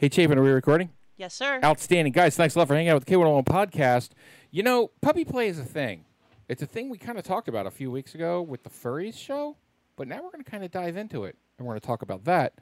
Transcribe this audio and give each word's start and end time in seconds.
Hey, 0.00 0.08
Chapin, 0.08 0.38
are 0.38 0.42
we 0.44 0.50
recording? 0.50 0.90
Yes, 1.16 1.34
sir. 1.34 1.58
Outstanding. 1.64 2.12
Guys, 2.12 2.36
thanks 2.36 2.54
a 2.54 2.58
lot 2.60 2.68
for 2.68 2.76
hanging 2.76 2.90
out 2.90 2.94
with 2.94 3.04
the 3.04 3.12
K101 3.16 3.44
podcast. 3.46 4.10
You 4.52 4.62
know, 4.62 4.92
puppy 5.00 5.24
play 5.24 5.48
is 5.48 5.58
a 5.58 5.64
thing. 5.64 6.04
It's 6.48 6.62
a 6.62 6.66
thing 6.66 6.88
we 6.88 6.98
kind 6.98 7.18
of 7.18 7.24
talked 7.24 7.48
about 7.48 7.66
a 7.66 7.70
few 7.72 7.90
weeks 7.90 8.14
ago 8.14 8.40
with 8.40 8.62
the 8.62 8.70
Furries 8.70 9.18
show, 9.18 9.56
but 9.96 10.06
now 10.06 10.22
we're 10.22 10.30
going 10.30 10.44
to 10.44 10.48
kind 10.48 10.62
of 10.62 10.70
dive 10.70 10.96
into 10.96 11.24
it. 11.24 11.34
And 11.58 11.66
we're 11.66 11.72
going 11.72 11.80
to 11.80 11.86
talk 11.88 12.02
about 12.02 12.26
that 12.26 12.52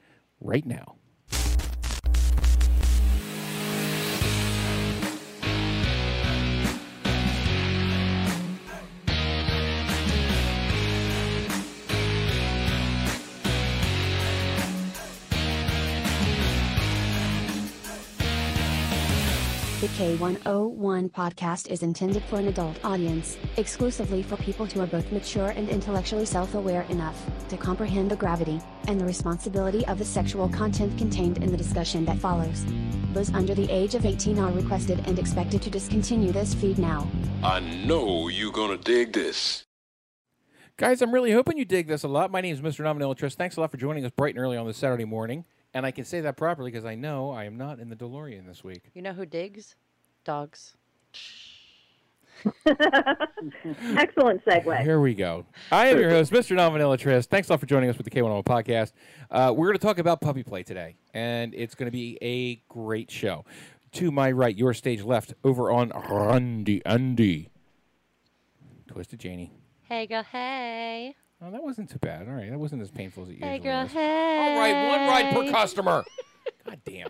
right 0.41 0.65
now. 0.65 0.95
The 19.87 20.17
K101 20.17 21.11
podcast 21.11 21.71
is 21.71 21.81
intended 21.81 22.21
for 22.23 22.39
an 22.39 22.49
adult 22.49 22.77
audience, 22.83 23.37
exclusively 23.55 24.21
for 24.21 24.35
people 24.35 24.65
who 24.65 24.81
are 24.81 24.85
both 24.85 25.09
mature 25.13 25.51
and 25.51 25.69
intellectually 25.69 26.25
self 26.25 26.55
aware 26.55 26.81
enough 26.89 27.15
to 27.47 27.55
comprehend 27.55 28.11
the 28.11 28.17
gravity 28.17 28.59
and 28.89 28.99
the 28.99 29.05
responsibility 29.05 29.87
of 29.87 29.97
the 29.97 30.03
sexual 30.03 30.49
content 30.49 30.97
contained 30.97 31.37
in 31.37 31.51
the 31.51 31.57
discussion 31.57 32.03
that 32.03 32.17
follows. 32.17 32.65
Those 33.13 33.33
under 33.33 33.55
the 33.55 33.71
age 33.71 33.95
of 33.95 34.05
18 34.05 34.37
are 34.39 34.51
requested 34.51 35.01
and 35.07 35.17
expected 35.17 35.61
to 35.61 35.69
discontinue 35.69 36.33
this 36.33 36.53
feed 36.53 36.79
now. 36.79 37.09
I 37.41 37.61
know 37.61 38.27
you're 38.27 38.51
gonna 38.51 38.77
dig 38.77 39.13
this. 39.13 39.63
Guys, 40.75 41.01
I'm 41.01 41.13
really 41.13 41.31
hoping 41.31 41.57
you 41.57 41.63
dig 41.63 41.87
this 41.87 42.03
a 42.03 42.09
lot. 42.09 42.29
My 42.29 42.41
name 42.41 42.53
is 42.53 42.59
Mr. 42.59 42.83
Nominillatris. 42.83 43.35
Thanks 43.35 43.55
a 43.55 43.61
lot 43.61 43.71
for 43.71 43.77
joining 43.77 44.03
us 44.03 44.11
bright 44.11 44.35
and 44.35 44.43
early 44.43 44.57
on 44.57 44.67
this 44.67 44.75
Saturday 44.75 45.05
morning. 45.05 45.45
And 45.73 45.85
I 45.85 45.91
can 45.91 46.05
say 46.05 46.21
that 46.21 46.37
properly 46.37 46.71
because 46.71 46.85
I 46.85 46.95
know 46.95 47.31
I 47.31 47.45
am 47.45 47.57
not 47.57 47.79
in 47.79 47.89
the 47.89 47.95
DeLorean 47.95 48.47
this 48.47 48.63
week. 48.63 48.89
You 48.93 49.01
know 49.01 49.13
who 49.13 49.25
digs? 49.25 49.75
Dogs. 50.23 50.75
Excellent 52.65 54.43
segue. 54.45 54.81
Here 54.81 54.99
we 54.99 55.13
go. 55.13 55.45
I 55.71 55.87
am 55.87 55.99
your 55.99 56.09
host, 56.09 56.31
Mr. 56.31 56.55
Nominillatris. 56.55 57.25
Thanks 57.25 57.49
a 57.49 57.53
lot 57.53 57.59
for 57.59 57.65
joining 57.65 57.89
us 57.89 57.97
with 57.97 58.05
the 58.05 58.11
K101 58.11 58.43
podcast. 58.43 58.93
Uh, 59.31 59.53
we're 59.55 59.67
going 59.67 59.77
to 59.77 59.83
talk 59.83 59.99
about 59.99 60.21
puppy 60.21 60.43
play 60.43 60.63
today, 60.63 60.95
and 61.13 61.53
it's 61.55 61.75
going 61.75 61.87
to 61.87 61.91
be 61.91 62.17
a 62.21 62.55
great 62.71 63.09
show. 63.09 63.45
To 63.93 64.11
my 64.11 64.31
right, 64.31 64.55
your 64.55 64.73
stage 64.73 65.01
left, 65.01 65.33
over 65.43 65.71
on 65.71 65.91
Randy 66.09 66.85
Andy. 66.85 67.49
Twisted 68.87 69.19
Janie. 69.19 69.53
Hey, 69.83 70.05
girl, 70.05 70.23
hey. 70.23 71.15
Oh, 71.41 71.51
that 71.51 71.63
wasn't 71.63 71.89
too 71.89 71.99
bad. 71.99 72.27
All 72.27 72.33
right, 72.33 72.49
that 72.49 72.57
wasn't 72.59 72.81
as 72.81 72.89
painful 72.89 73.23
as 73.23 73.29
it 73.29 73.33
usually 73.33 73.49
Hey, 73.51 73.59
girl, 73.59 73.85
is. 73.85 73.91
hey. 73.91 74.53
All 74.53 74.59
right, 74.59 74.87
one 74.89 75.07
ride 75.07 75.33
per 75.33 75.51
customer. 75.51 76.03
God 76.65 76.79
damn. 76.85 77.09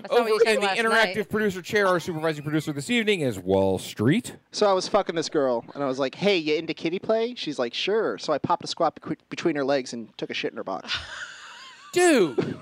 That's 0.00 0.10
not 0.10 0.12
what 0.12 0.20
Over 0.20 0.28
you 0.28 0.40
said 0.44 0.54
in 0.56 0.60
the 0.60 0.66
last 0.66 0.78
interactive 0.78 1.16
night. 1.16 1.28
producer 1.30 1.62
chair, 1.62 1.86
our 1.86 2.00
supervising 2.00 2.42
producer 2.42 2.72
this 2.72 2.90
evening 2.90 3.20
is 3.20 3.38
Wall 3.38 3.78
Street. 3.78 4.36
So 4.52 4.68
I 4.68 4.72
was 4.72 4.88
fucking 4.88 5.14
this 5.14 5.28
girl, 5.28 5.64
and 5.74 5.82
I 5.82 5.86
was 5.86 5.98
like, 6.00 6.14
"Hey, 6.16 6.36
you 6.36 6.56
into 6.56 6.74
kitty 6.74 6.98
play?" 6.98 7.34
She's 7.36 7.58
like, 7.60 7.74
"Sure." 7.74 8.18
So 8.18 8.32
I 8.32 8.38
popped 8.38 8.64
a 8.64 8.66
squat 8.66 9.00
bequ- 9.00 9.18
between 9.30 9.54
her 9.56 9.64
legs 9.64 9.92
and 9.92 10.16
took 10.18 10.30
a 10.30 10.34
shit 10.34 10.52
in 10.52 10.56
her 10.56 10.64
box. 10.64 10.96
Dude. 11.92 12.58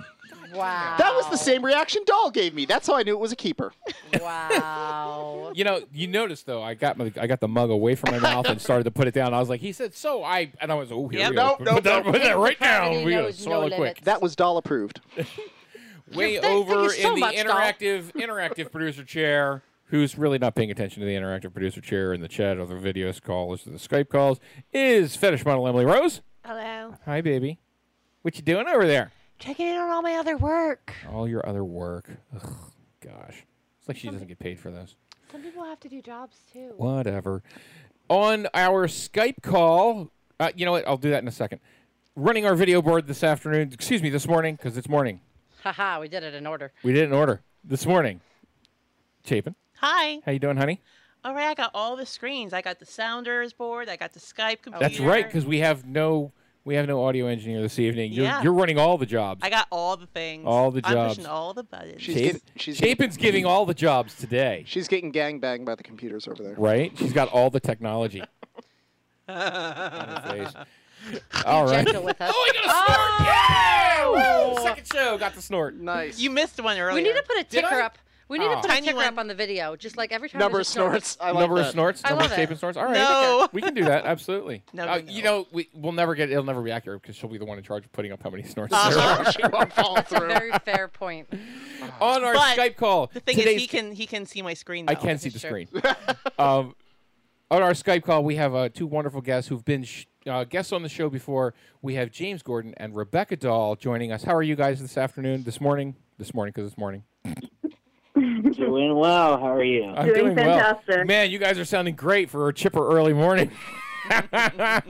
Wow. 0.55 0.95
that 0.99 1.15
was 1.15 1.29
the 1.31 1.37
same 1.37 1.65
reaction 1.65 2.03
Doll 2.07 2.31
gave 2.31 2.55
me. 2.55 2.65
That's 2.67 2.87
how 2.87 2.95
I 2.97 3.03
knew 3.03 3.13
it 3.13 3.21
was 3.21 3.33
a 3.33 3.37
keeper. 3.37 3.73
Wow. 4.21 5.29
You 5.55 5.65
know, 5.65 5.83
you 5.93 6.07
noticed 6.07 6.47
though, 6.47 6.63
I 6.63 6.73
got 6.73 6.97
my, 6.97 7.13
I 7.21 7.27
got 7.27 7.41
the 7.41 7.49
mug 7.49 7.69
away 7.69 7.95
from 7.95 8.13
my 8.15 8.19
mouth 8.21 8.47
and 8.47 8.59
started 8.59 8.85
to 8.85 8.91
put 8.91 9.07
it 9.07 9.13
down. 9.13 9.35
I 9.35 9.39
was 9.39 9.51
like, 9.51 9.61
he 9.61 9.71
said, 9.73 9.93
so 9.95 10.25
I, 10.25 10.51
and 10.63 10.73
I 10.73 10.75
was, 10.77 10.91
oh, 10.91 11.09
here 11.09 11.21
Yep. 11.21 11.31
we 11.31 11.37
go. 11.37 11.43
Nope, 11.43 11.61
nope, 11.61 11.75
put, 11.75 11.85
that, 11.85 12.05
nope. 12.07 12.15
put 12.15 12.23
that 12.23 12.39
right 12.39 12.59
down. 12.59 13.05
We 13.05 13.11
gotta 13.11 13.25
knows 13.25 13.47
no 13.47 13.69
quick. 13.69 14.01
That 14.05 14.23
was 14.23 14.35
Doll 14.35 14.57
approved. 14.57 15.01
Way 16.15 16.39
Thank- 16.39 16.43
thank 16.43 16.45
over 16.71 16.83
you 16.85 16.91
so 16.91 17.09
in 17.09 17.15
the 17.17 17.21
much, 17.21 17.35
interactive 17.37 18.13
interactive 18.15 18.73
producer 18.73 19.05
chair, 19.05 19.63
who's 19.87 20.17
really 20.17 20.39
not 20.39 20.55
paying 20.55 20.71
attention 20.71 21.01
to 21.01 21.07
the 21.07 21.15
interactive 21.15 21.53
producer 21.53 21.83
chair 21.83 22.15
in 22.15 22.23
the 22.23 22.29
chat 22.29 22.57
or 22.57 22.65
the 22.65 22.75
videos 22.75 23.21
calls 23.21 23.67
or 23.67 23.73
the 23.73 23.79
Skype 23.79 24.09
calls, 24.09 24.41
is 24.73 25.17
fetish 25.17 25.45
model 25.45 25.69
Emily 25.69 25.85
Rose. 25.85 26.23
Hello. 26.47 26.95
Hi, 27.05 27.21
baby. 27.21 27.59
What 28.23 28.37
you 28.37 28.43
doing 28.43 28.67
over 28.69 28.87
there? 28.87 29.13
Checking 29.43 29.67
in 29.67 29.77
on 29.77 29.91
all 29.91 30.03
my 30.03 30.15
other 30.15 30.37
work. 30.37 30.95
All 31.11 31.27
your 31.27 31.45
other 31.45 31.65
work. 31.65 32.09
Ugh, 32.33 32.55
gosh, 33.01 33.45
it's 33.81 33.89
like 33.89 33.97
she 33.97 34.09
doesn't 34.09 34.29
get 34.29 34.39
paid 34.39 34.61
for 34.61 34.71
this. 34.71 34.95
Some 35.33 35.43
people 35.43 35.65
have 35.65 35.81
to 35.81 35.89
do 35.89 36.01
jobs 36.01 36.37
too. 36.53 36.75
Whatever. 36.77 37.43
On 38.09 38.47
our 38.55 38.87
Skype 38.87 39.43
call, 39.43 40.13
uh, 40.39 40.53
you 40.55 40.65
know 40.65 40.71
what? 40.71 40.87
I'll 40.87 40.97
do 40.97 41.11
that 41.11 41.23
in 41.23 41.27
a 41.27 41.33
second. 41.33 41.61
Running 42.15 42.47
our 42.47 42.55
video 42.55 42.81
board 42.81 43.09
this 43.09 43.25
afternoon, 43.25 43.73
excuse 43.73 44.01
me, 44.01 44.11
this 44.11 44.29
morning, 44.29 44.55
because 44.55 44.77
it's 44.77 44.89
morning. 44.89 45.21
Haha, 45.65 45.99
we 45.99 46.07
did 46.07 46.23
it 46.23 46.35
in 46.35 46.47
order. 46.47 46.71
We 46.85 46.93
did 46.93 47.03
it 47.03 47.07
in 47.07 47.13
order 47.13 47.41
this 47.65 47.85
morning. 47.85 48.21
Chapin, 49.25 49.57
Hi. 49.79 50.21
how 50.25 50.31
you 50.31 50.39
doing, 50.39 50.57
honey? 50.57 50.81
All 51.25 51.35
right, 51.35 51.49
I 51.49 51.55
got 51.55 51.73
all 51.75 51.97
the 51.97 52.07
screens. 52.07 52.53
I 52.53 52.63
got 52.63 52.79
the 52.79 52.87
Sounders 52.87 53.53
board. 53.53 53.89
I 53.89 53.97
got 53.97 54.13
the 54.13 54.21
Skype 54.21 54.63
computer. 54.63 54.79
That's 54.79 55.01
right, 55.01 55.27
because 55.27 55.45
we 55.45 55.59
have 55.59 55.85
no 55.85 56.31
we 56.65 56.75
have 56.77 56.87
no 56.87 57.05
audio 57.05 57.27
engineer 57.27 57.61
this 57.61 57.79
evening. 57.79 58.13
You're, 58.13 58.25
Yeah. 58.25 58.43
you're 58.43 58.53
running 58.53 58.79
all 58.79 58.97
the 58.99 59.07
jobs. 59.07 59.41
I 59.43 59.51
got 59.51 59.67
all 59.71 59.97
the 59.97 60.07
things. 60.07 60.45
All 60.47 60.71
the 60.71 60.81
I'm 60.85 60.93
jobs. 60.93 61.15
pushing 61.17 61.31
all 61.31 61.55
the 61.55 61.65
buttons. 61.65 62.01
She's 62.03 62.15
Chap- 62.15 62.23
getting, 62.25 62.41
she's, 62.57 62.81
getting, 62.81 62.97
Chapin's 62.97 63.17
giving 63.17 63.47
all 63.47 63.67
the 63.67 63.75
jobs 63.75 64.15
today, 64.15 64.65
she's 64.67 64.89
getting 64.89 65.13
gangbanged 65.13 65.65
by 65.65 65.75
the 65.75 65.83
computers 65.83 66.29
over 66.29 66.43
there. 66.43 66.55
right? 66.57 66.93
She's 66.97 67.13
got 67.13 67.29
all 67.29 67.51
the 67.51 67.61
technology. 67.61 68.23
on 69.29 69.37
her 69.37 70.23
face. 70.31 70.55
All 71.47 71.65
right. 71.65 71.85
Gentle 71.85 72.05
with 72.05 72.21
us. 72.21 72.33
Oh, 72.33 72.49
I 72.49 72.53
got 72.55 72.65
a 72.65 72.69
oh! 72.71 72.85
snort! 72.87 73.29
Yeah! 73.29 74.55
Woo! 74.55 74.63
Second 74.63 74.87
show, 74.87 75.19
got 75.19 75.35
the 75.35 75.43
snort. 75.43 75.75
Nice. 75.75 76.21
you 76.21 76.31
missed 76.31 76.63
one 76.63 76.79
earlier. 76.79 76.95
we 76.95 77.03
need 77.03 77.17
to 77.17 77.25
put 77.25 77.39
a 77.41 77.45
ticker 77.45 77.81
up. 77.81 77.99
We 78.33 78.39
need 78.39 78.47
Oh. 78.47 78.55
to 78.55 78.57
put 78.57 78.65
a 78.65 78.69
Tiny 78.69 78.87
ticker 78.87 78.97
one. 78.97 79.05
up 79.07 79.19
on 79.19 79.27
the 79.29 79.35
video, 79.35 79.77
just 79.77 79.97
like 79.99 80.11
every 80.11 80.29
time. 80.31 80.39
Number 80.39 80.59
of 80.59 80.67
there's 80.67 80.69
a 80.71 80.73
snorts. 80.73 81.19
I 81.21 81.33
like 81.33 81.41
number 81.41 81.57
that. 81.57 81.67
of 81.67 81.73
snorts, 81.73 82.01
I 82.05 82.09
number 82.09 82.25
of 82.25 82.31
love 82.31 82.39
it. 82.51 82.59
Snorts. 82.59 82.77
All 82.79 82.85
right, 82.87 82.95
No. 82.95 83.49
we 83.53 83.61
can 83.61 83.75
do 83.75 83.85
that. 83.85 84.07
Absolutely. 84.07 84.63
No, 84.73 84.85
Uh, 84.85 84.87
no, 84.87 85.03
no. 85.03 85.13
You 85.13 85.23
know, 85.23 85.47
we, 85.53 85.69
we'll 85.75 85.93
never 85.93 86.15
get. 86.15 86.31
It'll 86.31 86.43
never 86.43 86.63
be 86.63 86.71
accurate 86.71 87.03
because 87.03 87.15
she'll 87.15 87.29
be 87.29 87.37
the 87.39 87.45
one 87.45 87.59
in 87.59 87.65
charge 87.65 87.85
of 87.85 87.93
putting 87.93 88.11
up 88.11 88.23
how 88.23 88.31
many 88.31 88.43
snorts 88.43 88.73
Uh-huh. 88.73 89.23
there 89.23 89.33
she 89.33 89.43
won't 89.53 89.73
follow 89.75 89.97
That's 89.97 90.13
a 90.13 90.19
through. 90.19 90.29
very 90.29 90.51
fair 90.65 90.89
point. 90.89 91.29
on 92.01 92.25
our 92.25 92.33
But 92.33 92.57
Skype 92.57 92.77
call. 92.77 93.11
The 93.13 93.21
thing 93.21 93.39
is, 93.39 93.61
he 93.61 93.67
can 93.67 93.93
he 93.93 94.07
can 94.07 94.25
see 94.25 94.41
my 94.41 94.55
screen. 94.55 94.87
I 94.89 94.95
can 94.95 95.19
see 95.19 95.29
the 95.29 95.37
is 95.37 95.43
screen. 95.43 95.69
um, 96.39 96.75
on 97.51 97.63
our 97.63 97.73
Skype 97.73 98.03
call, 98.03 98.25
we 98.25 98.37
have 98.37 98.55
uh, 98.55 98.71
two 98.71 98.87
wonderful 98.87 99.21
guests 99.21 99.51
who've 99.51 99.65
been 99.65 99.85
sh- 99.85 100.07
uh, 100.27 100.45
guests 100.45 100.73
on 100.73 100.83
the 100.83 100.89
show 100.89 101.11
before. 101.11 101.53
We 101.83 101.97
have 101.97 102.11
James 102.11 102.43
Gordon 102.43 102.73
and 102.79 102.97
Rebecca 102.97 103.37
Dahl 103.37 103.77
joining 103.77 104.11
us. 104.11 104.23
How 104.25 104.35
are 104.35 104.43
you 104.43 104.57
guys 104.57 104.81
this 104.81 104.97
afternoon? 104.97 105.43
This 105.43 105.61
morning? 105.61 105.97
This 106.19 106.33
morning 106.33 106.53
because 106.57 106.71
it's 106.71 106.79
morning. 106.79 107.03
Doing 108.53 108.95
well. 108.97 109.39
How 109.39 109.53
are 109.55 109.65
you? 109.65 109.85
I'm 109.85 110.07
Doing 110.07 110.35
well. 110.35 110.75
fantastic. 110.75 111.07
Man, 111.07 111.31
you 111.31 111.39
guys 111.39 111.59
are 111.59 111.65
sounding 111.65 111.95
great 111.95 112.31
for 112.31 112.49
a 112.49 112.55
chipper 112.55 112.87
early 112.87 113.13
morning. 113.13 113.51
uh, 114.11 114.81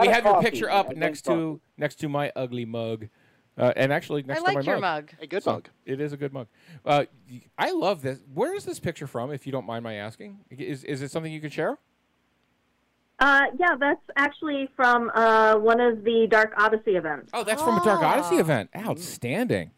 we 0.00 0.08
of 0.08 0.14
have 0.14 0.24
your 0.24 0.40
picture 0.42 0.70
up 0.70 0.86
I 0.86 0.88
drink 0.90 0.98
next 1.00 1.22
to 1.26 1.60
next 1.76 1.96
to 1.96 2.08
my 2.08 2.32
ugly 2.36 2.64
mug, 2.64 3.08
uh, 3.56 3.72
and 3.76 3.92
actually 3.92 4.22
next 4.22 4.42
I 4.42 4.52
to 4.52 4.58
my 4.58 4.60
your 4.60 4.78
mug. 4.78 5.10
mug. 5.12 5.12
A 5.20 5.26
good 5.26 5.42
So, 5.42 5.52
mug. 5.54 5.68
It 5.84 6.00
is 6.00 6.12
a 6.12 6.16
good 6.16 6.32
mug. 6.32 6.46
Uh, 6.84 7.04
y- 7.30 7.42
I 7.58 7.72
love 7.72 8.02
this. 8.02 8.20
Where 8.32 8.54
is 8.54 8.64
this 8.64 8.78
picture 8.80 9.06
from, 9.06 9.30
if 9.32 9.46
you 9.46 9.52
don't 9.52 9.66
mind 9.66 9.84
my 9.84 9.94
asking? 9.94 10.38
Is, 10.50 10.84
is 10.84 11.02
it 11.02 11.10
something 11.10 11.32
you 11.32 11.40
could 11.40 11.52
share? 11.52 11.78
Uh, 13.20 13.46
yeah, 13.58 13.74
that's 13.80 14.00
actually 14.16 14.68
from 14.76 15.10
uh, 15.12 15.56
one 15.56 15.80
of 15.80 16.04
the 16.04 16.28
Dark 16.30 16.52
Odyssey 16.56 16.92
events. 16.92 17.30
Oh, 17.34 17.42
that's 17.42 17.60
from 17.60 17.78
a 17.78 17.84
Dark 17.84 18.00
Odyssey 18.00 18.36
Ah. 18.36 18.40
event. 18.40 18.70
Outstanding. 18.76 19.72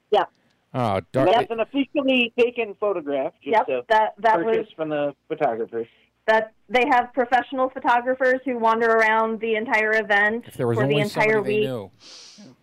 Yeah. 0.74 0.94
Oh, 0.96 1.00
Dark. 1.12 1.30
That's 1.32 1.50
an 1.50 1.60
officially 1.60 2.32
taken 2.38 2.74
photograph, 2.78 3.32
just 3.42 3.68
Yep, 3.68 3.86
that 3.88 4.14
that 4.18 4.44
was 4.44 4.66
from 4.76 4.88
the 4.90 5.14
photographers. 5.28 5.86
that 6.26 6.52
they 6.68 6.84
have 6.90 7.12
professional 7.12 7.70
photographers 7.70 8.40
who 8.44 8.58
wander 8.58 8.86
around 8.86 9.40
the 9.40 9.56
entire 9.56 9.94
event 10.00 10.44
if 10.46 10.54
there 10.56 10.66
was 10.68 10.78
for 10.78 10.86
the 10.86 10.98
entire 10.98 11.32
somebody 11.34 11.54
they 11.54 11.60
week, 11.60 11.68
knew. 11.68 11.90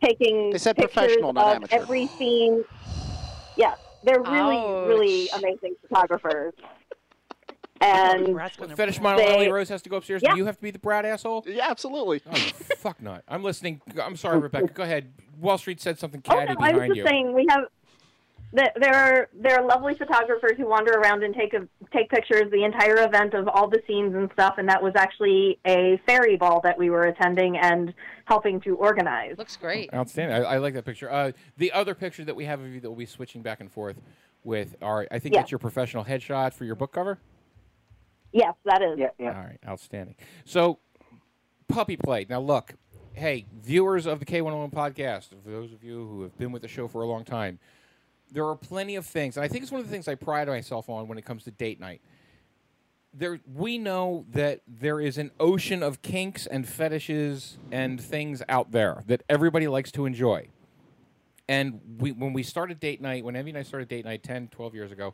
taking 0.02 0.50
They 0.52 0.58
said 0.58 0.76
pictures 0.78 0.94
professional, 0.94 1.34
not 1.34 1.48
of 1.48 1.56
amateur. 1.58 1.76
every 1.76 2.08
scene. 2.08 2.64
Yeah, 3.58 3.76
they're 4.04 4.22
really, 4.22 4.56
Ouch. 4.58 4.88
really 4.88 5.30
amazing 5.36 5.76
photographers. 5.82 6.54
And 7.82 8.34
Brat's 8.34 8.56
gonna- 8.58 8.76
Fetish 8.76 9.00
model 9.02 9.20
They- 9.20 9.36
Ellie 9.36 9.52
Rose 9.52 9.70
has 9.70 9.82
to 9.84 9.90
go 9.90 9.98
upstairs. 9.98 10.22
Yeah. 10.24 10.32
Do 10.32 10.38
you 10.38 10.46
have 10.46 10.56
to 10.58 10.64
be 10.64 10.72
the 10.72 10.80
brat 10.80 11.06
asshole? 11.06 11.44
Yeah, 11.46 11.68
absolutely. 11.70 12.22
Oh, 12.26 12.34
fuck 12.78 13.02
not. 13.02 13.24
I'm 13.28 13.44
listening. 13.44 13.82
I'm 14.02 14.16
sorry, 14.16 14.40
Rebecca. 14.40 14.74
Go 14.74 14.82
ahead. 14.84 15.14
Wall 15.40 15.58
Street 15.60 15.80
said 15.80 16.00
something 16.00 16.24
oh, 16.28 16.30
catty 16.34 16.54
oh 16.54 16.56
catty 16.56 16.60
no, 16.60 16.66
I 16.66 16.72
was 16.80 16.88
just 16.88 16.98
you. 16.98 17.06
saying 17.06 17.34
we 17.34 17.46
have. 17.50 17.66
Th- 18.56 18.70
There 18.80 18.94
are 18.96 19.30
there 19.34 19.60
are 19.60 19.66
lovely 19.66 19.96
photographers 19.96 20.54
who 20.58 20.68
wander 20.68 20.94
around 20.94 21.24
and 21.24 21.34
take 21.34 21.54
a, 21.54 21.68
take 21.94 22.10
pictures 22.10 22.50
the 22.52 22.64
entire 22.64 23.04
event 23.04 23.34
of 23.34 23.48
all 23.48 23.68
the 23.68 23.82
scenes 23.88 24.16
and 24.16 24.30
stuff, 24.34 24.56
and 24.58 24.68
that 24.70 24.82
was 24.82 24.94
actually 24.96 25.60
a 25.66 26.00
fairy 26.08 26.38
ball 26.38 26.62
that 26.62 26.78
we 26.78 26.90
were 26.90 27.04
attending 27.04 27.58
and 27.58 27.94
helping 28.26 28.60
to 28.62 28.76
organize. 28.76 29.38
Looks 29.38 29.58
great. 29.58 29.94
Outstanding. 29.94 30.36
I, 30.38 30.56
I 30.56 30.58
like 30.58 30.74
that 30.76 30.86
picture. 30.86 31.12
Uh, 31.12 31.32
the 31.58 31.72
other 31.72 31.94
picture 31.96 32.24
that 32.26 32.36
we 32.36 32.46
have 32.46 32.60
of 32.60 32.68
you 32.74 32.80
that 32.82 32.90
we'll 32.90 32.98
be 32.98 33.06
switching 33.06 33.42
back 33.42 33.60
and 33.60 33.72
forth 33.72 34.02
with 34.44 34.76
are, 34.82 35.08
I 35.12 35.20
think 35.20 35.34
Yeah. 35.36 35.42
that's 35.42 35.52
your 35.52 35.60
professional 35.60 36.06
headshot 36.06 36.54
for 36.54 36.64
your 36.66 36.76
book 36.76 36.94
cover. 36.94 37.20
Yes, 38.34 38.54
that 38.66 38.82
is. 38.82 39.00
Yeah, 39.00 39.08
yeah. 39.18 39.28
All 39.30 39.44
right, 39.44 39.60
outstanding. 39.68 40.16
So, 40.46 40.80
puppy 41.68 41.98
play. 41.98 42.26
Now, 42.30 42.40
look, 42.42 42.74
hey, 43.14 43.46
viewers 43.64 44.06
of 44.06 44.20
the 44.20 44.26
K101 44.26 44.72
podcast, 44.74 45.30
for 45.44 45.50
those 45.50 45.72
of 45.74 45.84
you 45.84 46.06
who 46.08 46.22
have 46.24 46.38
been 46.38 46.52
with 46.52 46.62
the 46.62 46.68
show 46.68 46.88
for 46.88 47.02
a 47.02 47.06
long 47.08 47.24
time, 47.24 47.58
there 48.32 48.46
are 48.46 48.56
plenty 48.56 48.96
of 48.96 49.06
things, 49.06 49.38
and 49.38 49.44
I 49.44 49.48
think 49.48 49.64
it's 49.64 49.72
one 49.72 49.82
of 49.82 49.88
the 49.88 49.92
things 49.92 50.08
I 50.08 50.16
pride 50.16 50.48
myself 50.48 50.90
on 50.90 51.08
when 51.08 51.18
it 51.18 51.26
comes 51.26 51.44
to 51.46 51.52
date 51.52 51.80
night. 51.80 52.02
There, 53.14 53.40
we 53.52 53.78
know 53.78 54.26
that 54.32 54.62
there 54.68 55.00
is 55.00 55.18
an 55.18 55.32
ocean 55.40 55.82
of 55.82 56.02
kinks 56.02 56.46
and 56.46 56.68
fetishes 56.68 57.58
and 57.72 58.00
things 58.00 58.44
out 58.48 58.72
there 58.72 59.04
that 59.08 59.24
everybody 59.28 59.68
likes 59.68 59.92
to 59.94 60.06
enjoy. 60.06 60.50
And 61.50 61.80
we, 61.98 62.12
when 62.12 62.34
we 62.34 62.44
started 62.44 62.80
date 62.80 63.02
night, 63.02 63.24
when 63.24 63.36
Envy 63.36 63.52
and 63.52 63.58
I 63.58 63.64
started 63.64 63.88
date 63.88 64.06
night 64.06 64.22
10, 64.22 64.50
12 64.50 64.76
years 64.76 64.92
ago, 64.92 65.14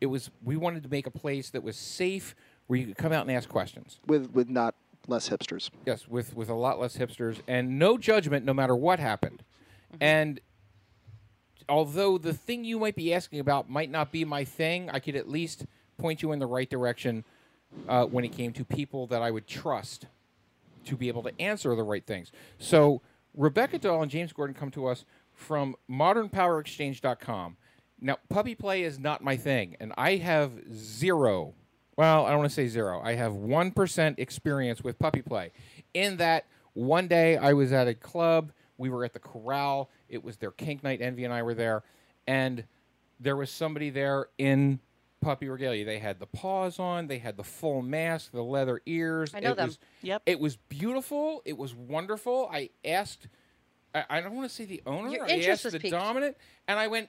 it 0.00 0.06
was 0.06 0.30
we 0.44 0.56
wanted 0.56 0.82
to 0.82 0.88
make 0.88 1.06
a 1.06 1.10
place 1.10 1.50
that 1.50 1.62
was 1.62 1.76
safe 1.76 2.34
where 2.66 2.78
you 2.78 2.86
could 2.86 2.96
come 2.96 3.12
out 3.12 3.22
and 3.26 3.34
ask 3.34 3.48
questions. 3.48 4.00
with 4.06 4.32
with 4.32 4.48
not 4.48 4.74
less 5.08 5.28
hipsters. 5.28 5.70
Yes, 5.86 6.08
with 6.08 6.34
with 6.34 6.48
a 6.48 6.54
lot 6.54 6.78
less 6.78 6.96
hipsters 6.96 7.40
and 7.48 7.78
no 7.78 7.96
judgment, 7.96 8.44
no 8.44 8.52
matter 8.52 8.76
what 8.76 8.98
happened. 8.98 9.42
Mm-hmm. 9.92 10.02
And 10.02 10.40
although 11.68 12.18
the 12.18 12.34
thing 12.34 12.64
you 12.64 12.78
might 12.78 12.96
be 12.96 13.12
asking 13.12 13.40
about 13.40 13.68
might 13.68 13.90
not 13.90 14.12
be 14.12 14.24
my 14.24 14.44
thing, 14.44 14.90
I 14.90 14.98
could 14.98 15.16
at 15.16 15.28
least 15.28 15.66
point 15.98 16.22
you 16.22 16.32
in 16.32 16.38
the 16.38 16.46
right 16.46 16.68
direction 16.68 17.24
uh, 17.88 18.04
when 18.06 18.24
it 18.24 18.32
came 18.32 18.52
to 18.52 18.64
people 18.64 19.06
that 19.08 19.22
I 19.22 19.30
would 19.30 19.46
trust 19.46 20.06
to 20.86 20.96
be 20.96 21.08
able 21.08 21.22
to 21.22 21.40
answer 21.40 21.74
the 21.74 21.82
right 21.82 22.04
things. 22.04 22.32
So 22.58 23.02
Rebecca 23.34 23.78
Dahl 23.78 24.02
and 24.02 24.10
James 24.10 24.32
Gordon 24.32 24.54
come 24.54 24.70
to 24.72 24.86
us 24.86 25.04
from 25.32 25.76
modernpowerexchange.com. 25.90 27.56
Now, 28.00 28.18
puppy 28.28 28.54
play 28.54 28.82
is 28.82 28.98
not 28.98 29.22
my 29.22 29.36
thing, 29.36 29.76
and 29.80 29.92
I 29.96 30.16
have 30.16 30.52
zero. 30.72 31.54
Well, 31.96 32.26
I 32.26 32.30
don't 32.30 32.40
want 32.40 32.50
to 32.50 32.54
say 32.54 32.66
zero. 32.66 33.00
I 33.02 33.14
have 33.14 33.32
1% 33.32 34.18
experience 34.18 34.82
with 34.82 34.98
puppy 34.98 35.22
play. 35.22 35.52
In 35.94 36.16
that, 36.16 36.46
one 36.72 37.06
day 37.06 37.36
I 37.36 37.52
was 37.52 37.72
at 37.72 37.86
a 37.86 37.94
club. 37.94 38.52
We 38.78 38.90
were 38.90 39.04
at 39.04 39.12
the 39.12 39.18
Corral. 39.18 39.90
It 40.08 40.22
was 40.24 40.36
their 40.38 40.50
kink 40.50 40.82
night. 40.82 41.00
Envy 41.00 41.24
and 41.24 41.32
I 41.32 41.42
were 41.42 41.54
there. 41.54 41.82
And 42.26 42.64
there 43.20 43.36
was 43.36 43.50
somebody 43.50 43.90
there 43.90 44.26
in 44.38 44.80
puppy 45.20 45.48
regalia. 45.48 45.84
They 45.84 45.98
had 45.98 46.18
the 46.18 46.26
paws 46.26 46.78
on, 46.78 47.06
they 47.06 47.18
had 47.18 47.36
the 47.36 47.44
full 47.44 47.80
mask, 47.82 48.32
the 48.32 48.42
leather 48.42 48.80
ears. 48.86 49.32
I 49.34 49.40
know 49.40 49.52
it 49.52 49.56
them. 49.56 49.68
Was, 49.68 49.78
Yep. 50.02 50.22
It 50.26 50.40
was 50.40 50.56
beautiful. 50.56 51.42
It 51.44 51.56
was 51.56 51.74
wonderful. 51.74 52.48
I 52.52 52.70
asked, 52.84 53.28
I, 53.94 54.04
I 54.10 54.20
don't 54.20 54.34
want 54.34 54.48
to 54.48 54.54
say 54.54 54.64
the 54.64 54.82
owner. 54.86 55.10
Your 55.10 55.24
I 55.24 55.40
asked 55.44 55.70
the 55.70 55.78
piqued. 55.78 55.92
dominant, 55.92 56.36
and 56.66 56.78
I 56.78 56.88
went, 56.88 57.08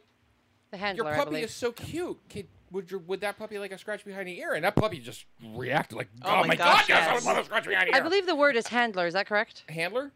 The 0.72 0.78
"Your 0.78 0.86
handler, 0.86 1.08
I 1.12 1.16
puppy 1.18 1.38
is 1.42 1.54
so 1.54 1.72
cute. 1.72 2.20
Kid, 2.30 2.48
would 2.72 2.92
your 2.92 3.00
would 3.02 3.22
that 3.22 3.38
puppy 3.38 3.58
like 3.58 3.72
a 3.72 3.78
scratch 3.78 4.06
behind 4.06 4.28
the 4.28 4.40
ear?" 4.40 4.54
And 4.54 4.64
that 4.64 4.76
puppy 4.76 5.00
just 5.00 5.26
reacted 5.56 5.98
like, 5.98 6.10
Oh 6.24 6.30
"Oh, 6.30 6.42
my 6.42 6.48
my 6.48 6.56
gosh, 6.56 6.88
god, 6.88 6.90
yes, 6.90 7.10
I 7.10 7.14
would 7.16 7.24
love 7.24 7.38
a 7.38 7.46
scratch 7.46 7.66
behind 7.66 7.88
the 7.88 7.96
ear. 7.96 8.00
I 8.00 8.04
believe 8.04 8.28
the 8.28 8.36
word 8.36 8.56
is 8.56 8.68
handler. 8.68 9.08
Is 9.08 9.14
that 9.14 9.26
correct? 9.28 9.64
handler. 9.70 10.12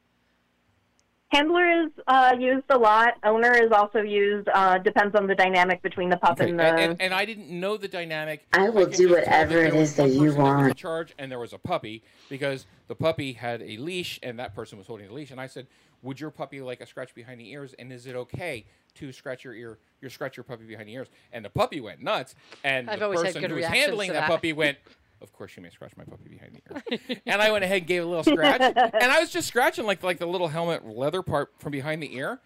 Handler 1.31 1.83
is 1.83 1.91
uh, 2.07 2.35
used 2.39 2.63
a 2.69 2.77
lot. 2.77 3.15
Owner 3.23 3.51
is 3.51 3.69
also 3.73 3.99
used. 3.99 4.47
Uh, 4.53 4.77
depends 4.77 5.13
on 5.13 5.27
the 5.27 5.35
dynamic 5.35 5.81
between 5.81 6.09
the 6.09 6.15
pup 6.15 6.39
Okay, 6.39 6.51
and 6.51 6.61
and, 6.61 6.77
the. 6.77 6.81
and, 6.83 7.01
and 7.01 7.13
I 7.13 7.25
didn't 7.25 7.49
know 7.49 7.75
the 7.75 7.89
dynamic. 7.89 8.47
I 8.53 8.69
will 8.69 8.85
could 8.85 8.95
do 8.95 9.09
whatever 9.09 9.55
that 9.55 9.67
it 9.67 9.71
there 9.71 9.79
was 9.81 9.89
is 9.89 9.95
that 9.97 10.09
you 10.09 10.19
person 10.19 10.25
was 10.25 10.35
in 10.35 10.41
want. 10.41 10.77
charge, 10.77 11.13
and 11.19 11.29
there 11.29 11.39
was 11.39 11.51
a 11.51 11.57
puppy 11.57 12.01
because 12.29 12.65
the 12.87 12.95
puppy 12.95 13.33
had 13.33 13.61
a 13.61 13.75
leash, 13.75 14.21
and 14.23 14.39
that 14.39 14.55
person 14.55 14.77
was 14.77 14.87
holding 14.87 15.07
the 15.07 15.13
leash. 15.13 15.31
And 15.31 15.41
I 15.41 15.47
said, 15.47 15.67
"Would 16.01 16.17
your 16.17 16.31
puppy 16.31 16.61
like 16.61 16.79
a 16.79 16.85
scratch 16.85 17.13
behind 17.13 17.41
the 17.41 17.51
ears? 17.51 17.75
And 17.77 17.91
is 17.91 18.07
it 18.07 18.15
okay 18.15 18.65
to 18.95 19.11
scratch 19.11 19.43
your 19.43 19.53
ear, 19.53 19.79
your 19.99 20.09
scratch 20.09 20.37
your 20.37 20.45
puppy 20.45 20.63
behind 20.63 20.87
the 20.87 20.93
ears?" 20.93 21.09
And 21.33 21.43
the 21.43 21.49
puppy 21.49 21.81
went 21.81 22.01
nuts, 22.01 22.35
and 22.63 22.89
I've 22.89 23.01
the 23.01 23.09
person 23.11 23.43
who 23.43 23.55
was 23.55 23.65
handling 23.65 24.07
to 24.07 24.13
that 24.13 24.21
that. 24.21 24.29
puppy 24.29 24.53
went. 24.53 24.77
Of 25.21 25.33
course, 25.33 25.55
you 25.57 25.63
may 25.63 25.69
scratch 25.69 25.95
my 25.97 26.03
puppy 26.03 26.29
behind 26.29 26.55
the 26.55 26.97
ear. 27.09 27.19
and 27.25 27.41
I 27.41 27.51
went 27.51 27.63
ahead 27.63 27.79
and 27.79 27.87
gave 27.87 28.03
a 28.03 28.05
little 28.05 28.23
scratch, 28.23 28.61
and 28.75 29.11
I 29.11 29.19
was 29.19 29.31
just 29.31 29.47
scratching 29.47 29.85
like 29.85 30.03
like 30.03 30.19
the 30.19 30.27
little 30.27 30.47
helmet 30.47 30.85
leather 30.85 31.21
part 31.21 31.53
from 31.59 31.71
behind 31.71 32.03
the 32.03 32.15
ear. 32.15 32.39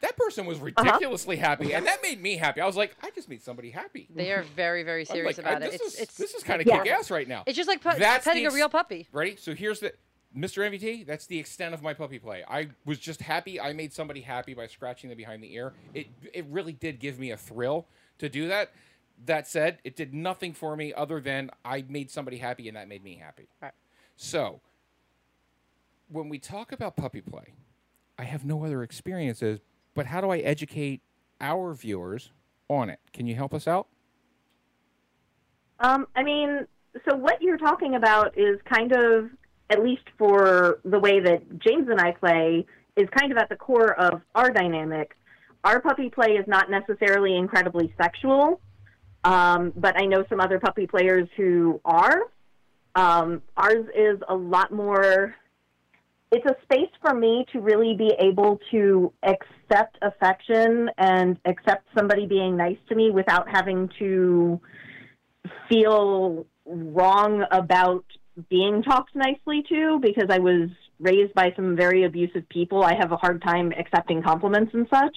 That 0.00 0.16
person 0.16 0.46
was 0.46 0.58
uh-huh. 0.58 0.66
ridiculously 0.84 1.36
happy, 1.36 1.74
and 1.74 1.86
that 1.86 2.02
made 2.02 2.22
me 2.22 2.36
happy. 2.36 2.60
I 2.60 2.66
was 2.66 2.76
like, 2.76 2.94
I 3.02 3.10
just 3.10 3.28
made 3.28 3.42
somebody 3.42 3.70
happy. 3.70 4.08
They 4.14 4.32
are 4.32 4.42
very, 4.54 4.84
very 4.84 5.04
serious 5.04 5.38
like, 5.38 5.46
about 5.46 5.62
it. 5.62 5.72
this 5.72 5.80
It's 5.80 5.94
is, 5.94 6.00
it's 6.00 6.16
this 6.16 6.34
is 6.34 6.44
kind 6.44 6.60
of 6.60 6.68
Yeah. 6.68 6.82
kick 6.82 6.92
ass 6.92 7.10
right 7.10 7.26
now. 7.26 7.42
it's 7.46 7.56
just 7.56 7.68
like 7.68 7.82
pu- 7.82 7.98
That's 7.98 8.24
the 8.24 8.30
petting 8.30 8.46
a 8.46 8.50
real 8.50 8.68
puppy. 8.68 9.08
Ready? 9.12 9.34
So 9.36 9.54
here's 9.54 9.80
the 9.80 9.92
Mr. 10.36 10.64
MVT. 10.70 11.06
That's 11.06 11.26
the 11.26 11.38
extent 11.38 11.74
of 11.74 11.82
my 11.82 11.94
puppy 11.94 12.18
play. 12.18 12.44
I 12.48 12.68
was 12.84 12.98
just 12.98 13.22
happy. 13.22 13.60
I 13.60 13.72
made 13.72 13.92
somebody 13.92 14.20
happy 14.20 14.54
by 14.54 14.66
scratching 14.68 15.08
them 15.08 15.16
behind 15.16 15.42
the 15.42 15.52
ear. 15.54 15.72
It 15.94 16.06
it 16.32 16.46
really 16.48 16.72
did 16.72 17.00
give 17.00 17.18
me 17.18 17.32
a 17.32 17.36
thrill 17.36 17.86
to 18.18 18.28
do 18.28 18.48
that. 18.48 18.70
That 19.24 19.46
said, 19.46 19.78
it 19.84 19.96
did 19.96 20.14
nothing 20.14 20.52
for 20.52 20.76
me 20.76 20.94
other 20.94 21.20
than 21.20 21.50
I 21.64 21.84
made 21.88 22.10
somebody 22.10 22.38
happy, 22.38 22.68
and 22.68 22.76
that 22.76 22.88
made 22.88 23.02
me 23.02 23.16
happy. 23.16 23.48
Right. 23.60 23.72
So 24.16 24.60
when 26.08 26.28
we 26.28 26.38
talk 26.38 26.72
about 26.72 26.96
puppy 26.96 27.20
play, 27.20 27.54
I 28.18 28.24
have 28.24 28.44
no 28.44 28.64
other 28.64 28.82
experiences. 28.82 29.60
But 29.94 30.06
how 30.06 30.20
do 30.20 30.30
I 30.30 30.38
educate 30.38 31.02
our 31.40 31.74
viewers 31.74 32.30
on 32.68 32.88
it? 32.90 33.00
Can 33.12 33.26
you 33.26 33.34
help 33.34 33.52
us 33.52 33.66
out? 33.66 33.88
Um, 35.80 36.06
I 36.14 36.22
mean, 36.22 36.66
so 37.08 37.16
what 37.16 37.42
you're 37.42 37.58
talking 37.58 37.96
about 37.96 38.38
is 38.38 38.60
kind 38.72 38.92
of, 38.92 39.30
at 39.70 39.82
least 39.82 40.04
for 40.16 40.80
the 40.84 40.98
way 40.98 41.20
that 41.20 41.58
James 41.58 41.88
and 41.88 42.00
I 42.00 42.12
play, 42.12 42.66
is 42.96 43.08
kind 43.16 43.32
of 43.32 43.38
at 43.38 43.48
the 43.48 43.56
core 43.56 43.92
of 44.00 44.22
our 44.34 44.50
dynamic. 44.50 45.16
Our 45.64 45.80
puppy 45.80 46.10
play 46.10 46.32
is 46.32 46.46
not 46.46 46.70
necessarily 46.70 47.36
incredibly 47.36 47.92
sexual, 48.00 48.60
um, 49.24 49.72
but 49.76 50.00
I 50.00 50.06
know 50.06 50.24
some 50.28 50.40
other 50.40 50.58
puppy 50.58 50.86
players 50.86 51.28
who 51.36 51.80
are. 51.84 52.22
Um, 52.94 53.42
ours 53.56 53.86
is 53.94 54.18
a 54.28 54.34
lot 54.34 54.72
more. 54.72 55.34
It's 56.30 56.44
a 56.46 56.56
space 56.62 56.90
for 57.00 57.14
me 57.14 57.46
to 57.52 57.60
really 57.60 57.94
be 57.96 58.12
able 58.18 58.60
to 58.70 59.12
accept 59.22 59.96
affection 60.02 60.90
and 60.98 61.38
accept 61.44 61.86
somebody 61.96 62.26
being 62.26 62.56
nice 62.56 62.76
to 62.88 62.94
me 62.94 63.10
without 63.10 63.48
having 63.48 63.88
to 63.98 64.60
feel 65.68 66.46
wrong 66.66 67.44
about 67.50 68.04
being 68.50 68.82
talked 68.82 69.14
nicely 69.14 69.64
to 69.68 69.98
because 70.00 70.26
I 70.30 70.38
was 70.38 70.68
raised 71.00 71.34
by 71.34 71.52
some 71.56 71.76
very 71.76 72.04
abusive 72.04 72.48
people. 72.48 72.82
I 72.82 72.94
have 72.94 73.12
a 73.12 73.16
hard 73.16 73.42
time 73.42 73.72
accepting 73.78 74.22
compliments 74.22 74.72
and 74.74 74.86
such. 74.90 75.16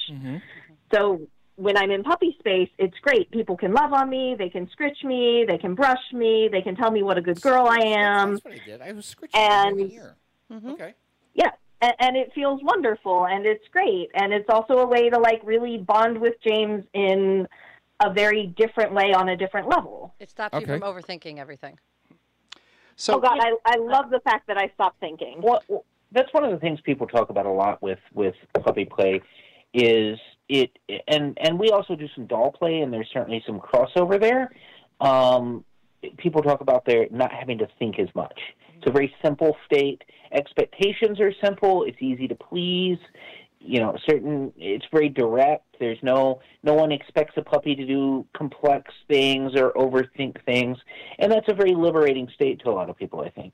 So 0.93 1.21
when 1.61 1.77
I'm 1.77 1.91
in 1.91 2.03
puppy 2.03 2.35
space, 2.39 2.69
it's 2.79 2.97
great. 3.01 3.29
People 3.31 3.55
can 3.55 3.71
love 3.73 3.93
on 3.93 4.09
me, 4.09 4.35
they 4.37 4.49
can 4.49 4.67
scritch 4.67 5.03
me, 5.03 5.45
they 5.47 5.57
can 5.57 5.75
brush 5.75 6.01
me, 6.11 6.49
they 6.51 6.61
can 6.61 6.75
tell 6.75 6.89
me 6.91 7.03
what 7.03 7.17
a 7.17 7.21
good 7.21 7.39
girl 7.41 7.67
I 7.67 7.77
am. 7.85 8.31
That's 8.33 8.45
what 8.45 8.53
I 8.55 8.61
did. 8.65 8.81
I 8.81 8.91
was 8.93 9.05
scritching 9.05 9.39
behind 9.39 9.77
the 9.79 9.83
and- 9.83 9.91
ear. 9.91 10.15
Mm-hmm. 10.51 10.69
Okay. 10.71 10.93
Yeah. 11.33 11.51
And, 11.81 11.93
and 11.99 12.17
it 12.17 12.31
feels 12.33 12.61
wonderful 12.63 13.25
and 13.25 13.45
it's 13.45 13.67
great. 13.71 14.09
And 14.15 14.33
it's 14.33 14.49
also 14.49 14.79
a 14.79 14.85
way 14.85 15.09
to 15.09 15.17
like 15.19 15.41
really 15.43 15.77
bond 15.77 16.19
with 16.19 16.33
James 16.43 16.83
in 16.93 17.47
a 18.03 18.11
very 18.11 18.47
different 18.47 18.93
way 18.93 19.13
on 19.13 19.29
a 19.29 19.37
different 19.37 19.69
level. 19.69 20.13
It 20.19 20.29
stops 20.29 20.55
Okay. 20.55 20.73
you 20.73 20.79
from 20.79 20.81
overthinking 20.81 21.37
everything. 21.37 21.77
So 22.95 23.15
oh 23.15 23.19
God, 23.19 23.37
I, 23.39 23.53
I 23.65 23.77
love 23.77 24.09
the 24.09 24.19
fact 24.19 24.47
that 24.47 24.57
I 24.57 24.69
stopped 24.73 24.99
thinking. 24.99 25.41
Well, 25.41 25.63
well, 25.67 25.85
that's 26.11 26.31
one 26.33 26.43
of 26.43 26.51
the 26.51 26.57
things 26.57 26.79
people 26.81 27.07
talk 27.07 27.29
about 27.29 27.45
a 27.45 27.51
lot 27.51 27.81
with 27.81 27.99
with 28.13 28.35
puppy 28.63 28.85
play 28.85 29.21
is 29.73 30.19
it 30.51 30.77
and 31.07 31.37
and 31.41 31.57
we 31.57 31.69
also 31.69 31.95
do 31.95 32.07
some 32.13 32.27
doll 32.27 32.51
play 32.51 32.81
and 32.81 32.91
there's 32.93 33.09
certainly 33.13 33.41
some 33.47 33.59
crossover 33.59 34.19
there. 34.19 34.51
Um, 34.99 35.63
people 36.17 36.41
talk 36.41 36.61
about 36.61 36.85
their 36.85 37.07
not 37.09 37.31
having 37.31 37.57
to 37.59 37.67
think 37.79 37.99
as 37.99 38.09
much. 38.13 38.39
It's 38.77 38.87
a 38.87 38.91
very 38.91 39.13
simple 39.23 39.55
state. 39.65 40.03
Expectations 40.31 41.19
are 41.19 41.33
simple. 41.43 41.83
It's 41.83 42.01
easy 42.01 42.27
to 42.27 42.35
please. 42.35 42.97
You 43.63 43.79
know 43.79 43.95
certain 44.09 44.51
it's 44.57 44.85
very 44.91 45.07
direct. 45.07 45.77
There's 45.79 45.99
no 46.01 46.41
no 46.63 46.73
one 46.73 46.91
expects 46.91 47.33
a 47.37 47.43
puppy 47.43 47.75
to 47.75 47.85
do 47.85 48.25
complex 48.35 48.91
things 49.07 49.53
or 49.55 49.71
overthink 49.73 50.43
things. 50.45 50.77
And 51.19 51.31
that's 51.31 51.47
a 51.47 51.53
very 51.53 51.75
liberating 51.75 52.27
state 52.35 52.59
to 52.63 52.69
a 52.69 52.73
lot 52.73 52.89
of 52.89 52.97
people 52.97 53.21
i 53.21 53.29
think. 53.29 53.53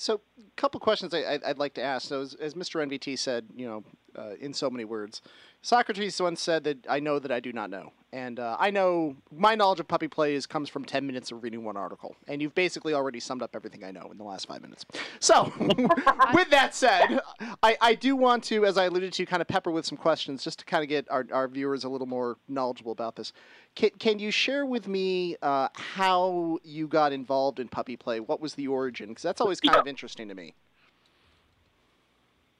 So, 0.00 0.22
a 0.38 0.49
couple 0.60 0.78
questions 0.78 1.14
I, 1.14 1.24
I'd, 1.24 1.42
I'd 1.42 1.58
like 1.58 1.74
to 1.74 1.82
ask. 1.82 2.06
So, 2.06 2.20
as, 2.20 2.34
as 2.34 2.54
Mr. 2.54 2.86
NVT 2.86 3.18
said, 3.18 3.46
you 3.56 3.66
know, 3.66 3.84
uh, 4.16 4.34
in 4.40 4.52
so 4.52 4.68
many 4.68 4.84
words, 4.84 5.22
Socrates 5.62 6.20
once 6.20 6.40
said 6.40 6.64
that 6.64 6.86
I 6.88 7.00
know 7.00 7.18
that 7.18 7.30
I 7.30 7.40
do 7.40 7.52
not 7.52 7.70
know, 7.70 7.92
and 8.12 8.40
uh, 8.40 8.56
I 8.58 8.70
know 8.70 9.16
my 9.30 9.54
knowledge 9.54 9.78
of 9.78 9.88
puppy 9.88 10.08
play 10.08 10.34
is 10.34 10.46
comes 10.46 10.68
from 10.68 10.84
ten 10.84 11.06
minutes 11.06 11.30
of 11.30 11.42
reading 11.42 11.64
one 11.64 11.76
article, 11.76 12.16
and 12.26 12.42
you've 12.42 12.54
basically 12.54 12.92
already 12.92 13.20
summed 13.20 13.42
up 13.42 13.54
everything 13.54 13.84
I 13.84 13.90
know 13.90 14.08
in 14.10 14.18
the 14.18 14.24
last 14.24 14.48
five 14.48 14.62
minutes. 14.62 14.84
So, 15.20 15.52
with 16.34 16.50
that 16.50 16.70
said, 16.74 17.20
I, 17.62 17.76
I 17.80 17.94
do 17.94 18.16
want 18.16 18.44
to, 18.44 18.64
as 18.64 18.76
I 18.76 18.86
alluded 18.86 19.12
to, 19.14 19.26
kind 19.26 19.40
of 19.40 19.48
pepper 19.48 19.70
with 19.70 19.86
some 19.86 19.96
questions 19.96 20.42
just 20.42 20.58
to 20.60 20.64
kind 20.64 20.82
of 20.82 20.88
get 20.88 21.10
our, 21.10 21.26
our 21.32 21.46
viewers 21.46 21.84
a 21.84 21.88
little 21.88 22.06
more 22.06 22.36
knowledgeable 22.48 22.92
about 22.92 23.16
this. 23.16 23.32
Can, 23.76 23.90
can 23.98 24.18
you 24.18 24.30
share 24.30 24.66
with 24.66 24.88
me 24.88 25.36
uh, 25.42 25.68
how 25.74 26.58
you 26.64 26.88
got 26.88 27.12
involved 27.12 27.60
in 27.60 27.68
puppy 27.68 27.96
play? 27.96 28.18
What 28.18 28.40
was 28.40 28.54
the 28.54 28.66
origin? 28.66 29.08
Because 29.10 29.22
that's 29.22 29.40
always 29.40 29.60
kind 29.60 29.76
of 29.76 29.86
interesting 29.86 30.28
to 30.28 30.34
me. 30.34 30.49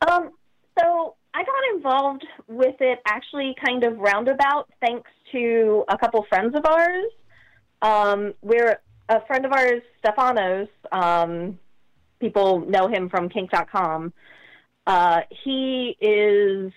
Um, 0.08 0.30
so 0.78 1.16
I 1.34 1.42
got 1.44 1.76
involved 1.76 2.26
with 2.48 2.76
it 2.80 3.00
actually 3.06 3.54
kind 3.64 3.84
of 3.84 3.98
roundabout 3.98 4.68
thanks 4.80 5.10
to 5.32 5.84
a 5.88 5.98
couple 5.98 6.24
friends 6.28 6.54
of 6.56 6.64
ours. 6.64 7.06
Um, 7.82 8.34
we're 8.42 8.80
a 9.08 9.24
friend 9.26 9.44
of 9.44 9.52
ours, 9.52 9.82
Stefanos. 10.02 10.68
Um, 10.90 11.58
people 12.18 12.60
know 12.60 12.88
him 12.88 13.08
from 13.08 13.28
kink.com. 13.28 14.12
Uh, 14.86 15.20
he 15.44 15.96
is 16.00 16.72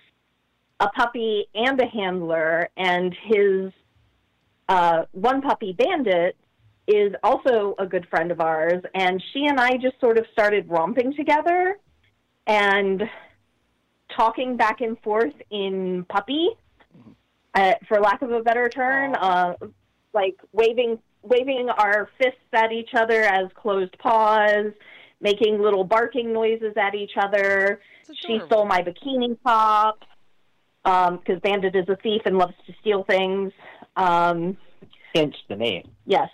a 0.80 0.88
puppy 0.88 1.46
and 1.54 1.80
a 1.80 1.86
handler, 1.86 2.68
and 2.76 3.14
his 3.24 3.72
uh, 4.68 5.04
one 5.12 5.40
puppy, 5.42 5.72
Bandit, 5.72 6.36
is 6.86 7.12
also 7.22 7.74
a 7.78 7.86
good 7.86 8.06
friend 8.08 8.30
of 8.30 8.40
ours, 8.40 8.82
and 8.94 9.22
she 9.32 9.46
and 9.46 9.58
I 9.58 9.76
just 9.76 9.98
sort 10.00 10.18
of 10.18 10.26
started 10.32 10.68
romping 10.68 11.14
together 11.14 11.78
and 12.46 13.02
talking 14.14 14.56
back 14.56 14.80
and 14.80 14.98
forth 15.00 15.34
in 15.50 16.04
puppy, 16.08 16.50
uh, 17.54 17.72
for 17.88 18.00
lack 18.00 18.22
of 18.22 18.30
a 18.30 18.42
better 18.42 18.68
term, 18.68 19.14
uh, 19.18 19.54
like 20.12 20.36
waving 20.52 20.98
waving 21.22 21.70
our 21.70 22.10
fists 22.18 22.38
at 22.52 22.70
each 22.70 22.90
other 22.94 23.22
as 23.22 23.48
closed 23.54 23.96
paws, 23.98 24.72
making 25.20 25.60
little 25.60 25.84
barking 25.84 26.32
noises 26.32 26.74
at 26.76 26.94
each 26.94 27.12
other. 27.16 27.80
She 28.12 28.40
stole 28.46 28.66
my 28.66 28.82
bikini 28.82 29.38
top 29.42 30.00
because 30.84 31.40
Bandit 31.42 31.74
is 31.74 31.88
a 31.88 31.96
thief 31.96 32.22
and 32.26 32.36
loves 32.36 32.52
to 32.66 32.74
steal 32.80 33.04
things. 33.04 33.52
Um, 33.96 34.58
Hence 35.14 35.36
the 35.48 35.56
name. 35.56 35.90
Yes. 36.04 36.28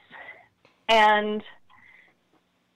And 0.88 1.42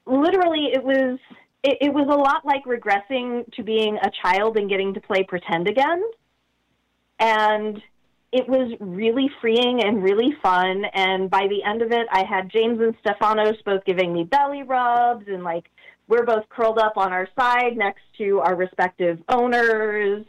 literally, 0.07 0.69
it 0.73 0.85
was 0.85 1.19
it, 1.65 1.79
it 1.81 1.95
was 1.95 2.07
a 2.09 2.17
lot 2.17 2.45
like 2.45 2.65
regressing 2.65 3.51
to 3.55 3.63
being 3.63 3.97
a 3.97 4.11
child 4.23 4.57
and 4.57 4.69
getting 4.69 4.95
to 4.95 5.01
play 5.01 5.25
pretend 5.25 5.69
again. 5.69 6.03
And 7.19 7.83
it 8.33 8.49
was 8.49 8.73
really 8.81 9.31
freeing 9.41 9.83
and 9.83 10.03
really 10.03 10.35
fun. 10.43 10.85
And 10.93 11.31
by 11.31 11.47
the 11.49 11.63
end 11.65 11.83
of 11.83 11.91
it, 11.91 12.07
I 12.13 12.25
had 12.25 12.51
James 12.51 12.81
and 12.81 12.95
Stefanos 13.03 13.57
both 13.65 13.85
giving 13.85 14.13
me 14.13 14.25
belly 14.25 14.63
rubs, 14.63 15.25
and 15.27 15.43
like 15.43 15.65
we're 16.07 16.25
both 16.25 16.49
curled 16.51 16.79
up 16.79 16.97
on 16.97 17.13
our 17.13 17.29
side 17.39 17.77
next 17.77 18.03
to 18.19 18.41
our 18.41 18.55
respective 18.55 19.21
owners 19.29 20.27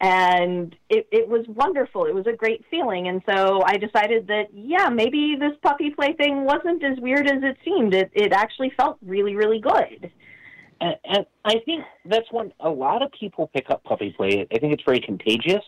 and 0.00 0.74
it, 0.90 1.06
it 1.10 1.28
was 1.28 1.46
wonderful. 1.48 2.04
It 2.04 2.14
was 2.14 2.26
a 2.26 2.36
great 2.36 2.64
feeling. 2.70 3.08
And 3.08 3.22
so 3.26 3.62
I 3.64 3.78
decided 3.78 4.26
that, 4.26 4.48
yeah, 4.52 4.88
maybe 4.90 5.36
this 5.38 5.52
puppy 5.62 5.90
play 5.90 6.12
thing 6.12 6.44
wasn't 6.44 6.84
as 6.84 6.98
weird 7.00 7.26
as 7.26 7.42
it 7.42 7.56
seemed. 7.64 7.94
It, 7.94 8.10
it 8.12 8.32
actually 8.32 8.70
felt 8.76 8.98
really, 9.00 9.34
really 9.34 9.60
good. 9.60 10.10
And, 10.84 11.26
I 11.44 11.60
think 11.64 11.84
that's 12.04 12.30
when 12.30 12.52
a 12.60 12.68
lot 12.68 13.02
of 13.02 13.10
people 13.12 13.50
pick 13.54 13.70
up 13.70 13.84
puppy 13.84 14.14
play. 14.16 14.46
I 14.52 14.58
think 14.58 14.72
it's 14.72 14.82
very 14.84 15.00
contagious. 15.00 15.64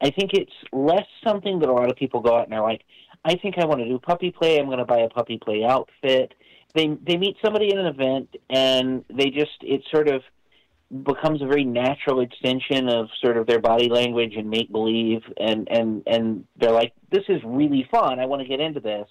I 0.00 0.10
think 0.10 0.32
it's 0.34 0.52
less 0.72 1.06
something 1.26 1.58
that 1.60 1.68
a 1.68 1.72
lot 1.72 1.90
of 1.90 1.96
people 1.96 2.20
go 2.20 2.36
out 2.36 2.44
and 2.44 2.52
they're 2.52 2.62
like, 2.62 2.82
I 3.24 3.36
think 3.36 3.56
I 3.58 3.66
want 3.66 3.80
to 3.80 3.88
do 3.88 3.98
puppy 3.98 4.30
play. 4.30 4.58
I'm 4.58 4.66
going 4.66 4.78
to 4.78 4.84
buy 4.84 5.00
a 5.00 5.08
puppy 5.08 5.38
play 5.42 5.64
outfit. 5.64 6.34
They 6.74 6.96
they 7.04 7.16
meet 7.16 7.36
somebody 7.44 7.72
at 7.72 7.78
an 7.78 7.86
event 7.86 8.36
and 8.48 9.04
they 9.12 9.30
just 9.30 9.58
it 9.62 9.82
sort 9.90 10.08
of 10.08 10.22
becomes 11.04 11.42
a 11.42 11.46
very 11.46 11.64
natural 11.64 12.20
extension 12.20 12.88
of 12.88 13.08
sort 13.22 13.36
of 13.36 13.46
their 13.46 13.60
body 13.60 13.88
language 13.88 14.34
and 14.36 14.48
make 14.48 14.70
believe 14.70 15.22
and 15.38 15.68
and 15.70 16.02
and 16.06 16.44
they're 16.56 16.72
like 16.72 16.92
this 17.12 17.22
is 17.28 17.40
really 17.44 17.86
fun 17.92 18.18
i 18.18 18.26
want 18.26 18.42
to 18.42 18.48
get 18.48 18.58
into 18.58 18.80
this 18.80 19.06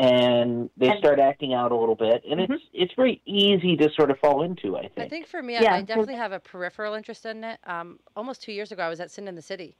and 0.00 0.70
they 0.78 0.88
And- 0.88 0.98
start 0.98 1.18
acting 1.18 1.52
out 1.52 1.72
a 1.72 1.76
little 1.76 1.94
bit 1.94 2.22
and 2.28 2.40
it's 2.40 2.62
it's 2.72 2.92
very 2.94 3.20
easy 3.26 3.76
to 3.76 3.90
sort 3.92 4.10
of 4.10 4.18
fall 4.18 4.42
into 4.42 4.76
i 4.76 4.82
think 4.82 4.98
I 4.98 5.08
think 5.08 5.26
for 5.26 5.42
me, 5.42 5.54
Yeah. 5.54 5.74
I, 5.74 5.78
I 5.78 5.82
definitely 5.82 6.14
have 6.14 6.32
a 6.32 6.40
peripheral 6.40 6.94
interest 6.94 7.26
in 7.26 7.44
it. 7.44 7.58
Um, 7.64 7.98
almost 8.16 8.42
two 8.42 8.52
years 8.52 8.72
ago, 8.72 8.82
I 8.82 8.88
was 8.88 9.00
at 9.00 9.10
Sin 9.10 9.28
in 9.28 9.34
the 9.34 9.42
City, 9.42 9.76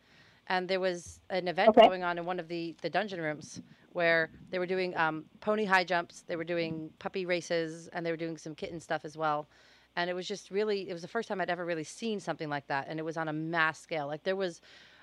and 0.49 0.69
there 0.69 0.81
was 0.81 1.21
an 1.31 1.49
event 1.49 1.71
Okay. 1.71 1.87
going 1.87 2.03
on 2.05 2.19
in 2.19 2.25
one 2.27 2.39
of 2.41 2.49
the, 2.49 2.75
the 2.83 2.91
dungeon 2.91 3.21
rooms 3.21 3.63
where 3.93 4.31
they 4.51 4.59
were 4.59 4.67
doing 4.67 4.97
um, 4.97 5.25
pony 5.41 5.65
high 5.65 5.85
jumps, 5.85 6.23
they 6.27 6.37
were 6.37 6.45
doing 6.45 6.91
puppy 6.99 7.25
races, 7.27 7.89
and 7.93 8.05
they 8.05 8.11
were 8.11 8.17
doing 8.17 8.37
some 8.37 8.55
kitten 8.55 8.81
stuff 8.81 9.05
as 9.05 9.17
well. 9.17 9.49
And 9.97 10.09
it 10.11 10.15
was 10.15 10.27
just 10.29 10.51
really, 10.51 10.89
it 10.89 10.93
was 10.93 11.03
the 11.03 11.09
first 11.09 11.29
time 11.29 11.41
I'd 11.41 11.51
ever 11.51 11.65
really 11.65 11.85
seen 11.85 12.21
something 12.21 12.49
like 12.49 12.67
that, 12.69 12.87
and 12.89 12.99
it 12.99 13.05
was 13.05 13.17
on 13.17 13.29
a 13.29 13.33
mass 13.33 13.81
scale. 13.81 14.07
Like 14.07 14.23
there 14.25 14.37
was 14.37 14.61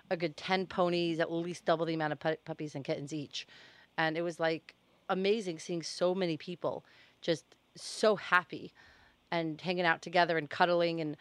a 0.10 0.18
good 0.18 0.38
10 0.38 0.68
ponies, 0.68 1.20
at 1.20 1.32
least 1.32 1.66
double 1.66 1.86
the 1.86 1.94
amount 1.94 2.14
of 2.14 2.20
pu- 2.20 2.38
puppies 2.46 2.76
and 2.76 2.84
kittens 2.86 3.14
each. 3.14 3.48
And 3.98 4.18
it 4.18 4.22
was 4.22 4.40
like 4.40 4.76
amazing 5.10 5.60
seeing 5.60 5.82
so 5.82 6.14
many 6.14 6.38
people 6.38 6.84
just 7.22 7.44
so 7.76 8.16
happy 8.16 8.74
and 9.32 9.60
hanging 9.62 9.86
out 9.86 10.02
together 10.02 10.38
and 10.38 10.50
cuddling 10.50 11.02
and 11.02 11.16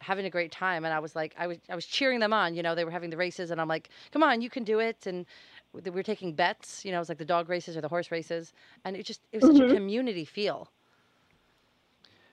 having 0.00 0.26
a 0.26 0.30
great 0.30 0.52
time 0.52 0.84
and 0.84 0.92
I 0.92 0.98
was 0.98 1.16
like 1.16 1.34
I 1.38 1.46
was 1.46 1.58
I 1.70 1.74
was 1.74 1.86
cheering 1.86 2.20
them 2.20 2.32
on 2.32 2.54
you 2.54 2.62
know 2.62 2.74
they 2.74 2.84
were 2.84 2.90
having 2.90 3.10
the 3.10 3.16
races 3.16 3.50
and 3.50 3.60
I'm 3.60 3.68
like 3.68 3.88
come 4.10 4.22
on 4.22 4.42
you 4.42 4.50
can 4.50 4.62
do 4.64 4.78
it 4.78 5.06
and 5.06 5.24
we 5.72 5.90
were 5.90 6.02
taking 6.02 6.32
bets 6.34 6.84
you 6.84 6.90
know 6.90 6.98
it 6.98 7.00
was 7.00 7.08
like 7.08 7.18
the 7.18 7.24
dog 7.24 7.48
races 7.48 7.76
or 7.76 7.80
the 7.80 7.88
horse 7.88 8.10
races 8.10 8.52
and 8.84 8.96
it 8.96 9.06
just 9.06 9.20
it 9.32 9.38
was 9.38 9.44
such 9.46 9.60
a 9.60 9.64
Mhm. 9.64 9.74
community 9.74 10.24
feel 10.24 10.68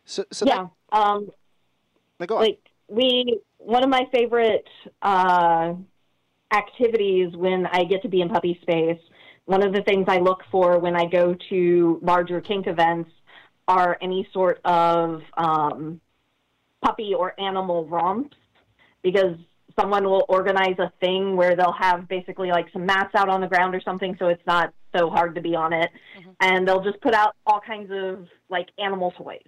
So, 0.05 0.25
so 0.31 0.45
yeah. 0.45 0.67
um, 0.91 1.31
that, 2.19 2.27
go 2.27 2.37
on. 2.37 2.41
like 2.43 2.59
we 2.89 3.39
one 3.57 3.83
of 3.83 3.89
my 3.89 4.05
favorite 4.11 4.67
uh, 5.01 5.73
activities 6.53 7.35
when 7.35 7.65
I 7.67 7.85
get 7.85 8.01
to 8.01 8.09
be 8.09 8.21
in 8.21 8.29
puppy 8.29 8.59
space. 8.61 8.99
One 9.45 9.63
of 9.63 9.73
the 9.73 9.81
things 9.81 10.05
I 10.07 10.17
look 10.17 10.41
for 10.51 10.79
when 10.79 10.95
I 10.95 11.05
go 11.05 11.35
to 11.49 11.99
larger 12.01 12.41
kink 12.41 12.67
events 12.67 13.09
are 13.67 13.97
any 14.01 14.27
sort 14.33 14.59
of 14.65 15.21
um, 15.37 16.01
puppy 16.83 17.13
or 17.17 17.39
animal 17.39 17.85
romps 17.85 18.35
because 19.01 19.37
someone 19.79 20.03
will 20.03 20.25
organize 20.27 20.77
a 20.79 20.91
thing 20.99 21.35
where 21.35 21.55
they'll 21.55 21.75
have 21.79 22.07
basically 22.07 22.49
like 22.49 22.67
some 22.73 22.85
mats 22.85 23.15
out 23.15 23.29
on 23.29 23.41
the 23.41 23.47
ground 23.47 23.73
or 23.73 23.81
something 23.81 24.15
so 24.19 24.27
it's 24.27 24.45
not 24.45 24.73
so 24.95 25.09
hard 25.09 25.35
to 25.35 25.41
be 25.41 25.55
on 25.55 25.73
it. 25.73 25.89
And 26.39 26.67
they'll 26.67 26.83
just 26.83 26.99
put 27.01 27.13
out 27.13 27.35
all 27.45 27.61
kinds 27.65 27.91
of 27.91 28.27
like 28.49 28.69
animal 28.77 29.11
toys. 29.11 29.39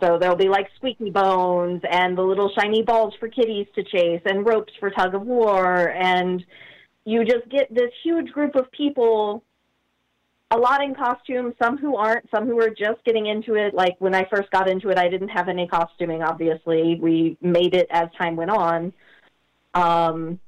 So 0.00 0.18
there'll 0.18 0.36
be 0.36 0.48
like 0.48 0.68
squeaky 0.76 1.10
bones 1.10 1.82
and 1.90 2.16
the 2.16 2.22
little 2.22 2.50
shiny 2.58 2.82
balls 2.82 3.12
for 3.20 3.28
kitties 3.28 3.66
to 3.74 3.82
chase 3.84 4.22
and 4.24 4.46
ropes 4.46 4.72
for 4.80 4.90
tug 4.90 5.14
of 5.14 5.22
war 5.22 5.90
and 5.90 6.42
you 7.04 7.24
just 7.24 7.48
get 7.48 7.72
this 7.74 7.90
huge 8.02 8.30
group 8.32 8.54
of 8.54 8.70
people 8.72 9.42
a 10.50 10.56
lot 10.56 10.82
in 10.82 10.94
costume 10.94 11.52
some 11.62 11.76
who 11.76 11.96
aren't 11.96 12.28
some 12.30 12.46
who 12.46 12.60
are 12.60 12.70
just 12.70 13.02
getting 13.04 13.26
into 13.26 13.54
it 13.54 13.74
like 13.74 13.96
when 13.98 14.14
i 14.14 14.26
first 14.30 14.50
got 14.50 14.68
into 14.68 14.88
it 14.88 14.98
i 14.98 15.08
didn't 15.08 15.28
have 15.28 15.48
any 15.48 15.66
costuming 15.66 16.22
obviously 16.22 16.98
we 17.00 17.36
made 17.40 17.74
it 17.74 17.86
as 17.90 18.08
time 18.16 18.36
went 18.36 18.50
on 18.50 18.92
um, 19.74 20.38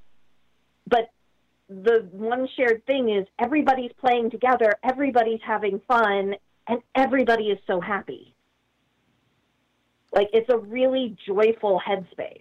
but 0.87 1.11
the 1.69 2.07
one 2.13 2.49
shared 2.57 2.87
thing 2.87 3.11
is 3.11 3.27
everybody's 3.41 3.91
playing 3.99 4.31
together 4.31 4.73
everybody's 4.85 5.41
having 5.45 5.81
fun 5.89 6.35
and 6.69 6.81
everybody 6.95 7.45
is 7.45 7.59
so 7.67 7.81
happy 7.81 8.37
like 10.13 10.29
it's 10.33 10.49
a 10.49 10.57
really 10.57 11.17
joyful 11.27 11.81
headspace. 11.87 12.41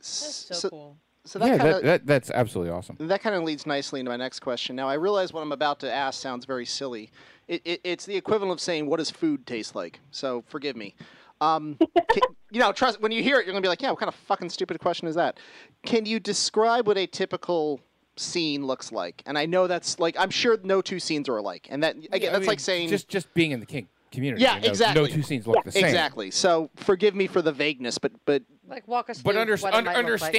so, 0.00 0.54
so 0.54 0.70
cool. 0.70 0.96
So 1.24 1.38
that 1.38 1.48
yeah, 1.48 1.58
kinda, 1.58 1.80
that, 1.82 2.06
that's 2.06 2.30
absolutely 2.30 2.72
awesome. 2.72 2.96
that 3.00 3.20
kind 3.22 3.36
of 3.36 3.42
leads 3.42 3.66
nicely 3.66 4.00
into 4.00 4.10
my 4.10 4.16
next 4.16 4.40
question. 4.40 4.74
Now 4.74 4.88
I 4.88 4.94
realize 4.94 5.32
what 5.32 5.42
I'm 5.42 5.52
about 5.52 5.80
to 5.80 5.92
ask 5.92 6.20
sounds 6.20 6.46
very 6.46 6.64
silly. 6.64 7.10
It, 7.46 7.60
it, 7.64 7.80
it's 7.84 8.06
the 8.06 8.16
equivalent 8.16 8.52
of 8.52 8.60
saying, 8.60 8.86
"What 8.86 8.98
does 8.98 9.10
food 9.10 9.46
taste 9.46 9.74
like?" 9.74 10.00
So 10.10 10.44
forgive 10.48 10.76
me. 10.76 10.94
Um, 11.40 11.76
can, 12.12 12.22
you 12.50 12.60
know, 12.60 12.72
trust 12.72 13.00
when 13.02 13.12
you 13.12 13.22
hear 13.22 13.38
it, 13.38 13.44
you're 13.44 13.52
gonna 13.52 13.62
be 13.62 13.68
like, 13.68 13.82
"Yeah, 13.82 13.90
what 13.90 13.98
kind 13.98 14.08
of 14.08 14.14
fucking 14.14 14.48
stupid 14.50 14.78
question 14.80 15.08
is 15.08 15.14
that?" 15.16 15.38
Can 15.82 16.06
you 16.06 16.20
describe 16.20 16.86
what 16.86 16.96
a 16.96 17.06
typical 17.06 17.80
scene 18.16 18.66
looks 18.66 18.90
like? 18.92 19.22
And 19.26 19.36
I 19.36 19.46
know 19.46 19.66
that's 19.66 19.98
like, 19.98 20.16
I'm 20.18 20.30
sure 20.30 20.58
no 20.62 20.80
two 20.80 21.00
scenes 21.00 21.28
are 21.28 21.36
alike, 21.36 21.66
and 21.70 21.82
that 21.82 21.96
again, 21.96 22.08
Yeah, 22.22 22.28
I 22.28 22.32
that's 22.32 22.40
mean, 22.40 22.48
like 22.48 22.60
saying 22.60 22.88
just 22.88 23.08
just 23.08 23.32
being 23.34 23.50
in 23.50 23.60
the 23.60 23.66
kink 23.66 23.88
community. 24.10 24.42
Yeah, 24.42 24.56
you 24.56 24.62
know, 24.62 24.68
exactly. 24.68 25.02
No 25.02 25.06
two 25.08 25.22
scenes 25.22 25.46
look 25.46 25.64
the 25.64 25.72
same. 25.72 25.84
Exactly. 25.84 26.30
So 26.30 26.70
forgive 26.76 27.14
me 27.14 27.26
for 27.26 27.42
the 27.42 27.52
vagueness, 27.52 27.98
but 27.98 28.12
but 28.24 28.42
like 28.66 28.86
walk 28.88 29.10
us 29.10 29.20
But 29.20 29.32
through 29.32 29.40
under, 29.40 29.56
what 29.56 29.74
it 29.74 29.76
un- 29.76 29.84
might 29.84 29.96
look 30.04 30.20
like. 30.20 30.32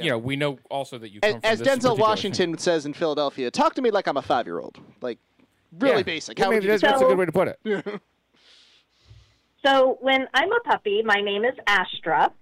Understand, 0.00 0.04
you 0.04 0.10
know, 0.10 0.18
we 0.18 0.36
know 0.36 0.58
also 0.70 0.98
that 0.98 1.10
you 1.10 1.20
come 1.20 1.28
as, 1.28 1.34
from 1.34 1.44
as 1.44 1.58
this 1.58 1.68
Denzel 1.68 1.72
particular 1.72 2.00
Washington 2.00 2.58
says 2.58 2.86
in 2.86 2.94
Philadelphia, 2.94 3.50
talk 3.50 3.74
to 3.74 3.82
me 3.82 3.90
like 3.90 4.06
I'm 4.06 4.16
a 4.16 4.22
five 4.22 4.46
year 4.46 4.60
old. 4.60 4.78
Like 5.00 5.18
really 5.78 5.98
Yeah. 5.98 6.02
basic. 6.02 6.38
Yeah, 6.38 6.44
How 6.44 6.50
would 6.50 6.54
maybe 6.56 6.66
you 6.66 6.70
that's, 6.72 6.82
that's 6.82 7.02
a 7.02 7.04
good 7.04 7.18
way 7.18 7.26
to 7.26 7.32
put 7.32 7.48
it. 7.48 8.00
So 9.66 9.98
when 10.00 10.26
I'm 10.34 10.52
a 10.52 10.60
puppy, 10.60 11.02
my 11.04 11.20
name 11.20 11.44
is 11.44 11.54
Astra, 11.66 12.32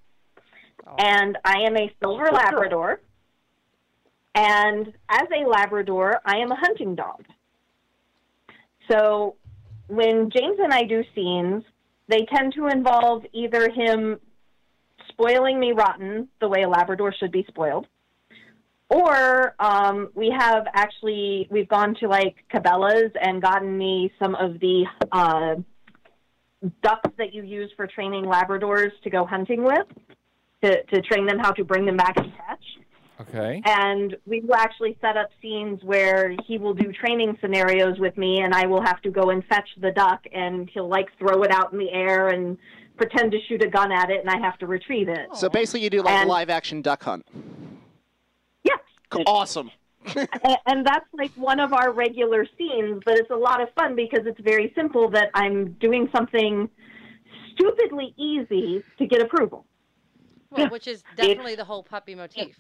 oh. 0.87 0.95
and 0.99 1.39
I 1.45 1.61
am 1.67 1.75
a 1.77 1.91
silver 2.01 2.29
Labrador. 2.31 3.01
And 4.35 4.93
as 5.09 5.27
a 5.35 5.49
Labrador, 5.49 6.21
I 6.27 6.37
am 6.37 6.53
a 6.53 6.57
hunting 6.57 6.95
dog. 6.95 7.25
So 8.91 9.37
when 9.89 10.31
James 10.31 10.59
and 10.63 10.75
I 10.75 10.83
do 10.83 11.03
scenes, 11.15 11.65
they 12.09 12.27
tend 12.27 12.53
to 12.55 12.67
involve 12.67 13.25
either 13.33 13.71
him 13.71 14.21
spoiling 15.17 15.59
me 15.59 15.73
rotten, 15.73 16.29
the 16.41 16.49
way 16.49 16.63
a 16.63 16.69
Labrador 16.69 17.15
should 17.19 17.33
be 17.33 17.45
spoiled, 17.49 17.87
or 18.89 19.55
um, 19.59 20.11
we 20.15 20.35
have 20.37 20.67
actually 20.75 21.49
we've 21.51 21.69
gone 21.69 21.95
to 22.01 22.09
like 22.09 22.37
Cabela's 22.53 23.13
and 23.21 23.41
gotten 23.43 23.77
me 23.77 24.13
some 24.19 24.35
of 24.35 24.61
the 24.61 24.85
uh, 25.11 25.55
ducks 26.83 27.11
that 27.19 27.35
you 27.35 27.43
use 27.43 27.71
for 27.77 27.87
training 27.87 28.25
Labradors 28.25 28.91
to 29.05 29.11
go 29.11 29.25
hunting 29.25 29.65
with, 29.65 29.87
to, 30.63 30.83
to 30.85 31.03
train 31.03 31.27
them 31.27 31.39
how 31.39 31.53
to 31.53 31.65
bring 31.65 31.87
them 31.87 31.97
back 31.97 32.17
and 32.17 32.33
catch. 32.37 32.65
Okay. 33.21 33.63
And 33.65 34.17
we 34.27 34.41
will 34.41 34.55
actually 34.57 34.97
set 35.01 35.17
up 35.17 35.31
scenes 35.41 35.83
where 35.83 36.35
he 36.47 36.59
will 36.59 36.75
do 36.75 36.93
training 36.93 37.39
scenarios 37.41 37.99
with 37.99 38.17
me, 38.19 38.41
and 38.43 38.55
I 38.55 38.67
will 38.67 38.83
have 38.83 39.01
to 39.03 39.11
go 39.11 39.31
and 39.31 39.45
fetch 39.47 39.69
the 39.81 39.91
duck, 39.93 40.25
and 40.33 40.69
he'll 40.73 40.89
like 40.89 41.07
throw 41.19 41.43
it 41.43 41.51
out 41.51 41.73
in 41.73 41.79
the 41.79 41.91
air 41.91 42.29
and 42.29 42.59
pretend 42.99 43.33
to 43.33 43.39
shoot 43.49 43.63
a 43.63 43.69
gun 43.69 43.91
at 43.93 44.11
it, 44.11 44.21
and 44.21 44.29
I 44.31 44.39
have 44.39 44.59
to 44.59 44.67
retrieve 44.67 45.09
it. 45.09 45.35
So 45.35 45.49
basically, 45.49 45.83
you 45.83 45.91
do 45.91 46.03
like 46.03 46.15
And- 46.15 46.29
a 46.29 46.33
live 46.33 46.51
action 46.51 46.83
duck 46.83 47.03
hunt. 47.05 47.27
Yes. 48.65 48.79
Awesome. 49.27 49.71
And 50.67 50.87
that's 50.87 51.07
like 51.13 51.33
one 51.33 51.59
of 51.59 51.73
our 51.73 51.91
regular 51.93 52.47
scenes, 52.57 53.03
but 53.05 53.15
it's 53.19 53.31
a 53.31 53.35
lot 53.37 53.61
of 53.61 53.69
fun 53.75 53.97
because 53.97 54.21
it's 54.25 54.39
very 54.41 54.73
simple 54.77 55.11
that 55.11 55.31
I'm 55.35 55.73
doing 55.81 56.09
something 56.15 56.69
stupidly 57.55 58.15
easy 58.17 58.85
to 58.99 59.07
get 59.07 59.21
approval. 59.21 59.67
Well, 60.51 60.69
which 60.69 60.87
is 60.87 61.03
definitely 61.17 61.57
the 61.57 61.65
whole 61.65 61.83
puppy 61.83 62.15
motif. 62.15 62.57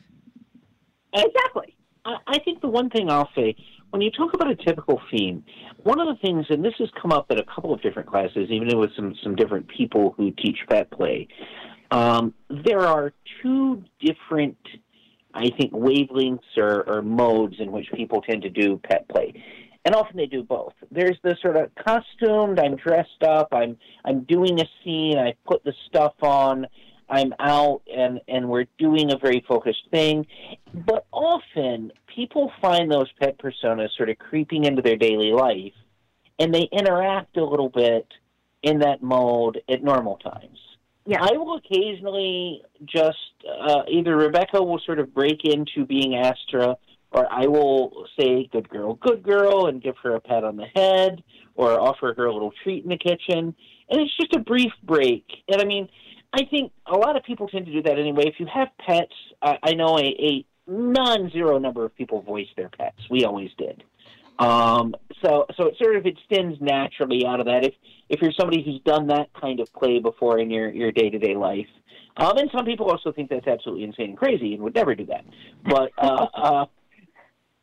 Exactly. 1.17 1.77
I 2.05 2.39
think 2.45 2.61
the 2.61 2.69
one 2.69 2.89
thing 2.89 3.11
I'll 3.11 3.31
say, 3.35 3.57
when 3.91 4.01
you 4.01 4.11
talk 4.13 4.33
about 4.35 4.49
a 4.49 4.55
typical 4.55 5.01
theme, 5.11 5.45
one 5.83 5.99
of 6.01 6.07
the 6.07 6.15
things, 6.21 6.47
and 6.51 6.65
this 6.65 6.75
has 6.79 6.89
come 7.01 7.11
up 7.11 7.27
at 7.31 7.39
a 7.39 7.45
couple 7.45 7.75
of 7.75 7.83
different 7.83 8.09
classes, 8.09 8.49
even 8.51 8.79
with 8.79 8.91
some, 8.95 9.15
some 9.23 9.35
different 9.35 9.67
people 9.69 10.15
who 10.17 10.31
teach 10.31 10.59
pet 10.69 10.91
play, 10.91 11.27
um, 11.91 12.33
there 12.65 12.81
are 12.81 13.13
two 13.43 13.83
different, 14.01 14.59
I 15.35 15.51
think, 15.59 15.73
wavelengths 15.73 16.57
or, 16.57 16.85
or 16.89 17.03
modes 17.03 17.57
in 17.59 17.73
which 17.73 17.87
people 17.93 18.23
tend 18.23 18.43
to 18.43 18.51
do 18.51 18.81
pet 18.85 19.09
play. 19.09 19.43
And 19.85 19.95
often 19.95 20.17
they 20.17 20.27
do 20.27 20.43
both. 20.43 20.73
There's 20.91 21.17
the 21.23 21.37
sort 21.41 21.57
of 21.57 21.71
costumed, 21.77 22.59
I'm 22.59 22.75
dressed 22.75 23.23
up, 23.23 23.49
I'm 23.53 23.77
I'm 24.05 24.25
doing 24.25 24.61
a 24.61 24.65
scene, 24.83 25.17
I 25.17 25.35
put 25.47 25.63
the 25.63 25.73
stuff 25.87 26.15
on, 26.23 26.67
I'm 27.09 27.33
out 27.39 27.83
and, 27.93 28.21
and 28.29 28.49
we're 28.49 28.67
doing 28.79 29.13
a 29.13 29.19
very 29.19 29.45
focused 29.47 29.89
thing. 29.91 30.27
But 30.75 31.07
often 31.13 31.93
people 32.15 32.53
find 32.61 32.91
those 32.91 33.11
pet 33.21 33.39
personas 33.39 33.89
sort 33.97 34.11
of 34.11 34.19
creeping 34.19 34.65
into 34.65 34.83
their 34.83 34.97
daily 34.97 35.33
life 35.33 35.73
and 36.39 36.53
they 36.53 36.69
interact 36.73 37.37
a 37.37 37.45
little 37.45 37.69
bit 37.69 38.07
in 38.63 38.81
that 38.81 39.03
mode 39.03 39.61
at 39.69 39.83
normal 39.83 40.17
times. 40.17 40.59
Yeah. 41.07 41.19
I 41.23 41.37
will 41.37 41.57
occasionally 41.57 42.63
just 42.85 43.19
uh, 43.49 43.83
either 43.89 44.17
Rebecca 44.17 44.63
will 44.63 44.81
sort 44.85 44.99
of 44.99 45.15
break 45.15 45.45
into 45.45 45.87
being 45.87 46.17
Astra, 46.17 46.77
or 47.13 47.33
I 47.33 47.47
will 47.47 48.07
say 48.19 48.49
"good 48.51 48.69
girl, 48.69 48.95
good 48.95 49.23
girl" 49.23 49.67
and 49.67 49.81
give 49.81 49.95
her 50.03 50.17
a 50.17 50.21
pat 50.21 50.43
on 50.43 50.57
the 50.57 50.67
head, 50.75 51.23
or 51.55 51.81
offer 51.81 52.13
her 52.17 52.27
a 52.27 52.33
little 52.33 52.53
treat 52.65 52.83
in 52.83 52.91
the 52.91 52.99
kitchen, 52.99 53.55
and 53.89 54.01
it's 54.01 54.17
just 54.17 54.35
a 54.35 54.41
brief 54.41 54.73
break. 54.83 55.25
And 55.49 55.63
I 55.63 55.65
mean, 55.65 55.89
I 56.37 56.45
think 56.45 56.71
a 56.85 56.97
lot 56.99 57.16
of 57.16 57.25
people 57.25 57.49
tend 57.49 57.64
to 57.64 57.73
do 57.73 57.83
that 57.83 57.99
anyway. 57.99 58.25
If 58.26 58.35
you 58.38 58.47
have 58.52 58.69
pets, 58.78 59.14
I, 59.40 59.59
I 59.62 59.73
know 59.73 59.99
a, 59.99 60.02
a 60.02 60.45
non-zero 60.66 61.59
number 61.59 61.83
of 61.87 61.97
people 61.97 62.21
voice 62.21 62.49
their 62.57 62.69
pets. 62.69 62.99
We 63.11 63.25
always 63.25 63.50
did. 63.57 63.83
Um, 64.38 64.95
so, 65.25 65.47
so 65.57 65.69
it 65.69 65.76
sort 65.83 65.97
of 65.97 66.05
extends 66.05 66.61
naturally 66.61 67.25
out 67.26 67.40
of 67.40 67.47
that. 67.47 67.64
If 67.64 67.73
if 68.11 68.21
you're 68.21 68.33
somebody 68.38 68.62
who's 68.62 68.81
done 68.83 69.07
that 69.07 69.33
kind 69.33 69.61
of 69.61 69.73
play 69.73 69.99
before 69.99 70.38
in 70.38 70.50
your 70.50 70.69
your 70.69 70.93
day 70.93 71.09
to 71.09 71.19
day 71.19 71.35
life, 71.35 71.69
um, 72.19 72.37
and 72.37 72.50
some 72.55 72.66
people 72.66 72.90
also 72.90 73.12
think 73.12 73.31
that's 73.31 73.47
absolutely 73.47 73.85
insane 73.85 74.11
and 74.11 74.19
crazy 74.19 74.52
and 74.52 74.62
would 74.62 74.75
never 74.75 74.95
do 74.95 75.07
that. 75.07 75.25
But 75.64 75.90
uh, 75.97 76.26
uh, 76.35 76.66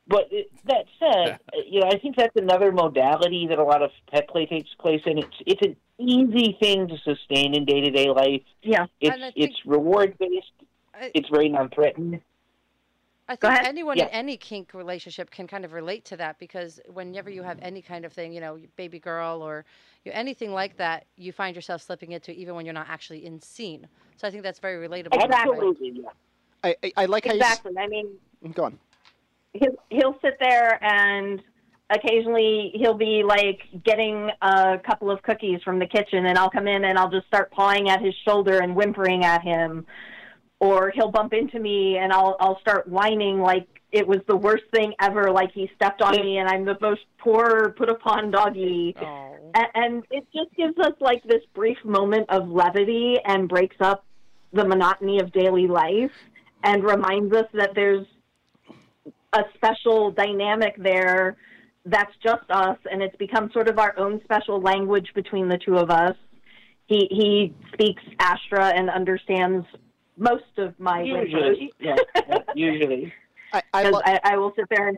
but 0.07 0.27
it, 0.31 0.51
that 0.65 0.85
said, 0.99 1.39
uh, 1.53 1.61
you 1.65 1.79
know, 1.79 1.87
I 1.87 1.97
think 1.97 2.15
that's 2.15 2.35
another 2.35 2.71
modality 2.71 3.47
that 3.47 3.57
a 3.59 3.63
lot 3.63 3.81
of 3.81 3.91
pet 4.11 4.27
play 4.27 4.45
takes 4.45 4.69
place 4.79 5.01
in. 5.05 5.17
It's 5.19 5.35
it's 5.45 5.61
an 5.61 5.75
easy 5.97 6.57
thing 6.59 6.87
to 6.89 6.97
sustain 6.99 7.55
in 7.55 7.65
day 7.65 7.81
to 7.81 7.89
day 7.89 8.09
life. 8.09 8.41
Yeah. 8.61 8.87
It's 8.99 9.15
think- 9.17 9.33
it's 9.35 9.55
reward 9.65 10.17
based. 10.17 10.51
I- 10.93 11.11
It's 11.13 11.29
very 11.29 11.49
non 11.49 11.69
threatening. 11.69 12.21
I 13.25 13.37
think 13.37 13.53
anyone 13.65 13.97
Yeah. 13.97 14.03
in 14.07 14.09
any 14.09 14.35
kink 14.35 14.73
relationship 14.73 15.31
can 15.31 15.47
kind 15.47 15.63
of 15.63 15.71
relate 15.71 16.03
to 16.05 16.17
that 16.17 16.37
because 16.39 16.81
whenever 16.91 17.29
you 17.29 17.41
have 17.41 17.57
any 17.61 17.81
kind 17.81 18.03
of 18.03 18.11
thing, 18.11 18.33
you 18.33 18.41
know, 18.41 18.59
baby 18.75 18.99
girl 18.99 19.41
or 19.41 19.63
you 20.03 20.11
anything 20.13 20.51
like 20.51 20.75
that, 20.77 21.05
you 21.15 21.31
find 21.31 21.55
yourself 21.55 21.81
slipping 21.81 22.11
into 22.11 22.33
even 22.33 22.53
when 22.53 22.65
you're 22.65 22.73
not 22.73 22.89
actually 22.89 23.25
in 23.25 23.39
scene. 23.41 23.87
So 24.17 24.27
I 24.27 24.31
think 24.31 24.43
that's 24.43 24.59
very 24.59 24.85
relatable. 24.85 25.23
in 25.23 25.29
that 25.31 25.47
way. 25.47 25.53
Absolutely, 25.55 26.01
yeah. 26.01 26.09
I, 26.65 26.75
I, 26.83 26.93
I 26.97 27.05
like 27.05 27.25
how 27.25 27.33
you. 27.33 27.39
Exactly. 27.39 27.71
I 27.77 27.87
mean, 27.87 28.09
Go 28.53 28.65
on. 28.65 28.77
He'll, 29.53 29.75
he'll 29.89 30.17
sit 30.21 30.37
there 30.39 30.83
and 30.83 31.41
occasionally 31.89 32.71
he'll 32.75 32.97
be 32.97 33.23
like 33.25 33.59
getting 33.83 34.29
a 34.41 34.79
couple 34.85 35.11
of 35.11 35.21
cookies 35.21 35.61
from 35.63 35.79
the 35.79 35.85
kitchen 35.85 36.25
and 36.25 36.37
I'll 36.37 36.49
come 36.49 36.67
in 36.67 36.85
and 36.85 36.97
I'll 36.97 37.09
just 37.11 37.27
start 37.27 37.51
pawing 37.51 37.89
at 37.89 38.01
his 38.01 38.13
shoulder 38.25 38.59
and 38.59 38.75
whimpering 38.75 39.23
at 39.23 39.41
him 39.43 39.85
or 40.59 40.91
he'll 40.95 41.11
bump 41.11 41.33
into 41.33 41.59
me 41.59 41.97
and 41.97 42.11
I'll 42.13 42.37
I'll 42.39 42.59
start 42.61 42.87
whining 42.87 43.39
like 43.39 43.67
it 43.91 44.07
was 44.07 44.19
the 44.27 44.35
worst 44.35 44.63
thing 44.73 44.93
ever 44.99 45.29
like 45.29 45.51
he 45.51 45.69
stepped 45.75 46.01
on 46.01 46.15
me 46.15 46.37
and 46.37 46.47
I'm 46.49 46.65
the 46.65 46.77
most 46.81 47.01
poor 47.19 47.71
put 47.77 47.89
upon 47.89 48.31
doggy 48.31 48.95
Oh. 48.99 49.51
and, 49.53 49.67
and 49.75 50.03
it 50.09 50.25
just 50.33 50.55
gives 50.55 50.77
us 50.79 50.93
like 50.99 51.21
this 51.23 51.43
brief 51.53 51.77
moment 51.83 52.29
of 52.29 52.47
levity 52.47 53.17
and 53.25 53.47
breaks 53.47 53.77
up 53.81 54.05
the 54.53 54.65
monotony 54.65 55.19
of 55.19 55.31
daily 55.31 55.67
life 55.67 56.11
and 56.63 56.83
reminds 56.83 57.35
us 57.35 57.45
that 57.53 57.71
there's 57.75 58.07
a 59.33 59.43
special 59.55 60.11
dynamic 60.11 60.75
there 60.77 61.37
that's 61.85 62.13
just 62.23 62.49
us 62.49 62.77
and 62.89 63.01
it's 63.01 63.15
become 63.17 63.49
sort 63.51 63.67
of 63.67 63.77
our 63.77 63.97
own 63.97 64.21
special 64.23 64.61
language 64.61 65.07
between 65.15 65.49
the 65.49 65.57
two 65.57 65.75
of 65.77 65.89
us. 65.89 66.15
He 66.85 67.07
he 67.09 67.53
speaks 67.73 68.03
astra 68.19 68.67
and 68.67 68.89
understands 68.89 69.65
most 70.17 70.57
of 70.57 70.79
my 70.79 71.01
Usually, 71.01 71.71
yeah, 71.79 71.95
yeah, 72.15 72.37
usually. 72.55 73.13
I, 73.53 73.61
I, 73.73 73.89
lo- 73.89 74.01
I, 74.03 74.19
I 74.23 74.37
will 74.37 74.53
sit 74.55 74.65
there 74.69 74.87
and 74.89 74.97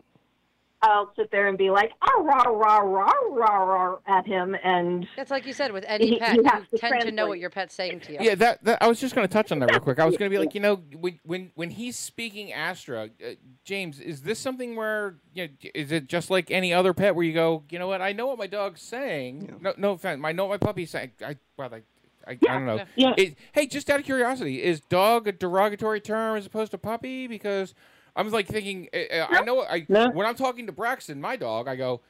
I'll 0.86 1.12
sit 1.16 1.32
there 1.32 1.48
and 1.48 1.58
be 1.58 1.70
like 1.70 1.92
ah 2.02 2.22
rah 2.22 2.44
rah 2.44 2.78
rah 2.78 3.12
rah 3.32 3.64
rah 3.64 3.98
at 4.08 4.26
him 4.26 4.56
and 4.64 5.08
It's 5.18 5.32
like 5.32 5.46
you 5.46 5.54
said 5.54 5.72
with 5.72 5.84
any 5.88 6.08
He- 6.12 6.20
pet, 6.20 6.32
he 6.32 6.38
you 6.38 6.44
has 6.46 6.64
to 6.70 6.78
tend 6.78 7.02
to 7.02 7.12
know 7.12 7.28
what 7.28 7.40
your 7.40 7.50
pet's 7.50 7.74
saying 7.74 8.02
to 8.02 8.14
you. 8.14 8.20
Yeah, 8.22 8.36
that, 8.36 8.64
that 8.64 8.82
I 8.82 8.88
was 8.88 9.00
just 9.00 9.16
going 9.16 9.28
to 9.28 9.34
touch 9.34 9.52
on 9.52 9.60
that 9.60 9.72
real 9.72 9.80
quick. 9.80 10.00
I 10.00 10.06
was 10.06 10.16
going 10.18 10.30
to 10.30 10.36
be 10.36 10.40
like, 10.40 10.54
you 10.54 10.62
know, 10.62 10.76
when 11.00 11.20
when 11.24 11.52
when 11.56 11.70
he's 11.72 11.98
speaking 11.98 12.54
Astra, 12.54 13.10
uh, 13.26 13.30
James, 13.64 14.00
is 14.00 14.22
this 14.22 14.40
something 14.40 14.76
where 14.76 15.16
you 15.34 15.48
know, 15.48 15.54
is 15.74 15.92
it 15.92 16.08
just 16.08 16.30
like 16.30 16.52
any 16.52 16.74
other 16.74 16.94
pet 16.94 17.16
where 17.16 17.26
you 17.26 17.34
go, 17.34 17.64
you 17.70 17.80
know 17.80 17.88
what, 17.88 18.02
I 18.02 18.12
know 18.14 18.28
what 18.28 18.38
my 18.38 18.48
dog's 18.48 18.82
saying. 18.82 19.58
No, 19.62 19.74
no 19.78 19.92
offense, 19.94 20.22
I 20.24 20.32
know 20.32 20.46
what 20.46 20.62
my 20.62 20.66
puppy's 20.68 20.92
saying. 20.92 21.12
I 21.26 21.38
well, 21.58 21.74
I, 21.74 21.82
I, 22.28 22.32
I 22.32 22.36
don't 22.36 22.66
know. 22.66 22.84
Yeah. 22.96 23.14
It- 23.18 23.38
hey, 23.54 23.68
just 23.68 23.90
out 23.90 24.00
of 24.00 24.06
curiosity, 24.06 24.64
is 24.64 24.82
dog 24.82 25.28
a 25.28 25.32
derogatory 25.32 26.02
term 26.02 26.38
as 26.38 26.46
opposed 26.46 26.72
to 26.72 26.78
puppy? 26.78 27.28
Because 27.28 27.74
I'm 28.16 28.30
like 28.32 28.48
thinking, 28.48 28.88
uh, 28.94 28.98
uh, 29.16 29.28
I 29.30 29.42
know 29.44 29.64
I 29.64 29.86
No. 29.90 30.10
when 30.10 30.26
I'm 30.26 30.36
talking 30.36 30.66
to 30.68 30.72
Braxton, 30.72 31.20
my 31.20 31.36
dog, 31.36 31.68
I 31.68 31.76
go. 31.76 32.02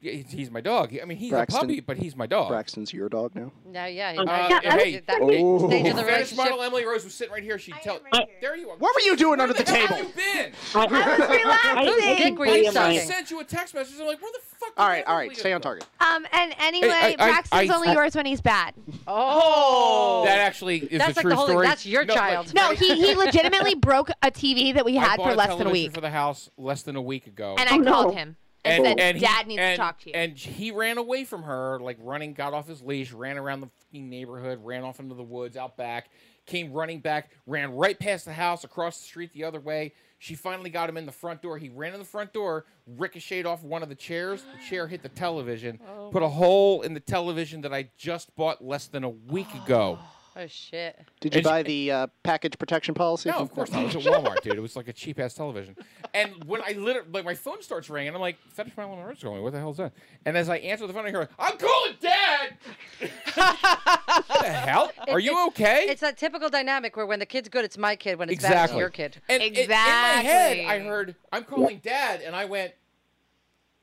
Yeah, 0.00 0.12
he's- 0.12 0.30
he's 0.30 0.50
my 0.50 0.60
dog. 0.60 0.94
I 1.02 1.04
mean, 1.06 1.18
he's 1.18 1.30
Braxton- 1.30 1.58
a 1.58 1.60
puppy, 1.62 1.80
but 1.80 1.96
he's 1.96 2.14
my 2.14 2.26
dog. 2.26 2.50
Braxton's 2.50 2.92
your 2.92 3.08
dog 3.08 3.34
now. 3.34 3.50
No, 3.66 3.84
yeah. 3.86 4.12
he- 4.12 4.18
Uh, 4.18 4.24
that- 4.24 4.64
hey, 4.64 5.02
that 5.06 5.18
Oh. 5.20 5.66
stage 5.68 5.88
of 5.88 5.96
the 5.96 6.02
Spanish 6.04 6.36
model 6.36 6.62
Emily 6.62 6.84
Rose 6.86 7.02
was 7.02 7.14
sitting 7.14 7.32
right 7.34 7.42
here. 7.42 7.58
She'd 7.58 7.74
tell. 7.82 7.98
there 8.40 8.54
you 8.54 8.70
are. 8.70 8.76
What 8.76 8.94
were 8.94 9.00
you 9.00 9.16
doing 9.16 9.38
Where 9.38 9.48
under 9.48 9.60
the 9.60 9.68
hell 9.68 9.88
table? 9.88 9.96
have 9.96 10.06
you 10.06 10.12
been? 10.14 10.52
I, 10.76 10.78
I 10.78 11.18
was 11.18 11.28
relaxing. 11.28 12.16
Dick 12.16 12.38
were 12.38 12.46
I 12.46 12.56
you 12.56 12.66
am 12.68 12.76
I 12.78 12.98
sent 12.98 13.30
you 13.32 13.40
a 13.40 13.44
text 13.44 13.74
message. 13.74 13.96
I'm 14.00 14.06
like, 14.06 14.22
where 14.22 14.30
the 14.30 14.38
fuck? 14.56 14.72
All 14.76 14.86
right, 14.86 15.04
all 15.04 15.16
right. 15.16 15.36
Stay 15.36 15.52
on 15.52 15.60
target. 15.60 15.84
Um, 16.00 16.24
and 16.32 16.54
anyway, 16.60 16.90
I- 16.92 17.16
I- 17.18 17.28
Braxton's 17.30 17.68
I- 17.70 17.74
only 17.74 17.88
I- 17.88 17.92
yours 17.94 18.14
when 18.14 18.24
he's 18.26 18.40
bad. 18.40 18.74
Oh. 19.08 20.22
That 20.26 20.38
actually 20.38 20.78
is 20.78 20.98
That's 21.00 21.12
a 21.12 21.16
like 21.16 21.22
true 21.22 21.30
the 21.30 21.36
whole 21.36 21.46
thing. 21.46 21.52
story. 21.54 21.66
That's 21.66 21.86
your 21.86 22.04
No, 22.04 22.14
child. 22.14 22.54
No, 22.54 22.70
he 22.70 22.94
he 22.94 23.14
legitimately 23.16 23.74
broke 23.74 24.10
a 24.22 24.30
TV 24.30 24.72
that 24.74 24.84
we 24.84 24.94
had 24.96 25.16
for 25.16 25.34
less 25.34 25.48
than 25.48 25.56
a 25.56 25.64
television 25.64 25.72
week, 25.72 25.94
for 25.94 26.00
the 26.00 26.10
house 26.10 26.50
less 26.56 26.82
than 26.82 26.94
a 26.96 27.02
week 27.02 27.26
ago. 27.26 27.56
and 27.58 27.68
Oh, 27.70 27.74
I 27.74 27.92
called 27.92 28.14
him 28.14 28.36
and, 28.64 28.84
said, 28.98 29.14
he- 29.16 29.20
"Dad 29.20 29.46
needs 29.46 29.60
and- 29.60 29.76
to 29.76 29.76
talk 29.76 30.00
to 30.00 30.10
you." 30.10 30.14
And 30.14 30.36
he 30.36 30.70
ran 30.70 30.98
away 30.98 31.24
from 31.24 31.42
her, 31.44 31.78
like 31.80 31.96
running, 32.00 32.34
got 32.34 32.54
off 32.54 32.68
his 32.68 32.82
leash, 32.82 33.12
ran 33.12 33.38
around 33.38 33.60
the 33.60 33.68
fucking 33.68 34.08
neighborhood, 34.08 34.60
ran 34.62 34.82
off 34.84 35.00
into 35.00 35.14
the 35.14 35.22
woods 35.22 35.56
out 35.56 35.76
back, 35.76 36.10
came 36.46 36.72
running 36.72 37.00
back, 37.00 37.30
ran 37.46 37.74
right 37.74 37.98
past 37.98 38.24
the 38.24 38.32
house, 38.32 38.64
across 38.64 38.98
the 38.98 39.04
street 39.04 39.32
the 39.32 39.44
other 39.44 39.60
way. 39.60 39.92
She 40.20 40.34
finally 40.34 40.70
got 40.70 40.88
him 40.88 40.96
in 40.96 41.06
the 41.06 41.12
front 41.12 41.42
door. 41.42 41.58
He 41.58 41.68
ran 41.68 41.92
in 41.92 42.00
the 42.00 42.04
front 42.04 42.32
door, 42.32 42.66
ricocheted 42.86 43.46
off 43.46 43.62
one 43.62 43.84
of 43.84 43.88
the 43.88 43.94
chairs. 43.94 44.42
The 44.42 44.68
chair 44.68 44.88
hit 44.88 45.02
the 45.02 45.08
television, 45.10 45.78
oh. 45.88 46.10
put 46.10 46.24
a 46.24 46.28
hole 46.28 46.82
in 46.82 46.92
the 46.92 47.00
television 47.00 47.60
that 47.60 47.72
I 47.72 47.90
just 47.96 48.34
bought 48.34 48.64
less 48.64 48.88
than 48.88 49.04
a 49.04 49.08
week 49.08 49.52
ago. 49.54 49.98
Oh. 50.00 50.14
Oh 50.40 50.46
shit. 50.46 50.96
Did 51.20 51.34
you 51.34 51.38
And 51.38 51.46
she- 51.46 51.50
buy 51.50 51.62
the 51.64 51.90
uh, 51.90 52.06
package 52.22 52.56
protection 52.58 52.94
policy? 52.94 53.28
No, 53.28 53.38
of 53.38 53.50
course 53.52 53.72
not. 53.72 53.82
It 53.82 53.94
was 53.96 54.06
at 54.06 54.12
Walmart, 54.24 54.40
dude. 54.42 54.54
It 54.56 54.60
was 54.60 54.76
like 54.76 54.86
a 54.86 54.92
cheap 54.92 55.18
ass 55.18 55.34
television. 55.34 55.74
And 56.14 56.44
when 56.44 56.60
I 56.62 56.72
literally, 56.78 57.08
like, 57.12 57.24
my 57.24 57.34
phone 57.34 57.60
starts 57.60 57.90
ringing, 57.90 58.14
I'm 58.14 58.20
like, 58.20 58.38
Fetish 58.52 58.76
Madeline 58.76 59.04
Rose 59.04 59.18
calling. 59.20 59.42
What 59.42 59.52
the 59.52 59.58
hell 59.58 59.72
is 59.72 59.78
that? 59.78 59.92
And 60.24 60.36
as 60.36 60.48
I 60.48 60.58
answer 60.58 60.86
the 60.86 60.92
phone, 60.92 61.06
I 61.06 61.10
hear, 61.10 61.28
I'm 61.40 61.58
calling 61.58 61.94
Dad. 62.00 62.56
what 63.34 64.40
the 64.42 64.48
hell? 64.48 64.92
Are 65.08 65.18
you 65.18 65.46
okay? 65.48 65.86
It's 65.88 66.02
that 66.02 66.16
typical 66.16 66.48
dynamic 66.48 66.96
where 66.96 67.06
when 67.06 67.18
the 67.18 67.26
kid's 67.26 67.48
good, 67.48 67.64
it's 67.64 67.76
my 67.76 67.96
kid. 67.96 68.16
When 68.18 68.28
it's 68.30 68.40
bad, 68.40 68.50
it's 68.50 68.54
exactly 68.54 68.78
your 68.78 68.90
kid. 68.90 69.20
And 69.28 69.42
it- 69.42 69.58
in 69.58 69.68
my 69.68 69.74
head, 69.76 70.58
I 70.66 70.78
heard, 70.78 71.16
I'm 71.32 71.44
calling 71.44 71.80
Dad, 71.82 72.20
and 72.24 72.36
I 72.36 72.44
went. 72.44 72.74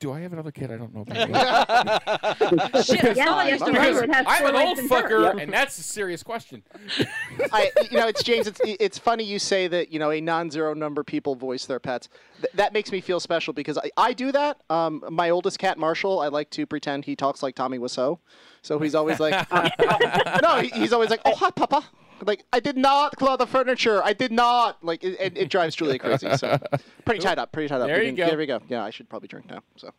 Do 0.05 0.11
I 0.11 0.19
have 0.19 0.33
another 0.33 0.51
kid 0.51 0.71
I 0.71 0.77
don't 0.77 0.93
know 0.93 1.01
about? 1.01 1.17
Shit, 2.85 3.03
it's 3.03 3.19
I 3.19 3.57
because 3.57 4.07
I'm 4.27 4.45
an 4.45 4.55
old 4.55 4.77
and 4.77 4.87
fur. 4.87 5.01
fucker, 5.01 5.41
and 5.41 5.51
that's 5.51 5.79
a 5.79 5.81
serious 5.81 6.21
question. 6.21 6.61
I, 7.51 7.71
you 7.89 7.97
know, 7.97 8.07
it's 8.07 8.21
James. 8.21 8.45
It's 8.45 8.61
it's 8.63 8.99
funny 8.99 9.23
you 9.23 9.39
say 9.39 9.67
that. 9.67 9.91
You 9.91 9.97
know, 9.97 10.11
a 10.11 10.21
non-zero 10.21 10.75
number 10.75 11.03
people 11.03 11.33
voice 11.33 11.65
their 11.65 11.79
pets. 11.79 12.07
Th- 12.39 12.53
that 12.53 12.71
makes 12.71 12.91
me 12.91 13.01
feel 13.01 13.19
special 13.19 13.51
because 13.51 13.79
I, 13.79 13.89
I 13.97 14.13
do 14.13 14.31
that. 14.31 14.61
Um, 14.69 15.03
my 15.09 15.31
oldest 15.31 15.57
cat, 15.57 15.79
Marshall, 15.79 16.19
I 16.19 16.27
like 16.27 16.51
to 16.51 16.67
pretend 16.67 17.05
he 17.05 17.15
talks 17.15 17.41
like 17.41 17.55
Tommy 17.55 17.79
Wiseau. 17.79 18.19
So 18.61 18.77
he's 18.77 18.93
always 18.93 19.19
like, 19.19 19.33
no, 20.43 20.59
he, 20.59 20.67
he's 20.67 20.93
always 20.93 21.09
like, 21.09 21.21
oh 21.25 21.33
hi, 21.33 21.49
Papa. 21.49 21.83
Like 22.21 22.43
I 22.53 22.59
did 22.59 22.77
not 22.77 23.15
claw 23.17 23.35
the 23.37 23.47
furniture. 23.47 24.01
I 24.03 24.13
did 24.13 24.31
not. 24.31 24.83
Like 24.83 25.03
it, 25.03 25.17
it, 25.19 25.37
it 25.37 25.49
drives 25.49 25.75
Julia 25.75 25.99
crazy. 25.99 26.35
So 26.37 26.57
pretty 27.05 27.19
tied 27.21 27.39
up. 27.39 27.51
Pretty 27.51 27.67
tied 27.69 27.81
up. 27.81 27.87
There 27.87 27.99
We 27.99 28.05
you 28.05 28.09
can- 28.09 28.15
go. 28.15 28.27
There 28.27 28.37
we 28.37 28.45
go. 28.45 28.61
Yeah, 28.69 28.83
I 28.83 28.89
should 28.89 29.09
probably 29.09 29.27
drink 29.27 29.49
now. 29.49 29.59
So 29.75 29.89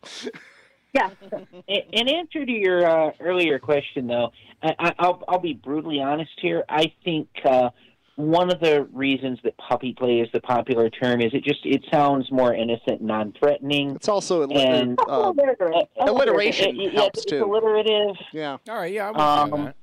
Yeah. 0.95 1.11
In 1.69 1.83
in 1.93 2.09
answer 2.09 2.47
to 2.47 2.53
your 2.53 2.87
uh, 2.87 3.11
earlier 3.21 3.59
question, 3.59 4.07
though, 4.07 4.31
I, 4.63 4.75
I, 4.79 4.95
I'll, 4.99 5.23
I'll 5.29 5.39
be 5.41 5.53
brutally 5.53 6.01
honest 6.01 6.31
here. 6.41 6.65
I 6.71 6.91
think 7.05 7.29
uh, 7.45 7.69
one 8.15 8.51
of 8.51 8.61
the 8.61 8.85
reasons 8.95 9.39
that 9.45 9.59
puppy 9.59 9.93
play 9.93 10.21
is 10.21 10.29
the 10.33 10.41
popular 10.41 10.89
term 10.89 11.21
is 11.21 11.35
it 11.35 11.45
just 11.45 11.61
it 11.67 11.85
sounds 11.93 12.33
more 12.33 12.55
innocent, 12.55 13.03
non-threatening. 13.03 13.91
it's 13.97 14.09
also 14.09 14.43
a 14.43 14.49
And- 14.49 14.99
uh, 15.07 15.35
alliteration 15.99 16.81
It- 16.81 16.87
it- 16.87 16.95
helps 16.95 17.19
it's 17.19 17.31
too. 17.31 17.45
alliterative. 17.45 18.17
Yeah. 18.33 18.57
All 18.69 18.77
right, 18.77 18.93
yeah, 18.93 19.09
I'm 19.09 19.13
with 19.15 19.21
you 19.21 19.23
on 19.27 19.53
Um, 19.53 19.65
that. 19.67 19.77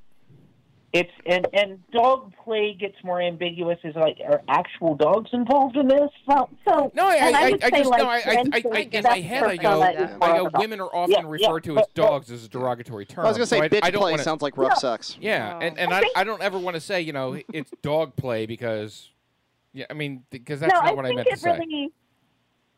It's 0.94 1.12
and 1.26 1.48
and 1.54 1.84
dog 1.92 2.32
play 2.44 2.78
gets 2.80 2.96
more 3.04 3.20
ambiguous. 3.20 3.80
Is 3.84 3.96
like 3.96 4.20
are 4.24 4.44
actual 4.48 4.94
dogs 4.94 5.32
involved 5.34 5.76
in 5.76 5.88
this? 5.88 6.12
Well, 6.28 6.52
so 6.68 6.92
No, 6.94 7.08
I, 7.08 7.16
and 7.16 7.36
I, 7.36 7.42
I, 7.48 7.50
would 7.50 7.64
I 7.64 7.70
say, 7.72 7.78
just 7.80 7.90
like, 7.90 8.00
no, 8.00 8.08
I, 8.08 8.16
I, 8.16 8.44
I, 8.54 8.62
I, 8.78 8.80
in 8.92 9.04
my 9.04 9.20
head, 9.20 9.44
I 9.44 9.58
go, 9.58 9.80
persona 9.80 9.84
I 9.84 9.94
go, 9.94 10.18
part 10.20 10.40
of 10.40 10.46
it. 10.54 10.60
women 10.60 10.80
are 10.82 10.96
often 10.96 11.12
Yeah, 11.14 11.22
yeah, 11.22 11.28
referred 11.28 11.64
to 11.64 11.74
but- 11.74 11.82
as 11.82 11.88
but- 11.88 11.96
dogs 11.96 12.30
as 12.30 12.46
a 12.46 12.48
derogatory 12.48 13.08
term. 13.08 13.26
I 13.26 13.30
was 13.30 13.38
gonna 13.38 13.48
say 13.48 13.58
so 13.58 13.64
I, 13.64 13.70
bitch 13.70 13.80
I 13.82 13.90
don't 13.90 14.02
play 14.02 14.12
wanna, 14.12 14.24
sounds 14.24 14.44
like 14.44 14.56
rough 14.56 14.78
sex. 14.78 15.18
Yeah, 15.20 15.58
and, 15.60 15.80
and 15.80 15.92
I, 15.92 16.04
I 16.16 16.24
don't 16.24 16.44
ever 16.44 16.60
want 16.60 16.76
to 16.76 16.82
say, 16.82 17.02
you 17.02 17.12
know, 17.12 17.40
it's 17.52 17.72
dog 17.82 18.16
play 18.16 18.46
because, 18.46 19.10
yeah, 19.74 19.86
I 19.90 19.94
mean, 19.96 20.24
because 20.30 20.60
that's 20.60 20.72
no, 20.74 20.80
not 20.80 20.90
I 20.90 20.94
what 20.94 21.06
I 21.06 21.08
think 21.08 21.16
meant 21.18 21.28
to 21.30 21.34
it 21.34 21.40
say. 21.40 21.58
really 21.58 21.92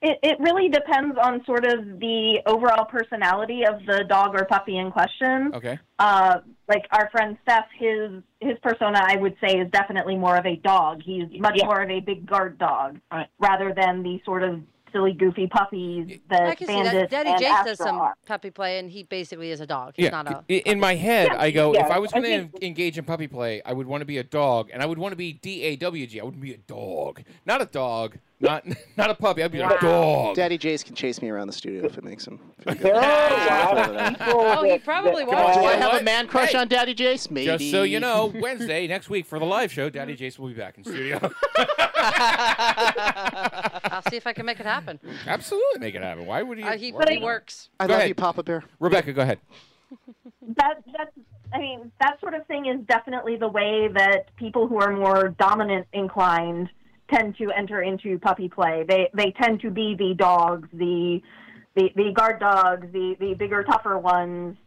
it, 0.01 0.19
it 0.21 0.39
really 0.39 0.69
depends 0.69 1.17
on 1.21 1.43
sort 1.45 1.65
of 1.65 1.99
the 1.99 2.39
overall 2.45 2.85
personality 2.85 3.63
of 3.65 3.85
the 3.85 4.03
dog 4.07 4.35
or 4.39 4.45
puppy 4.45 4.77
in 4.77 4.91
question. 4.91 5.51
Okay. 5.53 5.79
Uh, 5.99 6.39
like 6.67 6.85
our 6.91 7.09
friend 7.11 7.37
Steph, 7.43 7.65
his 7.77 8.21
his 8.41 8.57
persona, 8.61 8.99
I 9.03 9.17
would 9.17 9.35
say, 9.41 9.57
is 9.59 9.69
definitely 9.71 10.15
more 10.15 10.37
of 10.37 10.45
a 10.45 10.55
dog. 10.57 11.01
He's 11.03 11.25
much 11.39 11.55
Yeah. 11.57 11.65
more 11.65 11.81
of 11.81 11.89
a 11.89 11.99
big 11.99 12.25
guard 12.25 12.57
dog 12.57 12.99
Right. 13.11 13.27
rather 13.39 13.73
than 13.73 14.03
the 14.03 14.21
sort 14.25 14.43
of 14.43 14.61
silly, 14.91 15.11
goofy 15.11 15.45
puppies 15.47 16.19
that 16.29 16.43
I 16.43 16.55
can 16.55 16.67
see 16.67 16.81
that. 16.83 17.09
Daddy 17.09 17.29
and 17.31 17.41
Jace 17.41 17.45
Astra 17.49 17.71
does 17.71 17.77
some 17.79 17.97
are. 17.99 18.13
puppy 18.25 18.49
play, 18.49 18.79
and 18.79 18.89
he 18.89 19.03
basically 19.03 19.51
is 19.51 19.59
a 19.59 19.67
dog. 19.67 19.93
He's 19.97 20.05
Yeah, 20.05 20.11
not 20.11 20.27
a. 20.31 20.37
i- 20.49 20.61
in 20.65 20.79
my 20.79 20.95
head, 20.95 21.31
I 21.31 21.51
go, 21.51 21.73
if 21.73 21.85
I 21.91 21.99
was 21.99 22.11
going 22.13 22.23
to 22.23 22.29
think- 22.47 22.63
engage 22.63 22.97
in 22.97 23.03
puppy 23.03 23.27
play, 23.27 23.61
I 23.65 23.73
would 23.73 23.87
want 23.87 24.01
to 24.01 24.05
be 24.05 24.19
a 24.19 24.23
dog, 24.23 24.69
and 24.71 24.81
I 24.81 24.85
would 24.85 24.97
want 24.97 25.11
to 25.11 25.17
be 25.17 25.33
D 25.33 25.63
A 25.63 25.75
W 25.75 26.07
G. 26.07 26.21
I 26.21 26.23
wouldn't 26.23 26.41
be 26.41 26.53
a 26.53 26.57
dog, 26.57 27.23
not 27.45 27.61
a 27.61 27.65
dog, 27.65 28.17
not 28.39 28.65
not 28.97 29.09
a 29.09 29.15
puppy. 29.15 29.43
I'd 29.43 29.51
be 29.51 29.59
Wow. 29.59 29.75
a 29.77 29.81
dog. 29.81 30.35
Daddy 30.35 30.57
Jace 30.57 30.83
can 30.83 30.93
chase 30.95 31.21
me 31.21 31.29
around 31.29 31.47
the 31.47 31.53
studio 31.53 31.85
if 31.85 31.97
it 31.97 32.03
makes 32.03 32.25
him. 32.27 32.39
Feel 32.61 32.73
good. 32.75 32.83
There 32.83 32.95
are 32.95 32.99
a 33.01 33.75
lot 33.75 33.77
of 33.95 34.17
people. 34.19 34.33
Oh, 34.41 34.63
he 34.63 34.77
probably 34.79 35.25
that- 35.25 35.33
was. 35.33 35.55
Do 35.57 35.63
I 35.63 35.73
have 35.75 36.01
a 36.01 36.03
man 36.03 36.27
crush 36.27 36.51
Hey. 36.51 36.57
on 36.57 36.67
Daddy 36.67 36.93
Jace? 36.95 37.29
Maybe. 37.31 37.45
Just 37.47 37.71
so 37.71 37.83
you 37.83 37.99
know, 37.99 38.25
Wednesday 38.35 38.87
next 38.87 39.09
week 39.09 39.25
for 39.25 39.39
the 39.39 39.45
live 39.45 39.71
show, 39.71 39.89
Daddy 39.89 40.15
Jason 40.15 40.43
will 40.43 40.49
be 40.51 40.55
back 40.57 40.77
in 40.77 40.83
studio. 40.83 41.19
I'll 42.77 44.01
see 44.09 44.17
if 44.17 44.27
I 44.27 44.33
can 44.33 44.45
make 44.45 44.59
it 44.59 44.65
happen. 44.65 44.99
Absolutely, 45.27 45.79
make 45.79 45.95
it 45.95 46.01
happen. 46.03 46.25
Why 46.25 46.41
would 46.41 46.57
he? 46.57 46.63
Uh, 46.63 46.77
he, 46.77 46.91
why- 46.91 47.05
he 47.09 47.17
works. 47.19 47.69
I 47.79 47.87
Go 47.87 47.93
love 47.93 47.99
ahead. 47.99 48.09
you, 48.09 48.15
Papa 48.15 48.43
Bear. 48.43 48.63
Rebecca, 48.79 49.13
go 49.13 49.21
ahead. 49.21 49.39
that 50.57 50.83
that's 50.97 51.11
I 51.53 51.59
mean 51.59 51.91
that 52.01 52.19
sort 52.19 52.33
of 52.33 52.45
thing 52.47 52.65
is 52.65 52.79
definitely 52.87 53.35
the 53.37 53.47
way 53.47 53.87
that 53.93 54.35
people 54.35 54.67
who 54.67 54.79
are 54.81 54.91
more 54.91 55.29
dominant 55.39 55.87
inclined 55.93 56.69
tend 57.09 57.37
to 57.37 57.51
enter 57.51 57.81
into 57.81 58.19
puppy 58.19 58.49
play. 58.49 58.83
They 58.87 59.09
they 59.13 59.31
tend 59.31 59.61
to 59.61 59.69
be 59.69 59.95
the 59.95 60.13
dogs, 60.15 60.67
the 60.73 61.21
the, 61.75 61.91
the 61.95 62.11
guard 62.13 62.39
dogs, 62.39 62.87
the 62.91 63.15
the 63.19 63.33
bigger 63.33 63.63
tougher 63.63 63.97
ones, 63.97 64.57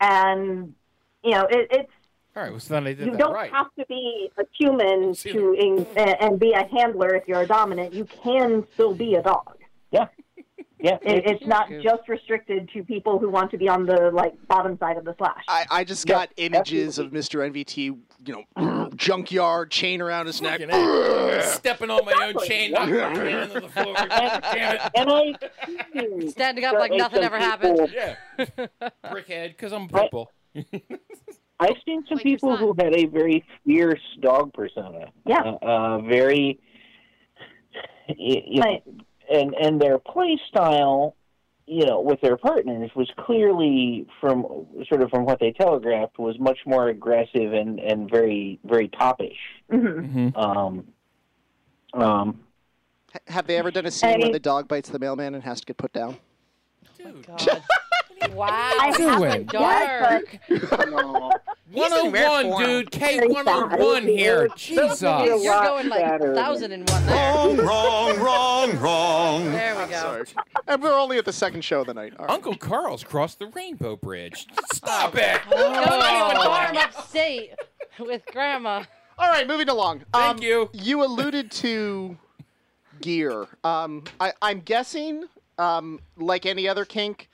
and 0.00 0.74
you 1.22 1.32
know 1.32 1.46
it, 1.50 1.68
it's 1.70 1.92
All 2.34 2.42
right, 2.42 2.50
well, 2.50 2.60
so 2.60 2.74
then 2.74 2.86
I 2.86 2.92
did 2.92 3.06
you 3.06 3.12
that 3.12 3.18
don't 3.18 3.34
right. 3.34 3.52
have 3.52 3.74
to 3.78 3.84
be 3.86 4.30
a 4.38 4.44
human 4.58 5.14
to 5.14 5.52
in, 5.52 5.86
and 5.96 6.38
be 6.38 6.52
a 6.52 6.66
handler 6.66 7.14
if 7.14 7.26
you're 7.26 7.42
a 7.42 7.46
dominant. 7.46 7.92
You 7.92 8.04
can 8.04 8.66
still 8.74 8.94
be 8.94 9.14
a 9.14 9.22
dog. 9.22 9.58
Yeah. 9.90 10.08
Yeah. 10.78 10.98
It, 11.02 11.24
it's 11.26 11.46
not 11.46 11.70
just 11.82 12.08
restricted 12.08 12.68
to 12.74 12.84
people 12.84 13.18
who 13.18 13.30
want 13.30 13.50
to 13.52 13.58
be 13.58 13.68
on 13.68 13.86
the 13.86 14.10
like 14.12 14.34
bottom 14.46 14.78
side 14.78 14.98
of 14.98 15.04
the 15.04 15.14
slash. 15.16 15.42
I, 15.48 15.64
I 15.70 15.84
just 15.84 16.06
got 16.06 16.30
images 16.36 16.98
of 16.98 17.12
Mr. 17.12 17.50
NVT, 17.50 17.76
you 17.76 18.46
know, 18.56 18.90
junkyard, 18.96 19.70
chain 19.70 20.02
around 20.02 20.26
his 20.26 20.42
neck. 20.42 20.60
Stepping 21.42 21.90
on 21.90 22.04
my 22.04 22.12
own 22.34 22.46
chain, 22.46 22.72
knocking 22.72 22.96
my 22.96 23.46
the 23.46 23.68
floor. 23.68 23.94
Damn 23.96 24.76
it. 24.76 24.90
and 24.94 25.10
I 25.10 26.28
Standing 26.28 26.64
up 26.64 26.74
like 26.74 26.92
nothing 26.92 27.22
ever 27.22 27.38
happened. 27.38 27.90
Yeah. 27.92 28.16
Brickhead, 29.06 29.50
because 29.50 29.72
I'm 29.72 29.88
purple. 29.88 30.30
I've 31.58 31.76
seen 31.86 32.04
some 32.06 32.16
Like 32.16 32.22
people 32.22 32.56
who 32.56 32.74
had 32.78 32.94
a 32.94 33.06
very 33.06 33.44
fierce 33.64 34.00
dog 34.20 34.52
persona. 34.52 35.10
Yeah. 35.26 35.40
Uh, 35.40 35.66
uh, 35.66 35.98
very. 36.02 36.60
You 38.18 38.60
know, 38.60 38.62
Right. 38.62 38.82
And 39.32 39.54
and 39.54 39.80
their 39.80 39.98
play 39.98 40.38
style, 40.48 41.14
you 41.66 41.84
know, 41.86 42.00
with 42.00 42.20
their 42.20 42.36
partners 42.36 42.90
was 42.94 43.10
clearly 43.18 44.06
from 44.20 44.66
sort 44.88 45.02
of 45.02 45.10
from 45.10 45.24
what 45.24 45.40
they 45.40 45.52
telegraphed 45.52 46.18
was 46.18 46.38
much 46.38 46.58
more 46.66 46.88
aggressive 46.88 47.52
and 47.52 47.78
and 47.80 48.10
very 48.10 48.58
very 48.64 48.88
popish. 48.88 49.36
hmm 49.70 49.76
Mm-hmm. 49.76 50.36
Um, 50.38 50.86
um, 51.94 52.40
H- 53.14 53.22
Have 53.28 53.46
they 53.46 53.56
ever 53.56 53.70
done 53.70 53.86
a 53.86 53.90
scene 53.90 54.16
I- 54.16 54.18
where 54.18 54.32
the 54.32 54.38
dog 54.40 54.68
bites 54.68 54.88
the 54.90 54.98
mailman 54.98 55.34
and 55.34 55.42
has 55.44 55.60
to 55.60 55.66
get 55.66 55.76
put 55.76 55.92
down? 55.92 56.16
God. 57.26 57.62
wow. 58.34 58.46
I 58.50 58.92
doing? 58.96 59.08
haven't 59.10 59.52
yet, 59.52 60.00
Dark. 60.00 60.38
no. 60.90 61.30
He's 61.70 61.92
in 61.92 62.10
rare 62.12 62.28
101, 62.30 62.64
dude. 62.64 62.90
K101 62.90 64.02
here. 64.08 64.48
Jesus. 64.56 65.02
You're 65.02 65.38
lot 65.38 65.66
going 65.66 65.88
like 65.88 66.20
thousand 66.34 66.72
and 66.72 66.88
one 66.90 67.06
there. 67.06 67.16
Wrong, 67.16 67.56
wrong, 67.58 67.66
wrong, 67.66 68.15
wrong. 68.15 68.15
There 70.16 70.24
we 70.24 70.32
go. 70.34 70.42
Sorry. 70.42 70.64
and 70.68 70.82
we're 70.82 70.98
only 70.98 71.18
at 71.18 71.24
the 71.24 71.32
second 71.32 71.62
show 71.62 71.80
of 71.80 71.86
the 71.86 71.94
night. 71.94 72.14
All 72.18 72.26
right. 72.26 72.32
Uncle 72.34 72.56
Carl's 72.56 73.04
crossed 73.04 73.38
the 73.38 73.46
Rainbow 73.48 73.96
Bridge. 73.96 74.46
Stop 74.72 75.14
it. 75.16 75.40
Going 75.50 75.72
to 75.84 76.40
a 76.40 76.44
farm 76.44 76.76
upstate 76.76 77.52
with 77.98 78.22
grandma. 78.32 78.84
All 79.18 79.30
right, 79.30 79.46
moving 79.46 79.68
along. 79.68 80.04
Thank 80.12 80.38
Um, 80.38 80.42
you. 80.42 80.68
You 80.72 81.02
alluded 81.04 81.50
to 81.52 82.16
gear. 83.00 83.46
Um, 83.64 84.04
I, 84.20 84.32
I'm 84.42 84.60
guessing, 84.60 85.24
um, 85.58 86.00
like 86.16 86.44
any 86.44 86.68
other 86.68 86.84
kink, 86.84 87.30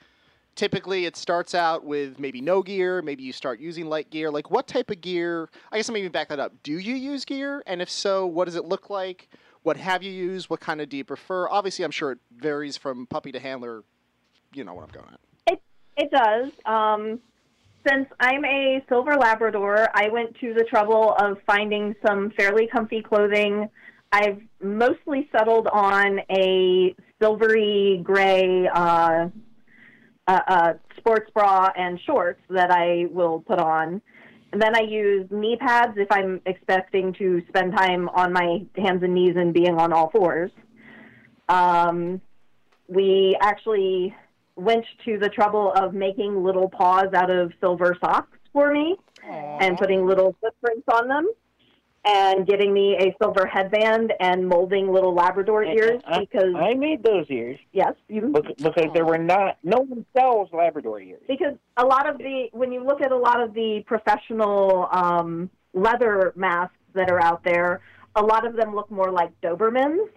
typically 0.55 1.05
it 1.05 1.17
starts 1.17 1.53
out 1.53 1.83
with 1.83 2.19
maybe 2.19 2.39
no 2.39 2.61
gear. 2.63 3.01
Maybe 3.01 3.23
you 3.23 3.33
start 3.33 3.59
using 3.59 3.87
light 3.87 4.09
gear. 4.11 4.31
Like, 4.31 4.49
what 4.51 4.67
type 4.67 4.91
of 4.91 5.01
gear? 5.01 5.49
I 5.71 5.77
guess 5.77 5.89
I'm 5.89 5.97
even 5.97 6.11
back 6.11 6.29
that 6.29 6.39
up. 6.39 6.53
Do 6.63 6.71
you 6.73 6.95
use 6.95 7.25
gear? 7.25 7.63
And 7.67 7.81
if 7.81 7.89
so, 7.89 8.25
what 8.25 8.45
does 8.45 8.55
it 8.55 8.65
look 8.65 8.89
like? 8.89 9.27
What 9.63 9.77
have 9.77 10.03
you 10.03 10.11
used? 10.11 10.49
What 10.49 10.59
kind 10.59 10.81
of 10.81 10.89
do 10.89 10.97
you 10.97 11.05
prefer? 11.05 11.49
Obviously, 11.49 11.85
I'm 11.85 11.91
sure 11.91 12.11
it 12.11 12.19
varies 12.35 12.77
from 12.77 13.07
puppy 13.07 13.31
to 13.31 13.39
handler. 13.39 13.83
You 14.53 14.65
know 14.65 14.73
what 14.73 14.83
I'm 14.83 14.91
going 14.91 15.07
at. 15.11 15.53
It 15.53 15.61
it 15.97 16.11
does. 16.11 16.51
Um, 16.65 17.19
since 17.87 18.07
I'm 18.19 18.45
a 18.45 18.83
silver 18.87 19.15
Labrador, 19.15 19.89
I 19.93 20.09
went 20.09 20.37
to 20.39 20.53
the 20.53 20.63
trouble 20.63 21.15
of 21.17 21.37
finding 21.45 21.95
some 22.05 22.31
fairly 22.31 22.67
comfy 22.67 23.01
clothing. 23.01 23.69
I've 24.11 24.41
mostly 24.61 25.29
settled 25.31 25.67
on 25.67 26.19
a 26.29 26.95
silvery 27.21 28.01
gray 28.03 28.67
uh, 28.67 29.29
uh, 30.27 30.39
uh, 30.47 30.73
sports 30.97 31.29
bra 31.33 31.71
and 31.75 31.99
shorts 32.05 32.41
that 32.49 32.69
I 32.69 33.05
will 33.11 33.41
put 33.41 33.59
on. 33.59 34.01
And 34.53 34.61
then 34.61 34.75
I 34.75 34.81
use 34.81 35.25
knee 35.31 35.57
pads 35.59 35.93
if 35.97 36.07
I'm 36.11 36.39
expecting 36.45 37.11
to 37.13 37.41
spend 37.47 37.75
time 37.75 38.07
on 38.09 38.31
my 38.31 38.63
hands 38.77 39.01
and 39.01 39.15
knees 39.15 39.33
and 39.35 39.51
being 39.51 39.79
on 39.79 39.91
all 39.91 40.11
fours. 40.11 40.51
Um, 41.49 42.21
we 42.87 43.35
actually 43.41 44.15
went 44.55 44.85
to 45.05 45.17
the 45.17 45.27
trouble 45.27 45.73
of 45.75 45.95
making 45.95 46.43
little 46.43 46.69
paws 46.69 47.07
out 47.15 47.31
of 47.31 47.51
silver 47.59 47.97
socks 47.99 48.37
for 48.53 48.71
me 48.71 48.95
and 49.27 49.75
putting 49.79 50.05
little 50.05 50.35
footprints 50.39 50.87
on 50.93 51.07
them 51.07 51.27
and 52.05 52.45
getting 52.45 52.73
me 52.73 52.97
a 52.99 53.15
silver 53.21 53.45
headband 53.45 54.11
and 54.19 54.47
molding 54.47 54.91
little 54.91 55.13
Labrador 55.13 55.63
ears 55.63 56.01
I, 56.05 56.19
because 56.19 56.53
I 56.55 56.73
made 56.73 57.03
those 57.03 57.25
ears 57.29 57.57
yes, 57.71 57.93
you 58.09 58.29
bec- 58.33 58.57
because 58.57 58.91
there 58.93 59.05
were 59.05 59.17
not 59.17 59.57
no 59.63 59.79
one 59.79 60.05
sells 60.15 60.49
Labrador 60.51 60.99
ears. 60.99 61.21
because 61.27 61.55
a 61.77 61.85
lot 61.85 62.09
of 62.09 62.17
the 62.17 62.49
when 62.51 62.71
you 62.71 62.83
look 62.83 63.01
at 63.01 63.11
a 63.11 63.17
lot 63.17 63.41
of 63.41 63.53
the 63.53 63.83
professional 63.87 64.87
um, 64.91 65.49
leather 65.73 66.33
masks 66.35 66.75
that 66.93 67.09
are 67.09 67.21
out 67.21 67.43
there, 67.43 67.81
a 68.15 68.21
lot 68.21 68.45
of 68.45 68.55
them 68.55 68.75
look 68.75 68.91
more 68.91 69.11
like 69.11 69.31
Dobermans, 69.41 70.07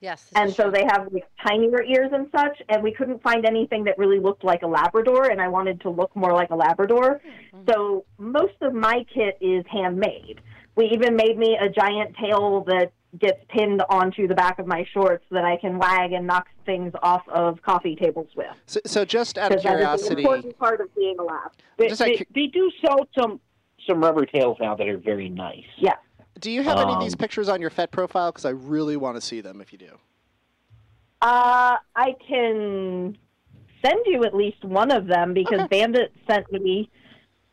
Yes. 0.00 0.28
and 0.34 0.52
so 0.52 0.64
true. 0.64 0.72
they 0.72 0.84
have 0.90 1.08
like 1.12 1.24
tinier 1.46 1.82
ears 1.82 2.10
and 2.12 2.26
such. 2.34 2.60
And 2.68 2.82
we 2.82 2.92
couldn't 2.92 3.22
find 3.22 3.46
anything 3.46 3.84
that 3.84 3.96
really 3.98 4.18
looked 4.18 4.42
like 4.42 4.62
a 4.62 4.66
Labrador, 4.66 5.30
and 5.30 5.40
I 5.40 5.48
wanted 5.48 5.80
to 5.82 5.90
look 5.90 6.14
more 6.16 6.32
like 6.32 6.50
a 6.50 6.56
Labrador. 6.56 7.20
So 7.68 8.04
most 8.18 8.54
of 8.62 8.72
my 8.74 9.04
kit 9.14 9.38
is 9.40 9.64
handmade. 9.70 10.40
We 10.76 10.86
even 10.92 11.16
made 11.16 11.38
me 11.38 11.56
a 11.60 11.68
giant 11.68 12.14
tail 12.16 12.62
that 12.68 12.92
gets 13.18 13.38
pinned 13.48 13.82
onto 13.88 14.28
the 14.28 14.34
back 14.34 14.58
of 14.58 14.66
my 14.66 14.86
shorts 14.92 15.24
that 15.30 15.44
I 15.44 15.56
can 15.56 15.78
wag 15.78 16.12
and 16.12 16.26
knock 16.26 16.48
things 16.66 16.92
off 17.02 17.22
of 17.28 17.62
coffee 17.62 17.96
tables 17.96 18.28
with. 18.36 18.48
So, 18.66 18.80
so 18.84 19.04
just 19.06 19.38
out 19.38 19.52
of 19.52 19.62
Because 19.62 19.64
that 19.64 19.70
is 19.70 19.72
an 19.72 20.16
curiosity, 20.16 20.22
important 20.22 20.58
part 20.58 20.80
of 20.82 20.94
being 20.94 21.18
a 21.18 21.22
lab. 21.22 21.52
They, 21.78 21.88
Just 21.88 22.02
out 22.02 22.08
of 22.10 22.18
they, 22.18 22.24
cu- 22.24 22.32
they 22.34 22.46
do 22.48 22.70
sell 22.84 23.08
some 23.18 23.40
some 23.86 24.00
rubber 24.02 24.26
tails 24.26 24.58
now 24.60 24.74
that 24.74 24.86
are 24.88 24.98
very 24.98 25.28
nice. 25.28 25.64
Yeah. 25.78 25.94
Do 26.40 26.50
you 26.50 26.62
have 26.62 26.78
any 26.78 26.92
of 26.92 27.00
these 27.00 27.14
Um, 27.14 27.18
pictures 27.18 27.48
on 27.48 27.60
your 27.60 27.70
FET 27.70 27.90
profile? 27.92 28.30
Because 28.32 28.44
I 28.44 28.50
really 28.50 28.96
want 28.96 29.16
to 29.16 29.20
see 29.20 29.40
them 29.40 29.60
if 29.62 29.72
you 29.72 29.78
do. 29.78 29.98
Uh, 31.22 31.76
I 31.94 32.14
can 32.28 33.16
send 33.82 34.00
you 34.06 34.24
at 34.24 34.34
least 34.34 34.62
one 34.64 34.90
of 34.90 35.06
them 35.06 35.32
because 35.32 35.66
Bandit 35.68 36.12
sent 36.28 36.50
me. 36.52 36.90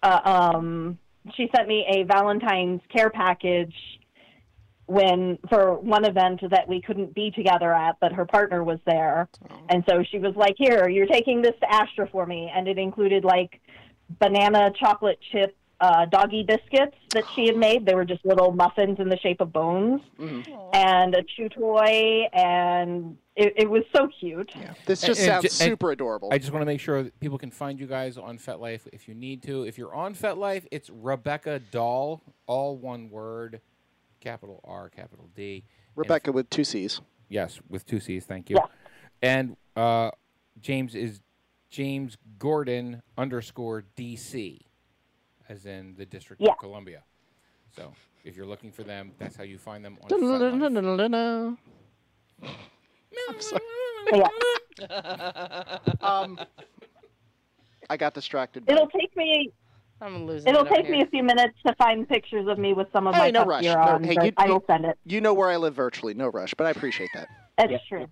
Uh, 0.02 0.20
um, 0.26 0.98
she 1.36 1.50
sent 1.56 1.68
me 1.68 1.86
a 1.88 2.04
Valentine's 2.04 2.82
care 2.90 3.10
package 3.10 3.76
when 4.86 5.40
for 5.50 5.76
one 5.76 6.06
event 6.06 6.42
that 6.52 6.68
we 6.68 6.82
couldn't 6.82 7.14
be 7.16 7.32
together 7.32 7.74
at, 7.74 7.96
but 8.02 8.12
her 8.12 8.26
partner 8.26 8.64
was 8.64 8.80
there, 8.86 9.30
and 9.70 9.84
so 9.88 10.04
she 10.04 10.20
was 10.20 10.36
like, 10.36 10.56
"Here, 10.58 10.90
you're 10.90 11.08
taking 11.08 11.42
this 11.42 11.56
to 11.62 11.74
Astra 11.74 12.08
for 12.10 12.26
me," 12.26 12.52
and 12.54 12.68
it 12.68 12.78
included 12.78 13.24
like 13.24 13.62
banana 14.20 14.72
chocolate 14.78 15.20
chip 15.32 15.56
uh, 15.80 16.06
doggy 16.06 16.44
biscuits 16.44 16.98
that 17.12 17.24
she 17.34 17.46
had 17.46 17.58
made. 17.58 17.86
They 17.86 17.96
were 17.96 18.06
just 18.06 18.26
little 18.26 18.52
muffins 18.52 19.00
in 19.00 19.10
the 19.10 19.18
shape 19.18 19.42
of 19.42 19.54
bones, 19.54 20.02
and 20.74 21.16
a 21.16 21.24
chew 21.24 21.50
toy, 21.50 22.28
and 22.34 23.18
it, 23.36 23.54
it 23.58 23.70
was 23.70 23.84
so 23.96 24.08
cute. 24.20 24.52
This 24.86 25.02
just 25.02 25.20
and 25.22 25.28
sounds 25.28 25.44
and 25.46 25.52
super 25.72 25.92
adorable. 25.92 26.30
I 26.32 26.38
just 26.38 26.52
want 26.52 26.62
to 26.62 26.66
make 26.66 26.80
sure 26.80 27.04
that 27.04 27.20
people 27.20 27.38
can 27.38 27.52
find 27.52 27.80
you 27.80 27.88
guys 27.88 28.18
on 28.18 28.38
FetLife 28.38 28.82
if 28.94 29.08
you 29.08 29.16
need 29.16 29.42
to. 29.44 29.64
If 29.64 29.78
you're 29.78 29.94
on 29.94 30.14
FetLife, 30.14 30.66
it's 30.72 30.90
Rebecca 30.90 31.60
Doll, 31.72 32.22
all 32.46 32.78
one 32.78 33.10
word, 33.10 33.62
capital 34.20 34.62
R, 34.64 34.90
capital 34.90 35.30
D. 35.36 35.56
And 35.56 35.64
Rebecca 35.96 36.32
with 36.32 36.50
two 36.50 36.64
C's. 36.64 37.02
Yes, 37.30 37.60
with 37.70 37.86
two 37.86 38.00
C's. 38.00 38.26
Thank 38.26 38.50
you. 38.50 38.58
Yeah. 38.58 38.66
And 39.22 39.58
uh, 39.76 40.12
James 40.62 40.94
is 40.94 41.22
James 41.70 42.18
Gordon 42.38 43.02
underscore 43.18 43.84
DC, 43.98 44.60
as 45.50 45.66
in 45.66 45.96
the 45.98 46.06
District 46.06 46.40
Yeah. 46.42 46.52
of 46.52 46.60
Columbia. 46.60 47.04
So 47.76 47.94
if 48.24 48.36
you're 48.38 48.46
looking 48.46 48.72
for 48.72 48.84
them, 48.84 49.14
that's 49.18 49.36
how 49.36 49.44
you 49.44 49.58
find 49.58 49.84
them 49.84 49.98
on 50.04 50.10
FetLife. 50.10 51.58
I'm 53.30 53.42
sorry. 53.42 53.62
Yeah. 54.14 55.78
Um, 56.02 56.40
I 57.90 57.98
got 57.98 58.14
distracted. 58.14 58.64
It'll 58.68 58.88
take 58.88 59.16
me 59.16 59.52
I'm 60.02 60.26
losing. 60.26 60.50
it'll 60.50 60.66
it 60.66 60.68
over 60.68 60.76
take 60.76 60.90
me 60.90 60.98
here. 60.98 61.06
a 61.06 61.10
few 61.10 61.24
minutes 61.24 61.54
to 61.66 61.74
find 61.76 62.08
pictures 62.08 62.48
of 62.48 62.58
me 62.58 62.74
with 62.74 62.88
some 62.92 63.08
of 63.08 63.16
Hey, 63.16 63.22
my 63.22 63.30
no 63.32 63.46
rush. 63.46 63.62
gear 63.64 63.76
No- 63.76 63.94
on, 63.94 64.04
hey, 64.04 64.18
you, 64.22 64.32
I 64.38 64.48
will 64.48 64.64
send 64.68 64.86
it. 64.86 64.98
You 65.06 65.22
know 65.22 65.34
where 65.34 65.50
I 65.50 65.58
live 65.58 65.74
virtually. 65.76 66.14
No 66.14 66.28
rush, 66.28 66.54
but 66.54 66.68
I 66.68 66.72
appreciate 66.72 67.10
that. 67.14 67.30
That's 67.58 67.72
Yeah. 67.72 67.78
true. 67.90 68.08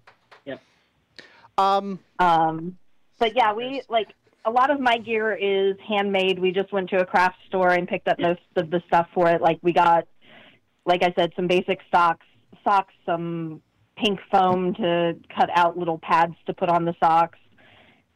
Um, 1.58 2.00
Um, 2.18 2.78
but 3.20 3.36
yeah, 3.36 3.54
we 3.54 3.82
like 3.90 4.08
a 4.46 4.50
lot 4.52 4.72
of 4.72 4.80
my 4.80 4.98
gear 4.98 5.34
is 5.36 5.76
handmade. 5.88 6.40
We 6.40 6.52
just 6.52 6.72
went 6.72 6.90
to 6.92 7.02
a 7.02 7.06
craft 7.06 7.36
store 7.48 7.72
and 7.72 7.88
picked 7.88 8.08
up 8.08 8.18
most 8.20 8.40
of 8.56 8.72
the 8.72 8.82
stuff 8.88 9.08
for 9.14 9.28
it. 9.30 9.42
Like 9.42 9.60
we 9.62 9.74
got, 9.74 10.08
like 10.86 11.04
I 11.04 11.14
said, 11.16 11.34
some 11.36 11.48
basic 11.48 11.80
socks, 11.94 12.26
socks, 12.64 12.94
some 13.06 13.62
pink 13.98 14.20
foam 14.32 14.74
to 14.76 15.14
cut 15.36 15.50
out 15.56 15.78
little 15.78 16.00
pads 16.00 16.36
to 16.48 16.54
put 16.54 16.70
on 16.70 16.86
the 16.86 16.96
socks, 17.00 17.40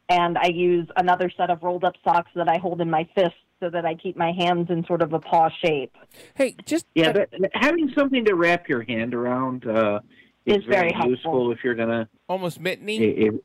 and 0.08 0.36
I 0.38 0.48
use 0.48 0.88
another 0.96 1.30
set 1.36 1.50
of 1.50 1.62
rolled 1.62 1.84
up 1.84 1.94
socks 2.04 2.30
that 2.34 2.48
I 2.48 2.58
hold 2.58 2.80
in 2.80 2.90
my 2.90 3.08
fist 3.14 3.34
so 3.60 3.70
that 3.70 3.84
I 3.86 3.94
keep 3.94 4.16
my 4.16 4.32
hands 4.32 4.68
in 4.70 4.84
sort 4.86 5.00
of 5.02 5.12
a 5.12 5.18
paw 5.18 5.48
shape. 5.64 5.96
Hey, 6.34 6.56
just 6.66 6.86
Yeah, 6.94 7.12
but 7.12 7.30
having 7.54 7.90
something 7.96 8.24
to 8.26 8.34
wrap 8.34 8.68
your 8.68 8.82
hand 8.82 9.14
around 9.14 9.66
uh, 9.66 10.00
is 10.44 10.56
It's 10.56 10.66
very 10.66 10.92
helpful. 10.92 11.10
useful 11.10 11.52
if 11.52 11.58
you're 11.64 11.74
gonna. 11.74 12.08
almost 12.28 12.62
mitteny, 12.62 13.00
i- 13.00 13.26
i- 13.28 13.38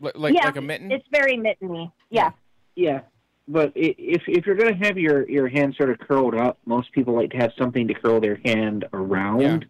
Li- 0.00 0.12
like 0.14 0.34
yeah, 0.34 0.44
like 0.46 0.56
a 0.56 0.60
mitten. 0.62 0.92
it's 0.92 1.06
very 1.10 1.36
mitteny. 1.36 1.90
Yeah. 2.10 2.30
yeah, 2.76 3.00
but 3.48 3.72
if 3.74 4.22
if 4.28 4.46
you're 4.46 4.54
gonna 4.54 4.76
have 4.86 4.96
your 4.96 5.28
your 5.28 5.48
hand 5.48 5.74
sort 5.76 5.90
of 5.90 5.98
curled 5.98 6.36
up, 6.36 6.56
most 6.64 6.92
people 6.92 7.14
like 7.14 7.30
to 7.32 7.36
have 7.38 7.50
something 7.58 7.88
to 7.88 7.94
curl 7.94 8.20
their 8.20 8.40
hand 8.44 8.84
around. 8.92 9.66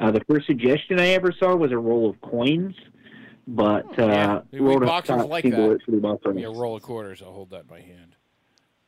Uh, 0.00 0.10
the 0.10 0.20
first 0.30 0.46
suggestion 0.46 0.98
I 0.98 1.08
ever 1.08 1.30
saw 1.38 1.54
was 1.54 1.72
a 1.72 1.78
roll 1.78 2.08
of 2.08 2.18
coins, 2.22 2.74
but 3.46 3.84
uh, 3.98 4.06
Yeah, 4.06 4.40
we- 4.52 4.60
we 4.60 4.78
boxers 4.78 5.16
socks 5.18 5.28
like 5.28 5.44
that. 5.44 5.68
work 5.68 5.82
pretty 5.84 5.98
well 5.98 6.18
for 6.22 6.32
me. 6.32 6.42
Yeah, 6.42 6.48
roll 6.48 6.76
of 6.76 6.82
quarters. 6.82 7.20
I'll 7.22 7.32
hold 7.32 7.50
that 7.50 7.68
by 7.68 7.80
hand. 7.80 8.16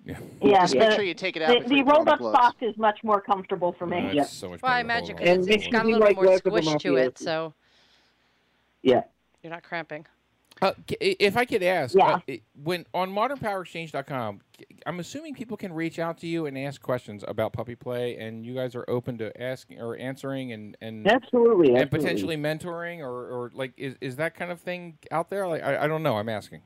Yeah, 0.05 0.19
Yeah, 0.41 0.61
just 0.63 0.75
make 0.75 0.89
the- 0.89 0.95
sure 0.97 1.05
you 1.05 1.15
take 1.15 1.37
it 1.37 1.43
out. 1.43 1.49
The, 1.49 1.55
before 1.57 1.69
the 1.69 1.77
you 1.77 1.85
put 1.85 1.91
on 1.91 1.95
rolled 1.97 2.07
the 2.09 2.13
up 2.13 2.19
gloves. 2.19 2.39
sock 2.39 2.57
is 2.63 2.77
much 2.79 3.05
more 3.05 3.21
comfortable 3.21 3.73
for 3.73 3.87
me. 3.87 3.99
Uh, 4.09 4.13
Yeah. 4.13 4.23
so 4.25 4.49
much 4.51 4.63
Well, 4.63 4.73
I 4.73 4.83
better 4.83 5.07
to 5.07 5.13
imagine 5.13 5.17
hold 5.17 5.19
because 5.19 5.47
it's, 5.47 5.55
it's 5.57 5.65
make 5.65 5.73
got 5.73 5.85
a 5.85 5.89
little 5.89 6.01
like 6.01 6.17
more 6.17 6.25
left 6.27 6.39
squish 6.47 6.75
to 6.83 6.97
it, 6.97 7.19
so 7.19 7.55
Yeah. 8.83 9.03
you're 9.43 9.53
not 9.53 9.63
cramping. 9.63 10.07
Uh, 10.63 10.73
if 11.01 11.37
I 11.37 11.45
could 11.45 11.65
ask, 11.65 11.93
Yeah. 11.97 12.21
uh, 12.29 12.35
when 12.63 12.87
on 12.95 13.11
modernpowerexchange.com, 13.13 14.41
I'm 14.87 15.01
assuming 15.01 15.35
people 15.35 15.57
can 15.57 15.73
reach 15.73 15.99
out 15.99 16.19
to 16.19 16.29
you 16.29 16.47
and 16.47 16.57
ask 16.57 16.81
questions 16.81 17.25
about 17.27 17.53
puppy 17.53 17.75
play, 17.75 18.17
and 18.17 18.47
you 18.47 18.55
guys 18.55 18.77
are 18.77 18.85
open 18.87 19.19
to 19.19 19.43
asking 19.43 19.81
or 19.81 19.97
answering 19.97 20.53
and 20.53 20.77
and, 20.81 21.05
Absolutely, 21.09 21.71
and 21.71 21.79
absolutely. 21.79 21.99
potentially 21.99 22.37
mentoring 22.37 23.01
or, 23.01 23.11
or 23.11 23.51
like 23.55 23.73
is, 23.77 23.97
is 24.01 24.15
that 24.17 24.37
kind 24.37 24.53
of 24.53 24.61
thing 24.61 24.99
out 25.11 25.31
there? 25.31 25.49
Like 25.49 25.65
I, 25.65 25.85
I 25.85 25.87
don't 25.89 26.05
know. 26.05 26.17
I'm 26.17 26.29
asking. 26.29 26.63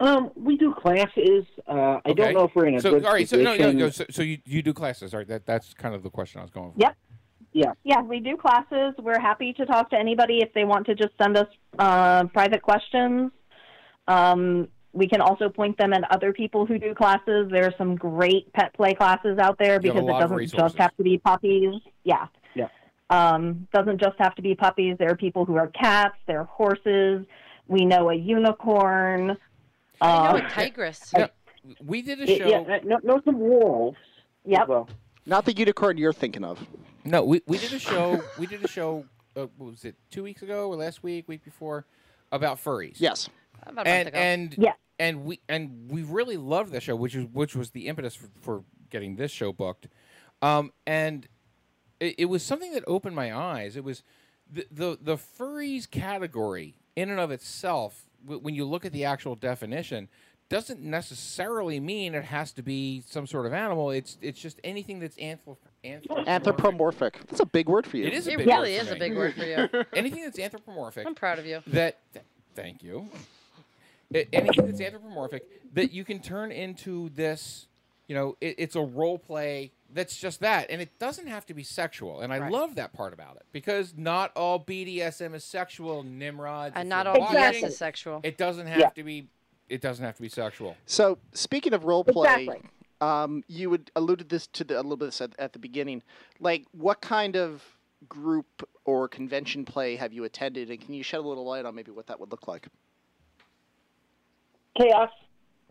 Um, 0.00 0.30
we 0.34 0.56
do 0.56 0.74
classes. 0.74 1.44
Uh, 1.68 1.72
I 1.72 2.00
Okay. 2.06 2.14
don't 2.14 2.34
know 2.34 2.44
if 2.44 2.54
we're 2.54 2.66
in 2.66 2.76
a 2.76 2.80
So 2.80 2.92
good 2.92 3.04
all 3.04 3.12
right, 3.12 3.28
so 3.28 3.36
no, 3.36 3.54
no, 3.54 3.70
no. 3.70 3.90
So, 3.90 4.06
so 4.10 4.22
you 4.22 4.38
you 4.46 4.62
do 4.62 4.72
classes, 4.72 5.12
all 5.12 5.18
right? 5.20 5.28
That 5.28 5.44
that's 5.44 5.74
kind 5.74 5.94
of 5.94 6.02
the 6.02 6.10
question 6.10 6.38
I 6.38 6.42
was 6.42 6.50
going 6.50 6.72
for. 6.72 6.80
Yep. 6.80 6.96
Yeah. 7.56 7.72
Yeah, 7.84 8.02
we 8.02 8.20
do 8.20 8.36
classes. 8.36 8.92
We're 8.98 9.18
happy 9.18 9.54
to 9.54 9.64
talk 9.64 9.88
to 9.88 9.96
anybody 9.96 10.42
if 10.42 10.52
they 10.52 10.64
want 10.64 10.84
to 10.88 10.94
just 10.94 11.14
send 11.16 11.38
us 11.38 11.46
uh, 11.78 12.24
private 12.26 12.60
questions. 12.60 13.32
Um, 14.06 14.68
we 14.92 15.08
can 15.08 15.22
also 15.22 15.48
point 15.48 15.78
them 15.78 15.94
at 15.94 16.02
other 16.10 16.34
people 16.34 16.66
who 16.66 16.78
do 16.78 16.94
classes. 16.94 17.48
There 17.50 17.64
are 17.64 17.72
some 17.78 17.96
great 17.96 18.52
pet 18.52 18.74
play 18.74 18.92
classes 18.92 19.38
out 19.38 19.58
there 19.58 19.80
You 19.82 19.90
have 19.92 20.02
a 20.02 20.06
because 20.06 20.22
it 20.22 20.28
doesn't 20.28 20.58
just 20.58 20.76
have 20.76 20.94
to 20.98 21.02
be 21.02 21.16
puppies. 21.16 21.80
Yeah. 22.04 22.26
Yeah. 22.54 22.68
Um, 23.08 23.66
doesn't 23.72 24.02
just 24.02 24.16
have 24.18 24.34
to 24.34 24.42
be 24.42 24.54
puppies. 24.54 24.96
There 24.98 25.10
are 25.10 25.16
people 25.16 25.46
who 25.46 25.56
are 25.56 25.68
cats. 25.68 26.16
There 26.26 26.40
are 26.40 26.44
horses. 26.44 27.24
We 27.68 27.86
know 27.86 28.10
a 28.10 28.14
unicorn. 28.14 29.38
I 30.02 30.32
know 30.32 30.38
Uh, 30.38 30.42
a 30.44 30.50
tigress. 30.50 31.10
Yeah, 31.16 31.28
we 31.82 32.02
did 32.02 32.20
a 32.20 32.26
show. 32.26 32.46
yeah, 32.48 32.80
no, 32.84 32.98
no, 33.02 33.22
some 33.24 33.40
wolves. 33.40 33.96
as 34.44 34.52
Yep. 34.52 34.68
Well, 34.68 34.88
Not 35.24 35.46
the 35.46 35.54
unicorn 35.56 35.96
you're 35.96 36.12
thinking 36.12 36.44
of. 36.44 36.60
No, 37.06 37.24
we, 37.24 37.42
we 37.46 37.58
did 37.58 37.72
a 37.72 37.78
show. 37.78 38.22
we 38.38 38.46
did 38.46 38.64
a 38.64 38.68
show. 38.68 39.04
Uh, 39.36 39.46
what 39.58 39.70
was 39.70 39.84
it 39.84 39.94
two 40.10 40.22
weeks 40.22 40.42
ago 40.42 40.68
or 40.68 40.76
last 40.76 41.02
week, 41.02 41.28
week 41.28 41.44
before, 41.44 41.84
about 42.32 42.62
furries. 42.62 42.96
Yes. 42.98 43.28
About 43.62 43.70
a 43.70 43.74
month 43.74 43.88
and 43.88 44.08
ago. 44.08 44.18
and 44.18 44.54
Yeah. 44.58 44.72
and 44.98 45.24
we 45.24 45.40
and 45.48 45.90
we 45.90 46.02
really 46.02 46.36
loved 46.38 46.72
the 46.72 46.80
show, 46.80 46.96
which 46.96 47.14
is 47.14 47.26
which 47.32 47.54
was 47.54 47.70
the 47.70 47.86
impetus 47.88 48.14
for, 48.14 48.28
for 48.40 48.64
getting 48.90 49.16
this 49.16 49.30
show 49.30 49.52
booked. 49.52 49.88
Um, 50.42 50.72
and 50.86 51.28
it, 52.00 52.14
it 52.18 52.24
was 52.26 52.42
something 52.42 52.72
that 52.72 52.84
opened 52.86 53.14
my 53.14 53.34
eyes. 53.36 53.76
It 53.76 53.84
was 53.84 54.02
the 54.50 54.66
the 54.70 54.98
the 55.00 55.16
furries 55.16 55.90
category 55.90 56.74
in 56.96 57.10
and 57.10 57.20
of 57.20 57.30
itself. 57.30 58.04
w- 58.24 58.40
When 58.42 58.54
you 58.54 58.64
look 58.64 58.84
at 58.84 58.92
the 58.92 59.04
actual 59.04 59.34
definition. 59.34 60.08
Doesn't 60.48 60.80
necessarily 60.80 61.80
mean 61.80 62.14
it 62.14 62.22
has 62.26 62.52
to 62.52 62.62
be 62.62 63.02
some 63.04 63.26
sort 63.26 63.46
of 63.46 63.52
animal. 63.52 63.90
It's 63.90 64.16
it's 64.22 64.40
just 64.40 64.60
anything 64.62 65.00
that's 65.00 65.16
anthrop- 65.16 65.56
anthropomorphic. 65.92 66.28
Anthropomorphic. 66.28 67.20
That's 67.28 67.40
a 67.40 67.46
big 67.46 67.68
word 67.68 67.86
for 67.86 67.96
you. 67.96 68.06
It 68.06 68.12
is 68.14 68.26
a 68.26 68.32
it 68.32 68.38
big 68.38 68.46
really 68.46 68.74
word 68.76 68.82
is 68.82 68.90
a 68.90 68.96
big 68.96 69.16
word 69.16 69.34
for 69.34 69.44
you. 69.44 69.84
Anything 69.94 70.22
that's 70.24 70.38
anthropomorphic 70.38 71.06
I'm 71.06 71.14
proud 71.14 71.38
of 71.38 71.46
you. 71.46 71.62
that 71.68 71.98
th- 72.12 72.24
thank 72.54 72.82
you 72.82 73.08
A- 74.14 74.26
anything 74.34 74.66
that's 74.66 74.80
anthropomorphic 74.80 75.42
that 75.74 75.92
you 75.92 76.04
can 76.04 76.20
turn 76.20 76.50
into 76.52 77.10
this 77.10 77.66
you 78.06 78.14
know 78.14 78.36
it, 78.40 78.54
it's 78.58 78.76
a 78.76 78.80
role 78.80 79.18
play 79.18 79.72
that's 79.92 80.16
just 80.16 80.40
that 80.40 80.66
and 80.70 80.80
it 80.80 80.98
doesn't 80.98 81.26
have 81.26 81.44
to 81.46 81.54
be 81.54 81.62
sexual 81.62 82.20
and 82.20 82.32
i 82.32 82.38
Right. 82.38 82.50
love 82.52 82.76
that 82.76 82.92
part 82.92 83.12
about 83.12 83.36
it 83.36 83.44
because 83.52 83.94
not 83.96 84.32
all 84.36 84.58
bdsm 84.58 85.34
is 85.34 85.44
sexual 85.44 86.02
nimrod 86.02 86.72
And 86.76 86.88
not 86.88 87.06
all 87.06 87.16
Exactly. 87.26 87.62
BS 87.62 87.66
is 87.68 87.76
sexual. 87.76 88.20
it 88.22 88.38
doesn't 88.38 88.66
have 88.68 88.78
Yeah. 88.78 88.88
to 88.90 89.02
be 89.02 89.28
it 89.68 89.80
doesn't 89.80 90.04
have 90.04 90.16
to 90.16 90.22
be 90.22 90.28
sexual 90.28 90.76
So 90.86 91.18
speaking 91.32 91.72
of 91.74 91.84
role 91.84 92.04
play, 92.04 92.44
Exactly. 92.44 92.70
Um, 93.00 93.42
you 93.48 93.70
would 93.70 93.90
alluded 93.96 94.28
this 94.28 94.46
to 94.48 94.64
the, 94.64 94.76
a 94.76 94.82
little 94.82 94.96
bit 94.96 95.06
this 95.06 95.20
at, 95.20 95.32
at 95.38 95.52
the 95.52 95.58
beginning. 95.58 96.02
Like, 96.40 96.64
what 96.72 97.00
kind 97.00 97.36
of 97.36 97.62
group 98.08 98.68
or 98.84 99.08
convention 99.08 99.64
play 99.64 99.96
have 99.96 100.12
you 100.12 100.24
attended, 100.24 100.70
and 100.70 100.80
can 100.80 100.94
you 100.94 101.02
shed 101.02 101.18
a 101.18 101.22
little 101.22 101.44
light 101.44 101.64
on 101.64 101.74
maybe 101.74 101.90
what 101.90 102.06
that 102.06 102.20
would 102.20 102.30
look 102.30 102.48
like? 102.48 102.68
chaos. 104.76 105.10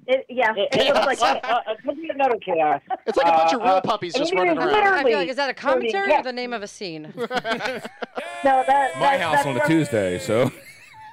It, 0.07 0.25
yeah, 0.29 0.53
It, 0.55 0.75
it 0.75 0.93
looks 0.93 1.21
like 1.21 1.43
uh, 1.43 1.47
uh, 1.47 1.71
uh, 1.71 1.93
another 2.13 2.37
chaos. 2.37 2.81
It's 3.07 3.17
like 3.17 3.27
a 3.27 3.31
bunch 3.31 3.53
of 3.53 3.61
Uh, 3.61 3.63
real 3.63 3.73
uh, 3.75 3.81
puppies 3.81 4.15
I 4.15 4.19
just 4.19 4.33
running 4.33 4.57
around. 4.57 4.73
I 4.73 5.03
feel 5.03 5.17
like 5.17 5.29
is 5.29 5.37
that 5.37 5.49
a 5.49 5.53
commentary 5.53 6.09
or 6.09 6.09
yeah. 6.09 6.21
the 6.21 6.33
name 6.33 6.53
of 6.53 6.61
a 6.61 6.67
scene? 6.67 7.13
no. 7.15 7.25
That, 8.43 8.91
my 8.99 9.17
that- 9.17 9.21
house 9.21 9.35
that's 9.37 9.47
on 9.47 9.57
a 9.57 9.65
tuesday 9.65 10.19
so 10.19 10.51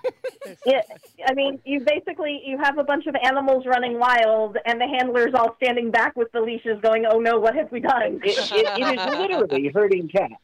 Yeah, 0.66 0.82
I 1.26 1.34
mean, 1.34 1.60
you 1.64 1.80
basically 1.80 2.42
you 2.44 2.58
have 2.58 2.76
a 2.78 2.84
bunch 2.84 3.06
of 3.06 3.14
animals 3.24 3.64
running 3.66 3.98
wild, 3.98 4.56
and 4.66 4.80
the 4.80 4.86
handlers 4.86 5.32
all 5.34 5.56
standing 5.62 5.90
back 5.90 6.16
with 6.16 6.30
the 6.32 6.40
leashes, 6.40 6.80
going, 6.82 7.04
"Oh 7.08 7.18
no, 7.20 7.38
what 7.38 7.54
have 7.54 7.70
we 7.72 7.80
done?" 7.80 8.20
It, 8.24 8.36
it, 8.52 8.80
it 8.80 8.98
is 8.98 9.18
literally 9.18 9.68
herding 9.72 10.08
cats. 10.08 10.34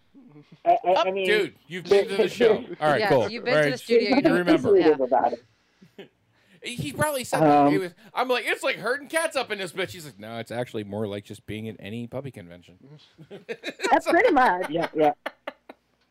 I, 0.64 0.76
I, 0.86 0.94
I 1.06 1.10
mean, 1.10 1.26
dude 1.26 1.54
you've 1.66 1.84
been 1.84 2.08
to 2.08 2.16
the 2.16 2.28
show 2.40 2.64
all 2.80 2.88
right 2.90 3.00
yes, 3.00 3.10
cool 3.10 3.28
you've 3.28 3.44
been 3.44 3.56
All 3.56 3.64
to 3.64 3.70
the 3.70 3.78
studio. 3.78 4.16
you 4.16 4.22
know. 4.22 4.36
remember 4.38 4.76
Intuitive 4.76 4.98
Yeah. 4.98 5.04
about 5.04 5.32
it. 5.34 5.44
He 6.62 6.92
probably 6.92 7.22
said 7.24 7.42
Um. 7.42 7.70
He 7.70 7.78
was, 7.78 7.92
I'm 8.12 8.28
like, 8.28 8.44
it's 8.46 8.64
like 8.64 8.76
herding 8.76 9.08
cats 9.08 9.36
up 9.36 9.52
in 9.52 9.58
this 9.58 9.72
bitch. 9.72 9.90
He's 9.90 10.04
like, 10.04 10.18
no, 10.18 10.38
it's 10.38 10.50
actually 10.50 10.82
more 10.84 11.06
like 11.06 11.24
just 11.24 11.46
being 11.46 11.68
at 11.68 11.76
any 11.78 12.06
puppy 12.08 12.32
convention. 12.32 12.74
That's 13.90 14.08
pretty 14.08 14.32
much. 14.32 14.68
Yeah, 14.68 14.88
yeah. 14.94 15.12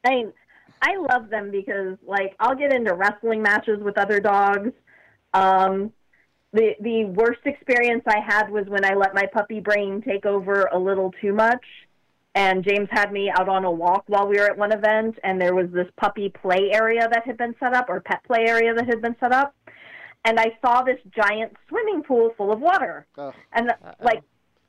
I 0.06 0.10
mean, 0.10 0.34
I 0.82 0.96
love 0.98 1.30
them 1.30 1.52
because 1.52 1.98
like 2.06 2.36
I'll 2.40 2.56
get 2.56 2.74
into 2.74 2.94
wrestling 2.94 3.42
matches 3.42 3.80
with 3.82 3.98
other 3.98 4.20
dogs. 4.20 4.72
Um, 5.34 5.92
the 6.54 6.76
the 6.82 7.06
worst 7.06 7.42
experience 7.46 8.04
I 8.08 8.20
had 8.26 8.50
was 8.50 8.66
when 8.68 8.86
I 8.86 8.94
let 8.94 9.14
my 9.14 9.26
puppy 9.34 9.60
brain 9.60 10.02
take 10.02 10.26
over 10.26 10.70
a 10.72 10.78
little 10.78 11.14
too 11.22 11.34
much. 11.34 11.64
And 12.36 12.64
James 12.64 12.88
had 12.92 13.12
me 13.12 13.32
out 13.36 13.50
on 13.50 13.66
a 13.66 13.72
walk 13.72 14.04
while 14.06 14.28
we 14.28 14.38
were 14.38 14.46
at 14.46 14.56
one 14.56 14.72
event, 14.72 15.18
and 15.24 15.42
there 15.42 15.56
was 15.56 15.72
this 15.72 15.88
puppy 16.00 16.30
play 16.30 16.70
area 16.72 17.10
that 17.12 17.26
had 17.26 17.36
been 17.36 17.56
set 17.60 17.74
up, 17.74 17.90
or 17.90 18.00
pet 18.00 18.24
play 18.28 18.46
area 18.48 18.76
that 18.76 18.86
had 18.86 19.02
been 19.02 19.16
set 19.20 19.32
up. 19.32 19.56
And 20.24 20.40
I 20.40 20.56
saw 20.64 20.84
this 20.84 21.00
giant 21.16 21.54
swimming 21.68 22.04
pool 22.04 22.32
full 22.38 22.52
of 22.52 22.60
water. 22.60 23.08
Oh. 23.18 23.34
And 23.54 23.72
like 24.04 24.22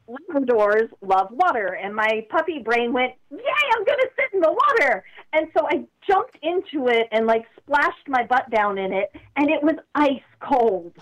Labradors 0.09 0.88
love 1.03 1.29
water, 1.31 1.79
and 1.83 1.94
my 1.94 2.27
puppy 2.31 2.61
brain 2.61 2.92
went, 2.92 3.12
"Yay! 3.31 3.38
I'm 3.77 3.85
gonna 3.85 4.09
sit 4.16 4.33
in 4.33 4.40
the 4.40 4.53
water!" 4.53 5.05
And 5.33 5.49
so 5.57 5.66
I 5.66 5.85
jumped 6.09 6.38
into 6.42 6.88
it 6.88 7.09
and 7.12 7.27
like 7.27 7.44
splashed 7.59 8.09
my 8.09 8.25
butt 8.25 8.49
down 8.51 8.79
in 8.79 8.92
it, 8.92 9.14
and 9.37 9.51
it 9.51 9.62
was 9.62 9.75
ice 9.94 10.23
cold. 10.40 10.92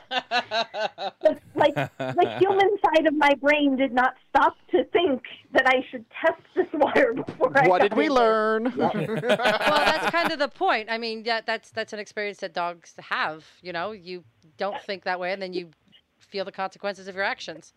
Like 1.55 1.75
the 1.75 2.37
human 2.40 2.77
side 2.85 3.07
of 3.07 3.14
my 3.14 3.35
brain 3.40 3.77
did 3.77 3.92
not 3.92 4.14
stop 4.29 4.57
to 4.73 4.85
think 4.87 5.23
that 5.53 5.66
I 5.66 5.85
should 5.90 6.05
test 6.25 6.42
this 6.57 6.66
water 6.75 7.14
before 7.14 7.53
I. 7.57 7.69
What 7.69 7.83
got 7.83 7.90
did 7.90 7.97
we 7.97 8.07
it. 8.07 8.12
learn? 8.12 8.64
well, 8.77 8.92
that's 8.92 10.11
kind 10.11 10.33
of 10.33 10.38
the 10.38 10.49
point. 10.49 10.88
I 10.90 10.99
mean, 10.99 11.23
yeah, 11.25 11.40
that's 11.47 11.71
that's 11.71 11.92
an 11.92 12.01
experience 12.01 12.38
that 12.38 12.53
dogs 12.53 12.95
have. 12.99 13.47
You 13.62 13.73
know, 13.73 13.92
you 13.92 14.25
don't 14.57 14.81
think 14.83 15.05
that 15.05 15.21
way, 15.21 15.33
and 15.33 15.40
then 15.40 15.53
you 15.53 15.71
feel 16.19 16.45
the 16.45 16.53
consequences 16.53 17.09
of 17.09 17.14
your 17.14 17.25
actions. 17.25 17.73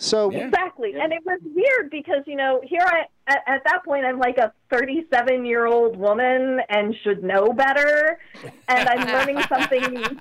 So 0.00 0.30
Exactly, 0.30 0.94
and 0.94 1.12
it 1.12 1.26
was 1.26 1.40
weird 1.42 1.90
because 1.90 2.22
you 2.26 2.36
know 2.36 2.60
here 2.64 2.82
I 2.84 3.02
at, 3.26 3.38
at 3.48 3.62
that 3.64 3.84
point 3.84 4.04
I'm 4.04 4.18
like 4.20 4.38
a 4.38 4.52
37 4.70 5.44
year 5.44 5.66
old 5.66 5.96
woman 5.96 6.60
and 6.68 6.94
should 7.02 7.24
know 7.24 7.52
better, 7.52 8.18
and 8.68 8.88
I'm 8.88 9.06
learning 9.08 9.42
something. 9.48 10.20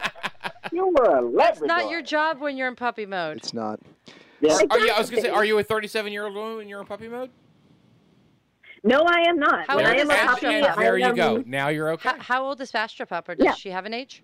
You 0.71 0.87
were 0.97 1.19
a 1.19 1.31
That's 1.37 1.61
not 1.61 1.91
your 1.91 2.01
job 2.01 2.39
when 2.39 2.57
you're 2.57 2.67
in 2.67 2.75
puppy 2.75 3.05
mode. 3.05 3.37
It's 3.37 3.53
not. 3.53 3.79
Are, 4.43 4.49
are 4.71 4.79
you, 4.79 4.91
I 4.91 4.99
was 4.99 5.09
gonna 5.11 5.21
say, 5.21 5.29
are 5.29 5.45
you 5.45 5.57
a 5.59 5.63
37 5.63 6.11
year 6.11 6.25
old 6.25 6.33
woman 6.33 6.57
when 6.57 6.67
you're 6.67 6.81
in 6.81 6.87
puppy 6.87 7.07
mode? 7.07 7.29
No, 8.83 9.03
I 9.07 9.25
am 9.27 9.37
not. 9.37 9.67
How 9.67 9.75
when 9.75 9.85
old 9.85 9.95
I 9.95 9.99
am 10.01 10.09
is 10.09 10.17
a 10.17 10.19
Astra 10.19 10.49
puppy, 10.49 10.61
Pup? 10.61 10.77
I 10.77 10.83
There 10.83 10.97
you 10.97 11.05
am- 11.05 11.15
go. 11.15 11.43
Now 11.45 11.67
you're 11.69 11.91
okay. 11.93 12.09
How, 12.09 12.19
how 12.19 12.45
old 12.45 12.61
is 12.61 12.73
Astra 12.73 13.05
Pup, 13.05 13.29
or 13.29 13.35
does 13.35 13.45
Yeah. 13.45 13.53
she 13.53 13.69
have 13.69 13.85
an 13.85 13.93
age? 13.93 14.23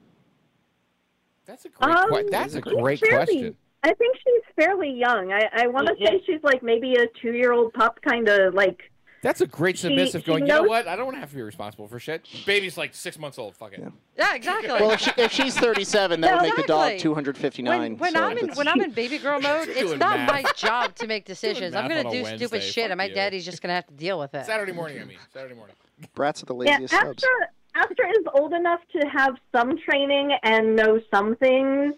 That's 1.46 1.66
a 1.66 1.70
great. 1.70 1.96
Um, 1.96 2.10
que- 2.10 2.30
that's 2.32 2.54
a 2.56 2.62
she's 2.64 2.74
great 2.74 3.00
fairly- 3.00 3.26
question. 3.26 3.56
I 3.84 3.94
think 3.94 4.16
she's 4.18 4.44
fairly 4.56 4.92
young. 4.92 5.32
I, 5.34 5.50
I 5.54 5.68
want 5.68 5.88
to 5.88 5.96
Yeah. 5.98 6.12
say 6.12 6.24
she's 6.26 6.44
like 6.44 6.64
maybe 6.64 6.94
a 6.96 7.06
two 7.22 7.34
year 7.34 7.52
old 7.52 7.74
pup, 7.74 8.00
kind 8.08 8.28
of 8.30 8.54
like. 8.54 8.82
That's 9.22 9.40
a 9.40 9.48
great 9.48 9.78
She- 9.78 9.84
submissive. 9.84 10.22
she 10.24 10.28
going. 10.28 10.44
You 10.46 10.54
know 10.54 10.64
what? 10.64 10.86
I 10.86 10.98
don't 10.98 11.06
want 11.06 11.16
to 11.16 11.22
have 11.22 11.30
to 11.30 11.36
be 11.36 11.42
responsible 11.42 11.88
for 11.88 11.98
shit. 11.98 12.28
Baby's 12.46 12.78
like 12.78 12.94
six 12.94 13.18
months 13.18 13.40
old. 13.40 13.56
Fuck 13.56 13.72
it. 13.74 13.82
Yeah, 14.18 14.36
exactly. 14.36 14.70
Well, 14.70 14.92
if, 14.92 15.00
she, 15.00 15.12
if 15.18 15.32
she's 15.32 15.58
37, 15.58 16.20
that 16.22 16.36
would 16.36 16.44
make 16.44 16.56
the 16.58 16.64
dog 16.64 16.98
259. 16.98 17.80
When, 17.80 17.98
when 17.98 18.12
so 18.14 18.22
I'm 18.24 18.38
in 18.38 18.50
when 18.56 18.68
I'm 18.68 18.82
in 18.82 18.92
baby 18.96 19.18
girl 19.18 19.40
mode, 19.40 19.70
it's 19.70 19.92
not 19.98 20.18
math. 20.18 20.30
my 20.30 20.44
job 20.58 20.96
to 20.96 21.08
make 21.08 21.24
decisions. 21.34 21.74
I'm 21.74 21.88
gonna 21.88 22.04
do 22.04 22.24
Wednesday. 22.24 22.36
stupid 22.38 22.64
shit, 22.64 22.84
Fuck 22.86 22.92
and 22.92 22.98
my 22.98 23.06
you. 23.06 23.14
daddy's 23.16 23.46
just 23.46 23.62
gonna 23.62 23.76
have 23.76 23.88
to 23.88 23.94
deal 23.94 24.20
with 24.20 24.34
it. 24.36 24.46
Saturday 24.46 24.74
morning. 24.74 25.00
I 25.02 25.06
mean, 25.06 25.18
Saturday 25.34 25.56
morning. 25.56 25.76
Brats 26.16 26.44
are 26.44 26.46
the 26.46 26.56
Yeah, 26.66 26.72
laziest 26.80 26.94
subs. 26.94 27.24
Astra, 27.24 27.30
Astra 27.76 28.10
is 28.10 28.26
old 28.34 28.52
enough 28.54 28.82
to 28.92 29.08
have 29.08 29.36
some 29.56 29.78
training 29.90 30.32
and 30.44 30.76
know 30.76 31.00
some 31.14 31.38
things, 31.38 31.94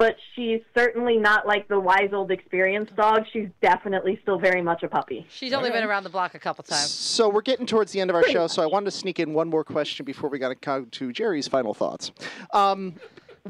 but 0.00 0.16
she's 0.34 0.62
certainly 0.74 1.18
not 1.18 1.46
like 1.46 1.68
the 1.68 1.78
wise 1.78 2.08
old 2.14 2.30
experienced 2.30 2.96
dog. 2.96 3.26
She's 3.34 3.48
definitely 3.60 4.18
still 4.22 4.38
very 4.38 4.62
much 4.62 4.82
a 4.82 4.88
puppy. 4.88 5.26
She's 5.28 5.52
only 5.52 5.70
been 5.70 5.84
around 5.84 6.04
the 6.04 6.08
block 6.08 6.34
a 6.34 6.38
couple 6.38 6.64
times. 6.64 6.90
So 6.90 7.28
we're 7.28 7.42
getting 7.42 7.66
towards 7.66 7.92
the 7.92 8.00
end 8.00 8.08
of 8.08 8.16
our 8.16 8.26
show, 8.26 8.46
so 8.46 8.62
I 8.62 8.66
wanted 8.66 8.86
to 8.86 8.92
sneak 8.92 9.20
in 9.20 9.34
one 9.34 9.50
more 9.50 9.62
question 9.62 10.06
before 10.06 10.30
we 10.30 10.38
got 10.38 10.48
to 10.48 10.54
come 10.54 10.86
to 10.86 11.12
Jerry's 11.12 11.48
final 11.48 11.74
thoughts. 11.74 12.12
Um, 12.54 12.94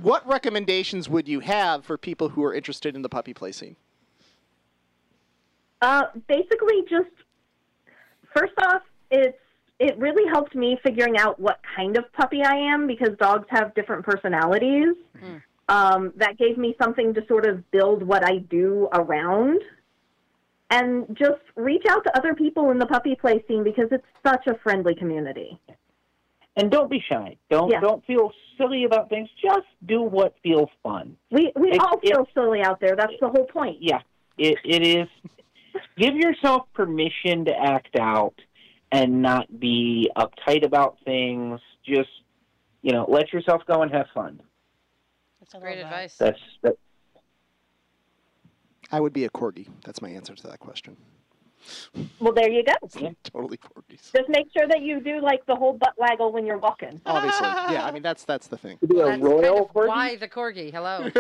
what 0.03 0.27
recommendations 0.27 1.09
would 1.09 1.29
you 1.29 1.39
have 1.39 1.85
for 1.85 1.97
people 1.97 2.31
who 2.31 2.43
are 2.43 2.53
interested 2.53 2.97
in 2.97 3.03
the 3.03 3.09
puppy 3.09 3.33
play 3.33 3.53
scene? 3.53 3.77
Uh, 5.81 6.07
basically, 6.27 6.83
just 6.91 7.11
first 8.35 8.55
off, 8.61 8.83
it's 9.13 9.39
it 9.79 9.97
really 9.99 10.29
helped 10.29 10.57
me 10.57 10.79
figuring 10.83 11.17
out 11.17 11.39
what 11.39 11.61
kind 11.77 11.97
of 11.97 12.13
puppy 12.13 12.43
I 12.43 12.57
am 12.57 12.89
because 12.89 13.11
dogs 13.21 13.47
have 13.51 13.73
different 13.75 14.05
personalities. 14.05 14.97
Um, 15.71 16.13
that 16.17 16.37
gave 16.37 16.59
me 16.59 16.75
something 16.83 17.15
to 17.15 17.25
sort 17.29 17.47
of 17.47 17.71
build 17.71 18.03
what 18.03 18.27
I 18.27 18.39
do 18.39 18.89
around. 18.93 19.61
And 20.69 21.07
just 21.17 21.41
reach 21.57 21.85
out 21.89 22.05
to 22.05 22.17
other 22.17 22.35
people 22.35 22.71
in 22.71 22.79
the 22.79 22.87
puppy 22.87 23.15
play 23.15 23.45
scene 23.49 23.65
because 23.65 23.89
it's 23.91 24.07
such 24.27 24.47
a 24.47 24.55
friendly 24.63 24.95
community. 24.95 25.59
And 26.57 26.71
don't 26.71 26.91
be 26.91 27.01
shy. 27.09 27.37
Don't 27.49 27.71
Yeah. 27.71 27.81
don't 27.81 28.05
feel 28.05 28.33
silly 28.59 28.85
about 28.85 29.09
things. 29.09 29.29
Just 29.41 29.67
do 29.87 30.03
what 30.03 30.35
feels 30.43 30.69
fun. 30.83 31.17
We 31.31 31.53
we 31.57 31.71
It- 31.73 31.81
all 31.81 31.99
it- 32.03 32.09
feel 32.09 32.27
silly 32.35 32.63
out 32.63 32.81
there. 32.81 32.97
That's 32.97 33.19
the 33.21 33.29
whole 33.29 33.47
point. 33.47 33.81
Yeah, 33.81 34.01
it 34.37 34.59
it 34.65 34.83
is. 34.83 35.09
Give 35.97 36.15
yourself 36.17 36.67
permission 36.73 37.45
to 37.45 37.57
act 37.57 37.97
out 37.99 38.35
and 38.93 39.23
not 39.23 39.61
be 39.61 40.11
uptight 40.17 40.65
about 40.65 40.99
things. 41.05 41.61
Just 41.85 42.11
you 42.83 42.93
know, 42.93 43.05
let 43.09 43.33
yourself 43.33 43.63
go 43.67 43.83
and 43.83 43.93
have 43.93 44.09
fun. 44.15 44.41
That's 45.53 45.63
great 45.63 45.79
advice. 45.79 46.17
That's 46.17 46.39
that. 46.63 46.75
I 48.93 49.01
would 49.01 49.13
be 49.13 49.25
a 49.25 49.31
corgi. 49.31 49.69
That's 49.85 50.03
my 50.03 50.09
answer 50.09 50.35
to 50.35 50.47
that 50.49 50.59
question. 50.61 50.97
Well, 52.21 52.33
there 52.33 52.51
you 52.51 52.65
go. 52.65 52.73
Totally 53.25 53.59
corgis. 53.59 54.11
Just 54.17 54.29
make 54.29 54.47
sure 54.57 54.67
that 54.67 54.81
you 54.81 55.01
do 55.01 55.21
like 55.21 55.45
the 55.47 55.55
whole 55.55 55.75
butt 55.75 55.93
waggle 55.99 56.33
when 56.33 56.47
you're 56.47 56.59
walking. 56.59 57.01
Obviously, 57.07 57.47
yeah. 57.75 57.85
I 57.85 57.91
mean, 57.93 58.03
that's 58.03 58.25
that's 58.25 58.47
the 58.47 58.57
thing. 58.57 58.79
Be 58.87 58.99
a 59.01 59.05
That's 59.07 59.23
royal 59.23 59.43
kind 59.43 59.59
of 59.69 59.75
corgi? 59.75 59.89
why 59.89 60.17
the 60.17 60.29
corgi. 60.29 60.73
Hello. 60.73 61.11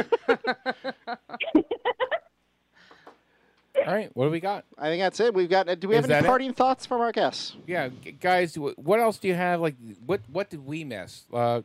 All 3.86 3.94
right. 3.94 4.10
What 4.14 4.24
do 4.26 4.30
we 4.30 4.40
got? 4.40 4.64
I 4.76 4.88
think 4.88 5.00
that's 5.00 5.20
it. 5.20 5.32
We've 5.32 5.48
got. 5.48 5.68
uh, 5.68 5.74
Do 5.74 5.88
we 5.88 5.94
have 5.94 6.04
Is 6.04 6.10
any 6.10 6.20
that 6.20 6.24
it? 6.24 6.28
parting 6.28 6.52
thoughts 6.52 6.84
from 6.86 7.00
our 7.00 7.12
guests? 7.12 7.54
Yeah, 7.66 7.88
g- 8.02 8.12
guys. 8.12 8.54
wh- 8.56 8.76
What 8.78 9.00
else 9.00 9.18
do 9.18 9.28
you 9.28 9.34
have? 9.34 9.60
Like, 9.60 9.76
what 10.04 10.20
what 10.32 10.50
did 10.50 10.66
we 10.66 10.84
miss? 10.84 11.24
Uh, 11.32 11.62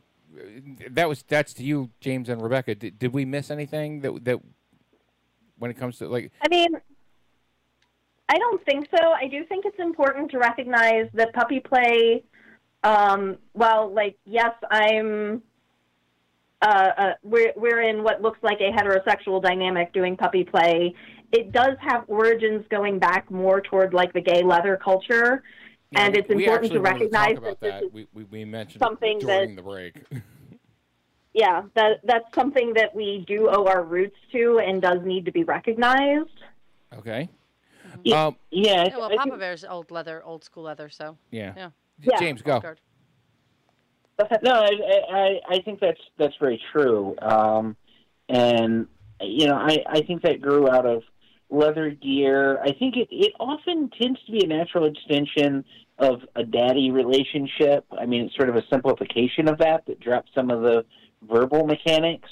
that 0.90 1.08
was 1.08 1.22
that's 1.22 1.54
to 1.54 1.64
you, 1.64 1.90
James 2.00 2.28
and 2.28 2.42
Rebecca. 2.42 2.74
Did, 2.74 2.98
did 2.98 3.12
we 3.12 3.24
miss 3.24 3.50
anything 3.50 4.00
that 4.00 4.24
that 4.24 4.40
when 5.58 5.70
it 5.70 5.78
comes 5.78 5.98
to 5.98 6.08
like? 6.08 6.32
I 6.44 6.48
mean, 6.48 6.68
I 8.28 8.38
don't 8.38 8.64
think 8.64 8.88
so. 8.90 9.12
I 9.12 9.28
do 9.28 9.44
think 9.44 9.64
it's 9.64 9.78
important 9.78 10.32
to 10.32 10.38
recognize 10.38 11.08
that 11.14 11.32
puppy 11.32 11.60
play, 11.60 12.24
um, 12.82 13.38
well, 13.54 13.92
like, 13.92 14.16
yes, 14.24 14.50
I'm, 14.68 15.42
uh, 16.60 16.90
uh, 16.98 17.12
we're, 17.22 17.52
we're 17.54 17.82
in 17.82 18.02
what 18.02 18.22
looks 18.22 18.40
like 18.42 18.58
a 18.60 18.72
heterosexual 18.72 19.40
dynamic 19.40 19.92
doing 19.92 20.16
puppy 20.16 20.42
play. 20.42 20.92
It 21.30 21.52
does 21.52 21.76
have 21.80 22.02
origins 22.08 22.64
going 22.68 22.98
back 22.98 23.30
more 23.30 23.60
toward, 23.60 23.94
like, 23.94 24.12
the 24.12 24.20
gay 24.20 24.42
leather 24.42 24.76
culture. 24.76 25.44
Yeah, 25.92 26.00
and 26.06 26.16
it's 26.16 26.28
important 26.28 26.72
to 26.72 26.78
actually 26.78 26.78
wanted 26.80 26.92
recognize 27.00 27.34
talk 27.34 27.38
about 27.38 27.60
that, 27.60 27.70
that. 27.70 27.80
this 27.80 27.88
is 27.88 27.94
we, 27.94 28.06
we 28.12 28.24
we 28.24 28.44
mentioned 28.44 28.80
something 28.82 29.18
it 29.18 29.26
that- 29.26 29.36
during 29.38 29.56
the 29.56 29.62
break. 29.62 30.02
yeah, 31.32 31.62
that 31.74 32.00
that's 32.04 32.34
something 32.34 32.72
that 32.74 32.94
we 32.94 33.24
do 33.26 33.48
owe 33.48 33.66
our 33.66 33.82
roots 33.84 34.16
to 34.32 34.58
and 34.58 34.82
does 34.82 34.98
need 35.04 35.24
to 35.26 35.32
be 35.32 35.44
recognized. 35.44 36.30
okay. 36.96 37.28
Yeah, 38.04 38.26
Um, 38.26 38.36
yeah. 38.50 38.84
Yeah, 38.88 38.96
well, 38.98 39.10
Papa 39.16 39.36
Bear's 39.38 39.64
old 39.64 39.90
leather, 39.90 40.22
old 40.22 40.44
school 40.44 40.64
leather. 40.64 40.90
So 40.90 41.16
yeah. 41.30 41.54
yeah. 41.56 41.70
Yeah. 42.02 42.18
James, 42.18 42.42
go. 42.42 42.60
Guard. 42.60 42.78
No, 44.42 44.52
I, 44.52 44.70
I, 45.12 45.40
I 45.56 45.60
think 45.60 45.80
that's 45.80 46.00
that's 46.18 46.34
very 46.40 46.60
true. 46.72 47.14
Um, 47.22 47.76
and 48.28 48.86
you 49.20 49.46
know, 49.46 49.54
I, 49.56 49.78
I 49.88 50.00
think 50.02 50.22
that 50.22 50.40
grew 50.40 50.68
out 50.70 50.84
of 50.86 51.02
leather 51.50 51.90
gear. 51.90 52.60
I 52.60 52.72
think 52.72 52.96
it, 52.96 53.08
it 53.10 53.32
often 53.38 53.90
tends 54.00 54.22
to 54.24 54.32
be 54.32 54.44
a 54.44 54.46
natural 54.48 54.84
extension 54.86 55.64
of 55.98 56.20
a 56.34 56.44
daddy 56.44 56.90
relationship. 56.90 57.84
I 57.98 58.06
mean, 58.06 58.26
it's 58.26 58.36
sort 58.36 58.48
of 58.48 58.56
a 58.56 58.62
simplification 58.70 59.48
of 59.48 59.58
that 59.58 59.86
that 59.86 60.00
drops 60.00 60.30
some 60.34 60.50
of 60.50 60.62
the 60.62 60.84
verbal 61.22 61.66
mechanics. 61.66 62.28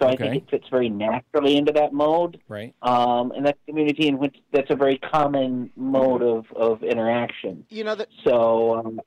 So 0.00 0.08
I 0.08 0.16
think 0.16 0.34
it 0.34 0.50
fits 0.50 0.64
very 0.68 0.88
naturally 0.88 1.56
into 1.56 1.70
that 1.72 1.92
mode. 1.92 2.40
Right. 2.48 2.74
Um, 2.82 3.30
and 3.32 3.46
that's 3.46 3.58
a 3.68 3.70
community 3.70 4.08
in 4.08 4.18
which 4.18 4.34
that's 4.52 4.70
a 4.70 4.74
very 4.74 4.98
common 4.98 5.70
mode 5.76 6.22
of, 6.22 6.46
of 6.56 6.82
interaction. 6.82 7.64
You 7.68 7.84
know 7.84 7.94
that 7.94 8.08
So 8.24 8.76
um, 8.78 9.00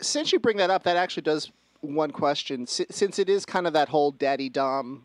since 0.00 0.32
you 0.32 0.38
bring 0.38 0.56
that 0.56 0.70
up, 0.70 0.84
that 0.84 0.96
actually 0.96 1.24
does 1.24 1.50
one 1.80 2.12
question. 2.12 2.66
Si- 2.66 2.86
Since 2.90 3.18
it 3.18 3.28
is 3.28 3.44
kind 3.44 3.66
of 3.66 3.72
that 3.74 3.88
whole 3.90 4.10
daddy 4.10 4.48
dom 4.48 5.04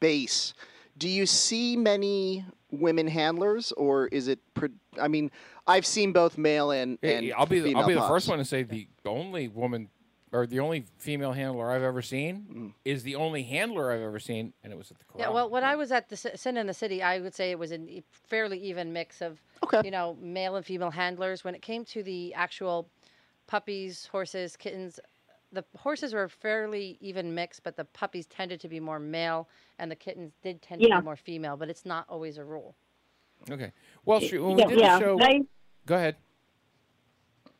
base, 0.00 0.52
do 0.98 1.08
you 1.08 1.26
see 1.26 1.76
many 1.76 2.44
women 2.72 3.06
handlers, 3.06 3.72
or 3.72 4.06
is 4.08 4.28
it? 4.28 4.38
Pre- 4.54 4.70
I 5.00 5.08
mean, 5.08 5.30
I've 5.66 5.86
seen 5.86 6.12
both 6.12 6.38
male 6.38 6.70
and, 6.70 6.98
Hey, 7.02 7.16
and 7.28 7.32
I'll 7.34 7.46
be 7.46 7.60
the, 7.60 7.74
I'll 7.74 7.86
be 7.86 7.94
the 7.94 8.02
first 8.02 8.28
one 8.28 8.38
to 8.38 8.44
say 8.44 8.62
the 8.62 8.88
only 9.06 9.48
woman 9.48 9.88
or 10.32 10.46
the 10.46 10.60
only 10.60 10.84
female 10.98 11.32
handler 11.32 11.72
I've 11.72 11.82
ever 11.82 12.02
seen, 12.02 12.46
Mm. 12.52 12.72
is 12.84 13.02
the 13.02 13.16
only 13.16 13.42
handler 13.42 13.90
I've 13.90 14.00
ever 14.00 14.20
seen, 14.20 14.52
and 14.62 14.72
it 14.72 14.76
was 14.76 14.88
at 14.92 14.98
the 15.00 15.04
corral. 15.04 15.18
Yeah, 15.28 15.34
well, 15.34 15.50
when 15.50 15.64
I 15.64 15.74
was 15.74 15.90
at 15.90 16.08
the 16.08 16.16
Ci- 16.16 16.36
Sin 16.36 16.56
in 16.56 16.68
the 16.68 16.72
City, 16.74 17.02
I 17.02 17.18
would 17.18 17.34
say 17.34 17.50
it 17.50 17.58
was 17.58 17.72
a 17.72 18.02
fairly 18.12 18.56
even 18.60 18.92
mix 18.92 19.22
of, 19.22 19.42
Okay. 19.64 19.80
you 19.84 19.90
know, 19.90 20.16
male 20.20 20.54
and 20.54 20.64
female 20.64 20.92
handlers. 20.92 21.42
When 21.42 21.56
it 21.56 21.62
came 21.62 21.84
to 21.86 22.04
the 22.04 22.32
actual 22.34 22.88
puppies, 23.48 24.06
horses, 24.06 24.56
kittens, 24.56 25.00
the 25.52 25.64
horses 25.78 26.14
were 26.14 26.28
fairly 26.28 26.96
even 27.00 27.34
mixed, 27.34 27.62
but 27.62 27.76
the 27.76 27.84
puppies 27.84 28.26
tended 28.26 28.60
to 28.60 28.68
be 28.68 28.80
more 28.80 28.98
male, 28.98 29.48
and 29.78 29.90
the 29.90 29.96
kittens 29.96 30.32
did 30.42 30.62
tend 30.62 30.80
to 30.82 30.88
be 30.88 31.00
more 31.00 31.16
female. 31.16 31.56
But 31.56 31.68
it's 31.68 31.84
not 31.84 32.04
always 32.08 32.38
a 32.38 32.44
rule. 32.44 32.74
okay. 33.50 33.72
Well, 34.04 34.20
Sri- 34.20 34.38
when 34.38 34.54
we 34.56 34.62
Yeah, 34.62 34.68
did 34.68 34.80
yeah. 34.80 34.98
the 34.98 35.04
show, 35.04 35.18
I, 35.20 35.40
go 35.86 35.94
ahead. 35.96 36.16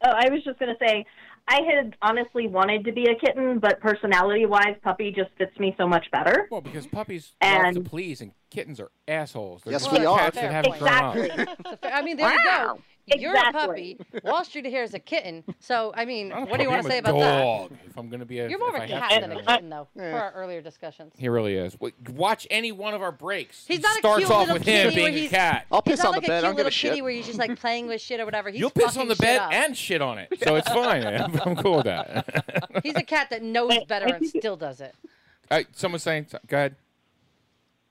oh, 0.05 0.11
I 0.11 0.31
was 0.31 0.43
just 0.45 0.59
going 0.59 0.75
to 0.75 0.87
say, 0.87 1.05
I 1.49 1.61
had 1.63 1.97
honestly 2.03 2.47
wanted 2.47 2.85
to 2.85 2.93
be 2.93 3.05
a 3.11 3.15
kitten, 3.17 3.59
but 3.59 3.81
personality-wise, 3.81 4.77
puppy 4.85 5.11
just 5.11 5.31
fits 5.37 5.59
me 5.59 5.75
so 5.77 5.87
much 5.89 6.07
better. 6.13 6.47
Well, 6.51 6.61
because 6.61 6.87
puppies 6.87 7.33
love 7.43 7.61
to 7.63 7.67
And- 7.81 7.87
please, 7.87 8.21
and 8.21 8.33
kittens 8.51 8.79
are 8.79 8.91
assholes. 9.09 9.63
They're 9.63 9.73
Yes, 9.73 9.91
we 9.91 10.05
are. 10.07 10.19
cats 10.19 10.37
that 10.37 10.51
haven't 10.53 10.73
point. 10.73 10.83
grown 10.83 10.93
up. 10.93 11.17
Exactly. 11.17 11.55
A 11.73 11.77
fa- 11.77 11.95
I 11.97 12.03
mean, 12.03 12.17
there 12.19 12.33
you 12.33 12.45
go. 12.45 12.79
You're 13.19 13.37
a 13.37 13.53
puppy. 13.53 13.99
Wall 14.25 14.45
Street 14.45 14.67
here 14.67 14.83
is 14.83 14.95
a 14.95 14.99
kitten. 14.99 15.45
So, 15.59 15.93
I 15.95 16.05
mean, 16.05 16.31
what 16.31 16.57
do 16.59 16.63
you 16.63 16.71
want 16.71 16.83
to 16.83 16.89
say 16.89 16.97
a 16.97 17.01
about 17.01 17.19
that? 17.19 17.43
dog. 17.43 17.73
If 17.89 17.97
I'm 17.99 18.09
going 18.09 18.21
to 18.21 18.27
be 18.27 18.39
a, 18.41 18.49
You're 18.49 18.59
more 18.59 18.69
of 18.69 18.75
if 18.77 18.81
a 18.83 18.85
I 18.85 18.87
cat 19.09 19.21
than 19.23 19.33
a 19.33 19.43
kitten, 19.45 19.69
though, 19.71 19.89
Yeah. 19.97 20.11
per 20.13 20.17
our 20.19 20.33
earlier 20.33 20.61
discussions. 20.63 21.13
He 21.19 21.29
really 21.29 21.55
is. 21.57 21.73
W- 21.75 21.93
Watch 22.15 22.47
any 22.51 22.73
one 22.73 22.95
of 22.95 23.03
our 23.03 23.13
breaks. 23.13 23.67
He's 23.67 23.79
He 23.79 23.83
not 23.83 23.97
a 23.97 23.99
starts 23.99 24.19
cute 24.21 24.31
off 24.31 24.41
little 24.41 24.55
with 24.55 24.63
him 24.65 24.89
kitty 24.91 24.97
where 25.03 25.05
being 25.11 25.15
a 25.17 25.19
he's- 25.21 25.31
cat. 25.31 25.67
I'll 25.73 25.83
He's 25.85 25.93
piss 25.93 25.99
not 26.05 26.07
on 26.09 26.13
like 26.15 26.23
the 26.23 26.29
bed. 26.29 26.33
I 26.35 26.37
a 26.37 26.41
cute 26.41 26.43
don't 26.43 26.51
give 26.53 26.57
little 26.59 26.69
a 26.69 26.71
shit. 26.71 26.91
kitty 26.91 27.03
where 27.03 27.11
he's 27.13 27.27
just 27.27 27.39
like 27.39 27.59
playing 27.59 27.87
with 27.89 28.01
shit 28.01 28.21
or 28.21 28.25
whatever. 28.25 28.51
He's 28.51 28.61
You'll 28.61 28.71
piss 28.71 28.85
fucking 28.87 29.01
on 29.03 29.09
the 29.09 29.15
shit 29.15 29.23
bed 29.23 29.39
up. 29.41 29.53
and 29.53 29.77
shit 29.77 30.03
on 30.03 30.19
it, 30.19 30.33
so 30.43 30.57
it's 30.57 30.69
fine. 30.69 31.03
man. 31.05 31.41
I'm 31.45 31.57
cool 31.57 31.77
with 31.77 31.87
that. 31.87 32.81
He's 32.83 32.95
a 32.97 33.03
cat 33.03 33.31
that 33.31 33.43
knows 33.43 33.73
I- 33.73 33.85
better 33.85 34.07
I 34.07 34.11
and 34.11 34.19
think 34.21 34.35
it- 34.35 34.39
still 34.41 34.57
does 34.57 34.81
it. 34.81 34.95
All 35.51 35.59
right, 35.59 35.67
someone's 35.73 36.03
saying. 36.03 36.27
Go 36.47 36.57
ahead. 36.57 36.77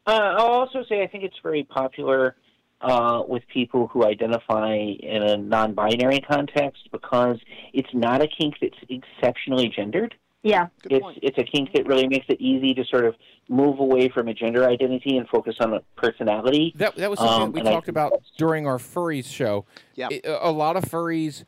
Uh, 0.07 0.11
I'll 0.37 0.45
also 0.47 0.83
say 0.87 1.03
I 1.03 1.07
think 1.07 1.23
it's 1.23 1.37
very 1.43 1.63
popular 1.63 2.35
uh, 2.81 3.23
with 3.27 3.43
people 3.47 3.87
who 3.87 4.05
identify 4.05 4.73
in 4.75 5.23
a 5.23 5.37
non-binary 5.37 6.21
context 6.21 6.89
because 6.91 7.37
it's 7.73 7.89
not 7.93 8.21
a 8.21 8.27
kink 8.27 8.55
that's 8.61 8.77
exceptionally 8.89 9.67
gendered. 9.69 10.15
Yeah. 10.43 10.67
Good 10.83 10.93
it's 10.93 11.03
point. 11.03 11.19
it's 11.21 11.37
a 11.37 11.43
kink 11.43 11.73
that 11.73 11.85
really 11.85 12.07
makes 12.07 12.25
it 12.29 12.39
easy 12.39 12.73
to 12.73 12.85
sort 12.85 13.05
of 13.05 13.15
move 13.49 13.79
away 13.79 14.07
from 14.07 14.29
a 14.29 14.33
gender 14.33 14.65
identity 14.69 15.17
and 15.17 15.27
focus 15.27 15.55
on 15.59 15.73
a 15.73 15.81
personality. 15.97 16.73
That 16.77 16.95
that 16.95 17.09
was 17.09 17.19
something 17.19 17.41
Um, 17.47 17.51
we 17.51 17.59
and 17.59 17.67
I 17.69 17.73
talked 17.73 17.89
about 17.89 18.11
that's- 18.11 18.31
during 18.37 18.65
our 18.65 18.77
furries 18.77 19.25
show. 19.25 19.65
Yeah. 19.95 20.07
It- 20.11 20.25
a 20.25 20.47
a 20.47 20.51
lot 20.51 20.77
of 20.77 20.83
furries, 20.85 21.43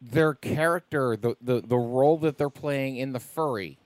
their 0.00 0.34
character, 0.34 1.16
the, 1.16 1.36
the 1.40 1.60
the 1.60 1.78
role 1.78 2.16
that 2.18 2.38
they're 2.38 2.50
playing 2.50 2.96
in 2.96 3.12
the 3.12 3.20
furry, 3.20 3.78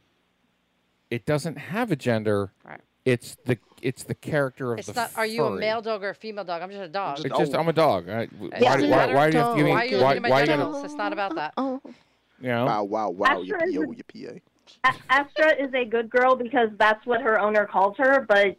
it 1.11 1.25
doesn't 1.25 1.57
have 1.57 1.91
a 1.91 1.97
gender. 1.97 2.53
Right. 2.63 2.81
It's 3.09 3.37
the 3.47 3.59
it's 3.81 4.05
the 4.05 4.15
character 4.15 4.73
of 4.75 4.81
It's 4.81 4.89
the. 4.89 4.93
not. 4.95 5.13
Are 5.17 5.25
you 5.25 5.45
a 5.45 5.49
furry. 5.51 5.61
male 5.61 5.81
dog 5.81 6.03
or 6.05 6.11
a 6.11 6.15
female 6.15 6.45
dog? 6.45 6.61
I'm 6.61 6.69
just 6.71 6.83
a 6.83 6.89
dog. 6.89 7.21
It's 7.25 7.39
just 7.39 7.55
I'm 7.55 7.69
a 7.69 7.73
dog. 7.73 8.07
I, 8.09 8.27
why, 8.27 8.49
doesn't 8.59 8.91
why, 8.91 8.97
why, 8.97 9.07
matter. 9.07 9.15
why 9.15 9.31
do 9.31 9.37
you 9.39 9.43
have 9.45 9.53
to 9.53 9.57
give 9.57 9.65
me? 9.67 9.71
Why 9.73 9.83
are 9.83 9.87
you 9.87 9.97
why, 9.97 10.03
looking 10.03 10.17
at 10.17 10.23
my 10.23 10.29
why 10.29 10.41
you 10.41 10.47
gotta- 10.47 10.63
genitals? 10.63 10.85
It's 10.85 10.95
not 10.95 11.13
about 11.15 11.35
that. 11.37 11.55
you 11.57 12.49
know? 12.49 12.67
Wow, 12.67 12.85
wow, 12.85 13.11
wow, 13.11 13.27
Astra 13.41 13.61
yippee, 13.61 13.69
is 13.69 13.75
yo, 13.75 13.83
a- 13.83 13.87
yippee, 13.87 14.41
A- 14.85 14.93
Astra 15.09 15.55
is 15.65 15.73
a 15.73 15.85
good 15.87 16.11
girl 16.11 16.37
because 16.37 16.69
that's 16.77 17.05
what 17.07 17.23
her 17.23 17.41
owner 17.41 17.65
calls 17.65 17.97
her, 17.97 18.27
but 18.29 18.57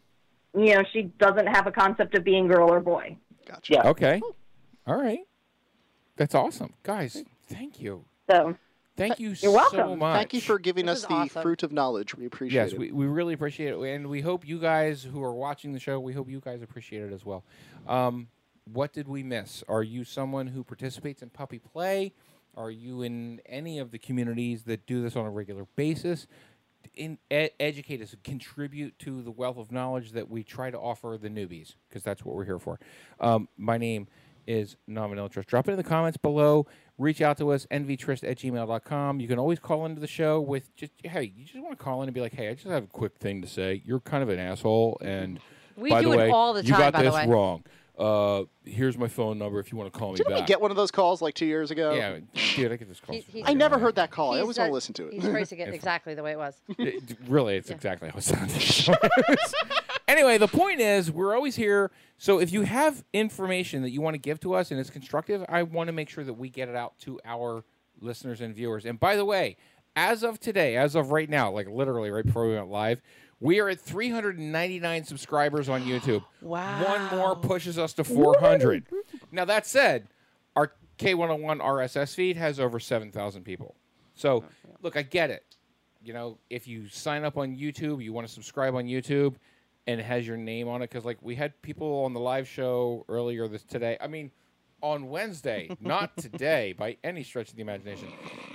you 0.54 0.74
know 0.74 0.82
she 0.92 1.02
doesn't 1.20 1.46
have 1.46 1.68
a 1.68 1.72
concept 1.72 2.16
of 2.16 2.24
being 2.24 2.48
girl 2.48 2.72
or 2.72 2.80
boy. 2.80 3.16
Gotcha. 3.46 3.72
Yeah. 3.74 3.88
Okay. 3.90 4.20
All 4.84 5.00
right. 5.00 5.20
That's 6.16 6.34
awesome, 6.34 6.72
guys. 6.82 7.22
Thank 7.46 7.80
you. 7.80 8.04
So 8.28 8.56
Thank 9.00 9.18
you 9.18 9.28
You're 9.30 9.68
so 9.70 9.96
much. 9.96 10.16
Thank 10.16 10.34
you 10.34 10.40
for 10.40 10.58
giving 10.58 10.86
This 10.86 11.02
us 11.04 11.08
the 11.08 11.14
awesome. 11.14 11.42
fruit 11.42 11.62
of 11.62 11.72
knowledge. 11.72 12.14
We 12.14 12.26
appreciate 12.26 12.62
Yes, 12.62 12.72
it. 12.72 12.78
we, 12.78 12.92
we 12.92 13.06
really 13.06 13.32
appreciate 13.34 13.72
it, 13.72 13.78
and 13.80 14.08
we 14.08 14.20
hope 14.20 14.46
you 14.46 14.58
guys 14.58 15.02
who 15.02 15.22
are 15.22 15.34
watching 15.34 15.72
the 15.72 15.80
show, 15.80 15.98
we 15.98 16.12
hope 16.12 16.28
you 16.28 16.40
guys 16.40 16.62
appreciate 16.62 17.02
it 17.02 17.12
as 17.12 17.24
well. 17.24 17.44
Um, 17.88 18.28
what 18.70 18.92
did 18.92 19.08
we 19.08 19.22
miss? 19.22 19.64
Are 19.68 19.82
you 19.82 20.04
someone 20.04 20.48
who 20.48 20.62
participates 20.62 21.22
in 21.22 21.30
puppy 21.30 21.58
play? 21.58 22.12
Are 22.56 22.70
you 22.70 23.02
in 23.02 23.40
any 23.46 23.78
of 23.78 23.90
the 23.90 23.98
communities 23.98 24.64
that 24.64 24.86
do 24.86 25.02
this 25.02 25.16
on 25.16 25.24
a 25.24 25.30
regular 25.30 25.66
basis? 25.76 26.26
In, 26.94 27.18
e- 27.30 27.50
educate 27.58 28.02
us, 28.02 28.14
contribute 28.22 28.98
to 29.00 29.22
the 29.22 29.30
wealth 29.30 29.56
of 29.56 29.72
knowledge 29.72 30.12
that 30.12 30.28
we 30.28 30.42
try 30.42 30.70
to 30.70 30.78
offer 30.78 31.16
the 31.20 31.28
newbies, 31.28 31.74
because 31.88 32.02
that's 32.02 32.24
what 32.24 32.34
we're 32.36 32.44
here 32.44 32.58
for. 32.58 32.78
Um, 33.18 33.48
my 33.56 33.78
name 33.78 34.08
is 34.46 34.76
Non 34.86 35.10
Vanillatrist. 35.10 35.46
Drop 35.46 35.68
it 35.68 35.72
in 35.72 35.76
the 35.76 35.84
comments 35.84 36.16
below. 36.16 36.66
Reach 37.00 37.22
out 37.22 37.38
to 37.38 37.50
us, 37.50 37.66
nvtrist 37.70 38.28
at 38.30 38.36
gmail.com. 38.36 39.20
You 39.20 39.26
can 39.26 39.38
always 39.38 39.58
call 39.58 39.86
into 39.86 40.02
the 40.02 40.06
show 40.06 40.38
with 40.40 40.74
just, 40.76 40.92
hey, 41.02 41.32
you 41.34 41.44
just 41.46 41.58
want 41.58 41.70
to 41.78 41.82
call 41.82 42.02
in 42.02 42.08
and 42.08 42.14
be 42.14 42.20
like, 42.20 42.34
hey, 42.34 42.48
I 42.48 42.54
just 42.54 42.66
have 42.66 42.84
a 42.84 42.88
quick 42.88 43.16
thing 43.16 43.40
to 43.40 43.48
say. 43.48 43.80
You're 43.86 44.00
kind 44.00 44.22
of 44.22 44.28
an 44.28 44.38
asshole, 44.38 44.98
and 45.00 45.40
We 45.76 45.88
by 45.88 46.02
do 46.02 46.08
the 46.08 46.12
it 46.12 46.16
way, 46.18 46.30
all 46.30 46.52
the 46.52 46.62
you 46.62 46.70
got 46.72 46.92
by 46.92 47.02
the 47.02 47.10
this 47.10 47.14
way. 47.14 47.26
wrong. 47.26 47.64
Uh, 47.98 48.44
here's 48.64 48.96
my 48.98 49.08
phone 49.08 49.38
number 49.38 49.60
if 49.60 49.72
you 49.72 49.76
want 49.78 49.90
to 49.92 49.98
call 49.98 50.10
me 50.10 50.16
Didn't 50.16 50.30
back. 50.32 50.40
we 50.40 50.46
get 50.46 50.60
one 50.60 50.70
of 50.70 50.76
those 50.76 50.90
calls 50.90 51.20
like 51.22 51.34
two 51.34 51.44
years 51.46 51.70
ago? 51.70 51.92
yeah, 51.94 52.18
dude, 52.56 52.70
I 52.72 52.76
get 52.76 52.88
this 52.88 53.00
call. 53.00 53.14
He- 53.14 53.20
he's- 53.30 53.44
I 53.48 53.52
never 53.54 53.78
heard 53.78 53.94
that 53.96 54.10
call. 54.10 54.32
I 54.32 54.36
He's, 54.36 54.42
always 54.42 54.58
want 54.58 54.68
to 54.70 54.74
listen 54.74 54.94
to 54.94 55.08
it. 55.08 55.14
He's 55.14 55.24
phrasing 55.24 55.58
it 55.60 55.72
exactly 55.74 56.14
the 56.14 56.22
way 56.22 56.32
it 56.32 56.38
was. 56.38 56.60
It- 56.78 57.16
really, 57.28 57.56
it's 57.56 57.70
exactly 57.70 58.10
how 58.10 58.18
it 58.18 58.24
sounded. 58.24 58.88
anyway, 60.10 60.38
the 60.38 60.48
point 60.48 60.80
is, 60.80 61.10
we're 61.10 61.34
always 61.34 61.56
here. 61.56 61.90
So 62.18 62.38
if 62.40 62.52
you 62.52 62.62
have 62.62 63.04
information 63.12 63.82
that 63.82 63.90
you 63.90 64.00
want 64.00 64.14
to 64.14 64.18
give 64.18 64.40
to 64.40 64.54
us 64.54 64.70
and 64.70 64.78
it's 64.78 64.90
constructive, 64.90 65.44
I 65.48 65.62
want 65.62 65.88
to 65.88 65.92
make 65.92 66.08
sure 66.08 66.24
that 66.24 66.34
we 66.34 66.50
get 66.50 66.68
it 66.68 66.76
out 66.76 66.98
to 67.00 67.20
our 67.24 67.64
listeners 68.00 68.40
and 68.40 68.54
viewers. 68.54 68.84
And 68.84 68.98
by 68.98 69.16
the 69.16 69.24
way, 69.24 69.56
as 69.96 70.22
of 70.22 70.38
today, 70.38 70.76
as 70.76 70.94
of 70.94 71.10
right 71.10 71.28
now, 71.28 71.50
like 71.50 71.68
literally 71.68 72.10
right 72.10 72.24
before 72.24 72.46
we 72.46 72.54
went 72.54 72.68
live, 72.68 73.02
we 73.40 73.58
are 73.60 73.70
at 73.70 73.80
399 73.80 75.04
subscribers 75.04 75.68
on 75.68 75.82
YouTube. 75.82 76.24
Wow. 76.42 76.84
One 76.84 77.18
more 77.18 77.36
pushes 77.36 77.78
us 77.78 77.92
to 77.94 78.04
400. 78.04 78.86
now, 79.30 79.44
that 79.44 79.66
said, 79.66 80.08
our 80.56 80.72
K101 80.98 81.60
RSS 81.60 82.14
feed 82.14 82.36
has 82.36 82.58
over 82.58 82.80
7,000 82.80 83.44
people. 83.44 83.76
So, 84.14 84.44
oh, 84.46 84.74
look, 84.82 84.96
I 84.96 85.02
get 85.02 85.30
it. 85.30 85.44
You 86.02 86.14
know, 86.14 86.38
if 86.48 86.66
you 86.66 86.88
sign 86.88 87.24
up 87.24 87.36
on 87.36 87.56
YouTube, 87.56 88.02
you 88.02 88.12
want 88.12 88.26
to 88.26 88.32
subscribe 88.32 88.74
on 88.74 88.84
YouTube, 88.84 89.34
and 89.90 90.00
it 90.00 90.04
has 90.04 90.26
your 90.26 90.36
name 90.36 90.68
on 90.68 90.82
it, 90.82 90.90
because 90.90 91.04
like 91.04 91.18
we 91.20 91.34
had 91.34 91.60
people 91.62 92.04
on 92.04 92.12
the 92.12 92.20
live 92.20 92.46
show 92.48 93.04
earlier 93.08 93.48
this 93.48 93.64
today. 93.64 93.96
I 94.00 94.06
mean, 94.06 94.30
on 94.82 95.08
Wednesday, 95.08 95.70
not 95.80 96.16
today 96.16 96.72
by 96.72 96.96
any 97.04 97.22
stretch 97.22 97.50
of 97.50 97.56
the 97.56 97.62
imagination. 97.62 98.08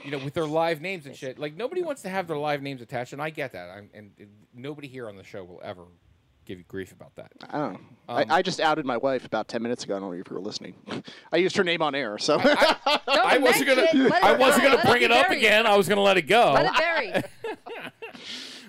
You 0.04 0.12
know, 0.12 0.20
with 0.20 0.34
their 0.34 0.46
live 0.46 0.82
names 0.82 1.06
and 1.06 1.16
shit. 1.16 1.38
Like 1.38 1.56
nobody 1.56 1.82
wants 1.82 2.02
to 2.04 2.10
have 2.10 2.28
their 2.28 2.38
live 2.38 2.62
names 2.62 2.82
attached, 2.82 3.14
and 3.14 3.22
I 3.22 3.30
get 3.30 3.52
that. 3.52 3.70
I'm, 3.70 3.90
and 3.94 4.12
and 4.20 4.30
nobody 4.54 4.88
here 4.88 5.10
on 5.10 5.18
the 5.18 5.24
show 5.24 5.44
will 5.44 5.62
ever 5.64 5.84
give 6.46 6.58
you 6.58 6.64
grief 6.68 6.92
about 6.92 7.16
that. 7.16 7.32
I 7.50 7.58
don't 7.58 7.74
know. 7.74 7.80
Um, 8.08 8.26
I, 8.30 8.36
I 8.38 8.42
just 8.42 8.60
outed 8.60 8.86
my 8.86 8.98
wife 8.98 9.26
about 9.26 9.48
10 9.48 9.64
minutes 9.64 9.84
ago. 9.84 9.96
I 9.96 10.00
don't 10.00 10.10
know 10.12 10.20
if 10.20 10.30
you 10.30 10.36
were 10.36 10.42
listening. 10.42 10.76
I 11.34 11.38
used 11.38 11.58
her 11.58 11.64
name 11.64 11.82
on 11.82 11.96
air, 11.96 12.20
so. 12.20 12.40
I 12.40 13.40
wasn't 13.42 13.68
gonna. 13.68 13.82
it. 13.82 14.12
I 14.24 14.34
wasn't 14.34 14.64
gonna 14.64 14.76
Let 14.76 14.86
bring 14.86 15.02
it 15.02 15.06
it 15.06 15.12
up 15.12 15.30
again. 15.32 15.66
I 15.66 15.76
was 15.76 15.90
gonna 15.90 16.02
let 16.02 16.18
it 16.18 16.24
go. 16.24 16.54
Let 16.54 16.66
it 16.68 16.78
bury. 16.78 17.24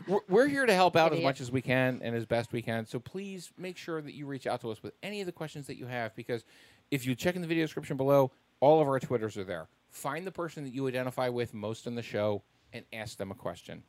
We're- 0.06 0.20
We're 0.28 0.46
here 0.48 0.66
to 0.66 0.74
help 0.74 0.96
out 0.96 1.12
as 1.12 1.18
much 1.24 1.40
as 1.40 1.50
we 1.50 1.62
can 1.62 2.00
and 2.02 2.14
as 2.14 2.26
best 2.26 2.52
we 2.52 2.62
can. 2.62 2.86
So 2.86 2.98
please 2.98 3.52
make 3.58 3.76
sure 3.76 4.00
that 4.00 4.14
you 4.14 4.26
reach 4.26 4.46
out 4.46 4.60
to 4.62 4.70
us 4.70 4.82
with 4.82 4.94
any 5.02 5.20
of 5.20 5.26
the 5.26 5.32
questions 5.32 5.66
that 5.66 5.76
you 5.76 5.86
have 5.86 6.14
because 6.14 6.44
if 6.90 7.04
you 7.06 7.14
check 7.14 7.34
in 7.36 7.42
the 7.42 7.48
video 7.48 7.64
description 7.64 7.96
below, 7.96 8.30
all 8.60 8.80
of 8.80 8.88
our 8.88 9.00
Twitters 9.00 9.36
are 9.36 9.44
there. 9.44 9.68
Find 9.90 10.26
the 10.26 10.32
person 10.32 10.64
that 10.64 10.72
you 10.72 10.86
identify 10.88 11.28
with 11.28 11.54
most 11.54 11.86
in 11.86 11.94
the 11.94 12.02
show 12.02 12.42
and 12.72 12.84
ask 12.92 13.16
them 13.18 13.30
a 13.30 13.34
question. 13.34 13.82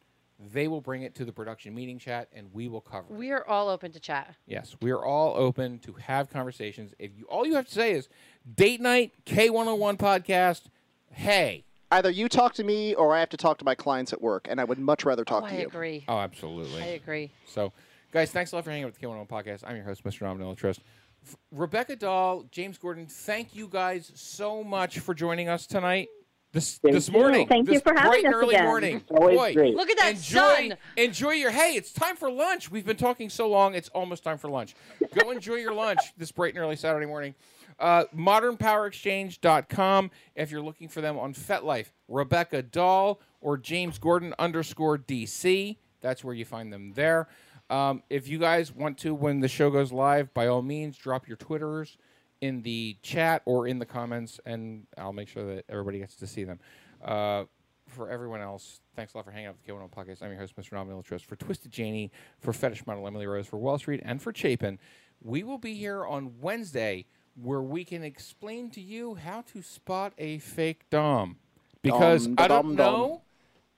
They 0.53 0.67
will 0.67 0.81
bring 0.81 1.01
it 1.01 1.15
to 1.15 1.25
the 1.25 1.31
production 1.31 1.73
meeting 1.73 1.97
chat 1.99 2.29
and 2.33 2.53
we 2.53 2.67
will 2.67 2.81
cover 2.81 3.07
it. 3.11 3.15
We 3.17 3.31
are 3.31 3.45
all 3.47 3.69
open 3.69 3.91
to 3.93 3.99
chat. 3.99 4.35
Yes, 4.45 4.75
we 4.81 4.91
are 4.91 5.03
all 5.03 5.35
open 5.35 5.79
to 5.79 5.93
have 5.93 6.29
conversations. 6.29 6.93
If 6.99 7.11
you 7.17 7.25
all 7.25 7.45
you 7.45 7.55
have 7.55 7.65
to 7.67 7.73
say 7.73 7.91
is 7.93 8.07
date 8.55 8.79
night 8.79 9.13
K101 9.25 9.97
podcast, 9.97 10.63
hey. 11.11 11.63
Either 11.91 12.09
you 12.09 12.27
talk 12.27 12.53
to 12.55 12.63
me 12.63 12.93
or 12.95 13.15
I 13.15 13.19
have 13.19 13.29
to 13.29 13.37
talk 13.37 13.57
to 13.59 13.65
my 13.65 13.75
clients 13.75 14.11
at 14.11 14.21
work, 14.21 14.47
and 14.49 14.59
I 14.59 14.63
would 14.63 14.79
much 14.79 15.05
rather 15.05 15.23
talk 15.23 15.43
oh, 15.43 15.47
to 15.47 15.53
I 15.53 15.57
you. 15.57 15.63
I 15.63 15.65
agree. 15.65 16.05
Oh, 16.07 16.17
absolutely. 16.17 16.81
I 16.81 16.87
agree. 16.87 17.31
So, 17.45 17.71
guys, 18.11 18.31
thanks 18.31 18.51
a 18.51 18.55
lot 18.55 18.65
for 18.65 18.71
hanging 18.71 18.83
out 18.83 18.91
with 18.91 18.99
the 18.99 19.07
K101 19.07 19.27
podcast. 19.29 19.63
I'm 19.65 19.75
your 19.75 19.85
host, 19.85 20.03
Mr. 20.03 20.21
Nominal 20.21 20.55
Trust. 20.55 20.81
F- 21.25 21.37
Rebecca 21.51 21.95
Dahl, 21.95 22.45
James 22.51 22.77
Gordon, 22.77 23.07
thank 23.07 23.55
you 23.55 23.69
guys 23.69 24.11
so 24.15 24.63
much 24.63 24.99
for 24.99 25.13
joining 25.13 25.47
us 25.47 25.65
tonight. 25.65 26.09
This 26.53 26.77
Thank 26.77 26.95
this 26.95 27.07
you. 27.07 27.13
morning. 27.13 27.47
Thank 27.47 27.67
you 27.67 27.75
this 27.75 27.83
for 27.83 27.93
having 27.93 28.09
bright 28.09 28.23
and 28.23 28.33
us 28.33 28.41
early 28.41 28.55
again. 28.55 28.65
morning. 28.65 29.03
Boy, 29.09 29.53
great. 29.53 29.75
Look 29.75 29.89
at 29.89 29.97
that 29.97 30.15
enjoy, 30.15 30.69
sun. 30.69 30.77
enjoy 30.95 31.31
your. 31.31 31.51
Hey, 31.51 31.73
it's 31.75 31.91
time 31.91 32.15
for 32.15 32.31
lunch. 32.31 32.71
We've 32.71 32.85
been 32.85 32.97
talking 32.97 33.29
so 33.29 33.49
long. 33.49 33.75
It's 33.75 33.89
almost 33.89 34.23
time 34.23 34.37
for 34.37 34.49
lunch. 34.49 34.73
Go 35.13 35.31
enjoy 35.31 35.55
your 35.55 35.73
lunch 35.73 35.99
this 36.17 36.31
bright 36.31 36.53
and 36.53 36.63
early 36.63 36.77
Saturday 36.77 37.05
morning. 37.05 37.35
Uh, 37.79 38.05
ModernPowerExchange.com. 38.15 40.11
If 40.35 40.51
you're 40.51 40.61
looking 40.61 40.89
for 40.89 41.01
them 41.01 41.17
on 41.17 41.33
FetLife, 41.33 41.87
Rebecca 42.07 42.61
Dahl 42.61 43.19
or 43.41 43.57
James 43.57 43.97
Gordon 43.99 44.33
underscore 44.39 44.97
DC. 44.97 45.77
That's 46.01 46.23
where 46.23 46.33
you 46.33 46.45
find 46.45 46.71
them 46.71 46.93
there. 46.93 47.27
Um, 47.69 48.01
if 48.09 48.27
you 48.27 48.39
guys 48.39 48.73
want 48.73 48.97
to, 48.99 49.13
when 49.13 49.41
the 49.41 49.47
show 49.47 49.69
goes 49.69 49.91
live, 49.91 50.33
by 50.33 50.47
all 50.47 50.61
means, 50.61 50.97
drop 50.97 51.27
your 51.27 51.37
Twitters 51.37 51.97
in 52.39 52.61
the 52.61 52.97
chat 53.01 53.41
or 53.45 53.67
in 53.67 53.79
the 53.79 53.85
comments, 53.85 54.39
and 54.45 54.87
I'll 54.97 55.11
make 55.13 55.27
sure 55.27 55.55
that 55.55 55.65
everybody 55.67 55.99
gets 55.99 56.15
to 56.17 56.27
see 56.27 56.43
them. 56.43 56.59
Uh, 57.03 57.43
for 57.87 58.09
everyone 58.09 58.41
else, 58.41 58.79
Thanks 58.97 59.13
a 59.13 59.17
lot 59.17 59.25
for 59.25 59.31
hanging 59.31 59.45
out 59.45 59.53
with 59.53 59.63
the 59.63 59.71
K101 59.71 59.91
Podcast. 59.91 60.23
I'm 60.23 60.31
your 60.31 60.39
host, 60.39 60.55
Mr. 60.57 60.71
Nominal 60.71 61.03
Trust. 61.03 61.27
For 61.27 61.35
Twisted 61.35 61.71
Janie, 61.71 62.11
for 62.39 62.51
Fetish 62.51 62.87
Model 62.87 63.05
Emily 63.05 63.27
Rose, 63.27 63.45
for 63.45 63.57
Wall 63.57 63.77
Street, 63.77 64.01
and 64.03 64.19
for 64.19 64.33
Chapin, 64.33 64.79
we 65.21 65.43
will 65.43 65.59
be 65.59 65.75
here 65.75 66.03
on 66.03 66.39
Wednesday 66.41 67.05
where 67.41 67.61
we 67.61 67.85
can 67.85 68.03
explain 68.03 68.69
to 68.71 68.81
you 68.81 69.15
how 69.15 69.41
to 69.53 69.61
spot 69.61 70.13
a 70.17 70.39
fake 70.39 70.89
Dom. 70.89 71.37
Because 71.81 72.25
Dom, 72.27 72.35
I 72.37 72.47
don't 72.47 72.65
dom, 72.67 72.75
dom. 72.75 72.93
know 72.93 73.21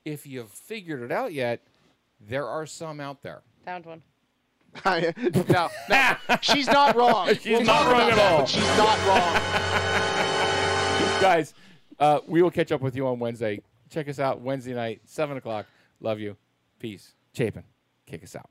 if 0.05 0.25
you've 0.25 0.49
figured 0.49 1.01
it 1.01 1.11
out 1.11 1.33
yet. 1.33 1.61
There 2.21 2.47
are 2.47 2.65
some 2.65 2.99
out 2.99 3.21
there. 3.21 3.41
Found 3.65 3.85
one. 3.85 4.01
no, 4.85 5.69
no, 5.89 6.15
she's 6.41 6.67
not 6.67 6.95
wrong. 6.95 7.27
She's 7.35 7.45
We'll 7.45 7.63
not 7.63 7.91
wrong 7.91 8.09
at 8.09 8.15
that, 8.15 8.31
all. 8.33 8.39
but 8.39 8.49
She's 8.49 8.77
not 8.77 8.97
wrong. 9.07 9.33
Guys, 11.21 11.53
uh, 11.99 12.19
we 12.27 12.41
will 12.41 12.51
catch 12.51 12.71
up 12.71 12.81
with 12.81 12.95
you 12.95 13.07
on 13.07 13.19
Wednesday. 13.19 13.61
Check 13.89 14.07
us 14.07 14.19
out 14.19 14.41
Wednesday 14.41 14.73
night, 14.73 15.01
7 15.05 15.35
o'clock. 15.37 15.65
Love 15.99 16.19
you. 16.19 16.37
Peace. 16.79 17.13
Chapin, 17.33 17.63
kick 18.05 18.23
us 18.23 18.35
out. 18.35 18.49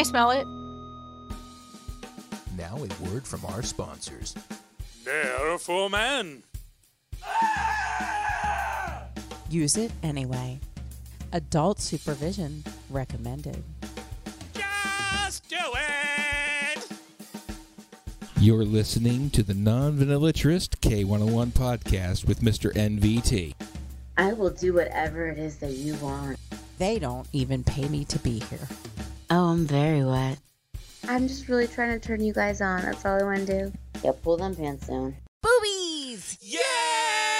I 0.00 0.02
smell 0.02 0.30
it? 0.30 0.46
Now 2.56 2.74
a 2.78 2.88
word 3.04 3.26
from 3.26 3.44
our 3.44 3.62
sponsors. 3.62 4.34
They're 5.04 5.58
for 5.58 5.90
men. 5.90 6.42
Use 9.50 9.76
it 9.76 9.92
anyway. 10.02 10.58
Adult 11.34 11.80
supervision 11.80 12.64
recommended. 12.88 13.62
Just 14.54 15.50
do 15.50 15.58
it. 15.58 16.88
You're 18.38 18.64
listening 18.64 19.28
to 19.30 19.42
the 19.42 19.52
Non 19.52 19.98
Vanillatrist 19.98 20.80
K101 20.80 21.48
podcast 21.48 22.26
with 22.26 22.40
Mr. 22.40 22.72
NVT. 22.72 23.52
I 24.16 24.32
will 24.32 24.48
do 24.48 24.72
whatever 24.72 25.28
it 25.28 25.36
is 25.36 25.58
that 25.58 25.72
you 25.72 25.94
want. 25.96 26.38
They 26.78 26.98
don't 26.98 27.28
even 27.34 27.62
pay 27.62 27.86
me 27.86 28.06
to 28.06 28.18
be 28.20 28.38
here. 28.48 28.66
Oh, 29.32 29.50
I'm 29.50 29.64
very 29.64 30.04
wet. 30.04 30.38
I'm 31.06 31.28
just 31.28 31.48
really 31.48 31.68
trying 31.68 31.98
to 31.98 32.04
turn 32.04 32.20
you 32.20 32.32
guys 32.32 32.60
on. 32.60 32.82
That's 32.82 33.04
all 33.06 33.20
I 33.20 33.22
want 33.22 33.46
to 33.46 33.70
do. 33.70 33.72
Yeah, 34.02 34.10
pull 34.20 34.36
them 34.36 34.56
pants 34.56 34.88
down. 34.88 35.14
Boobies! 35.40 36.36
Yeah! 36.40 37.39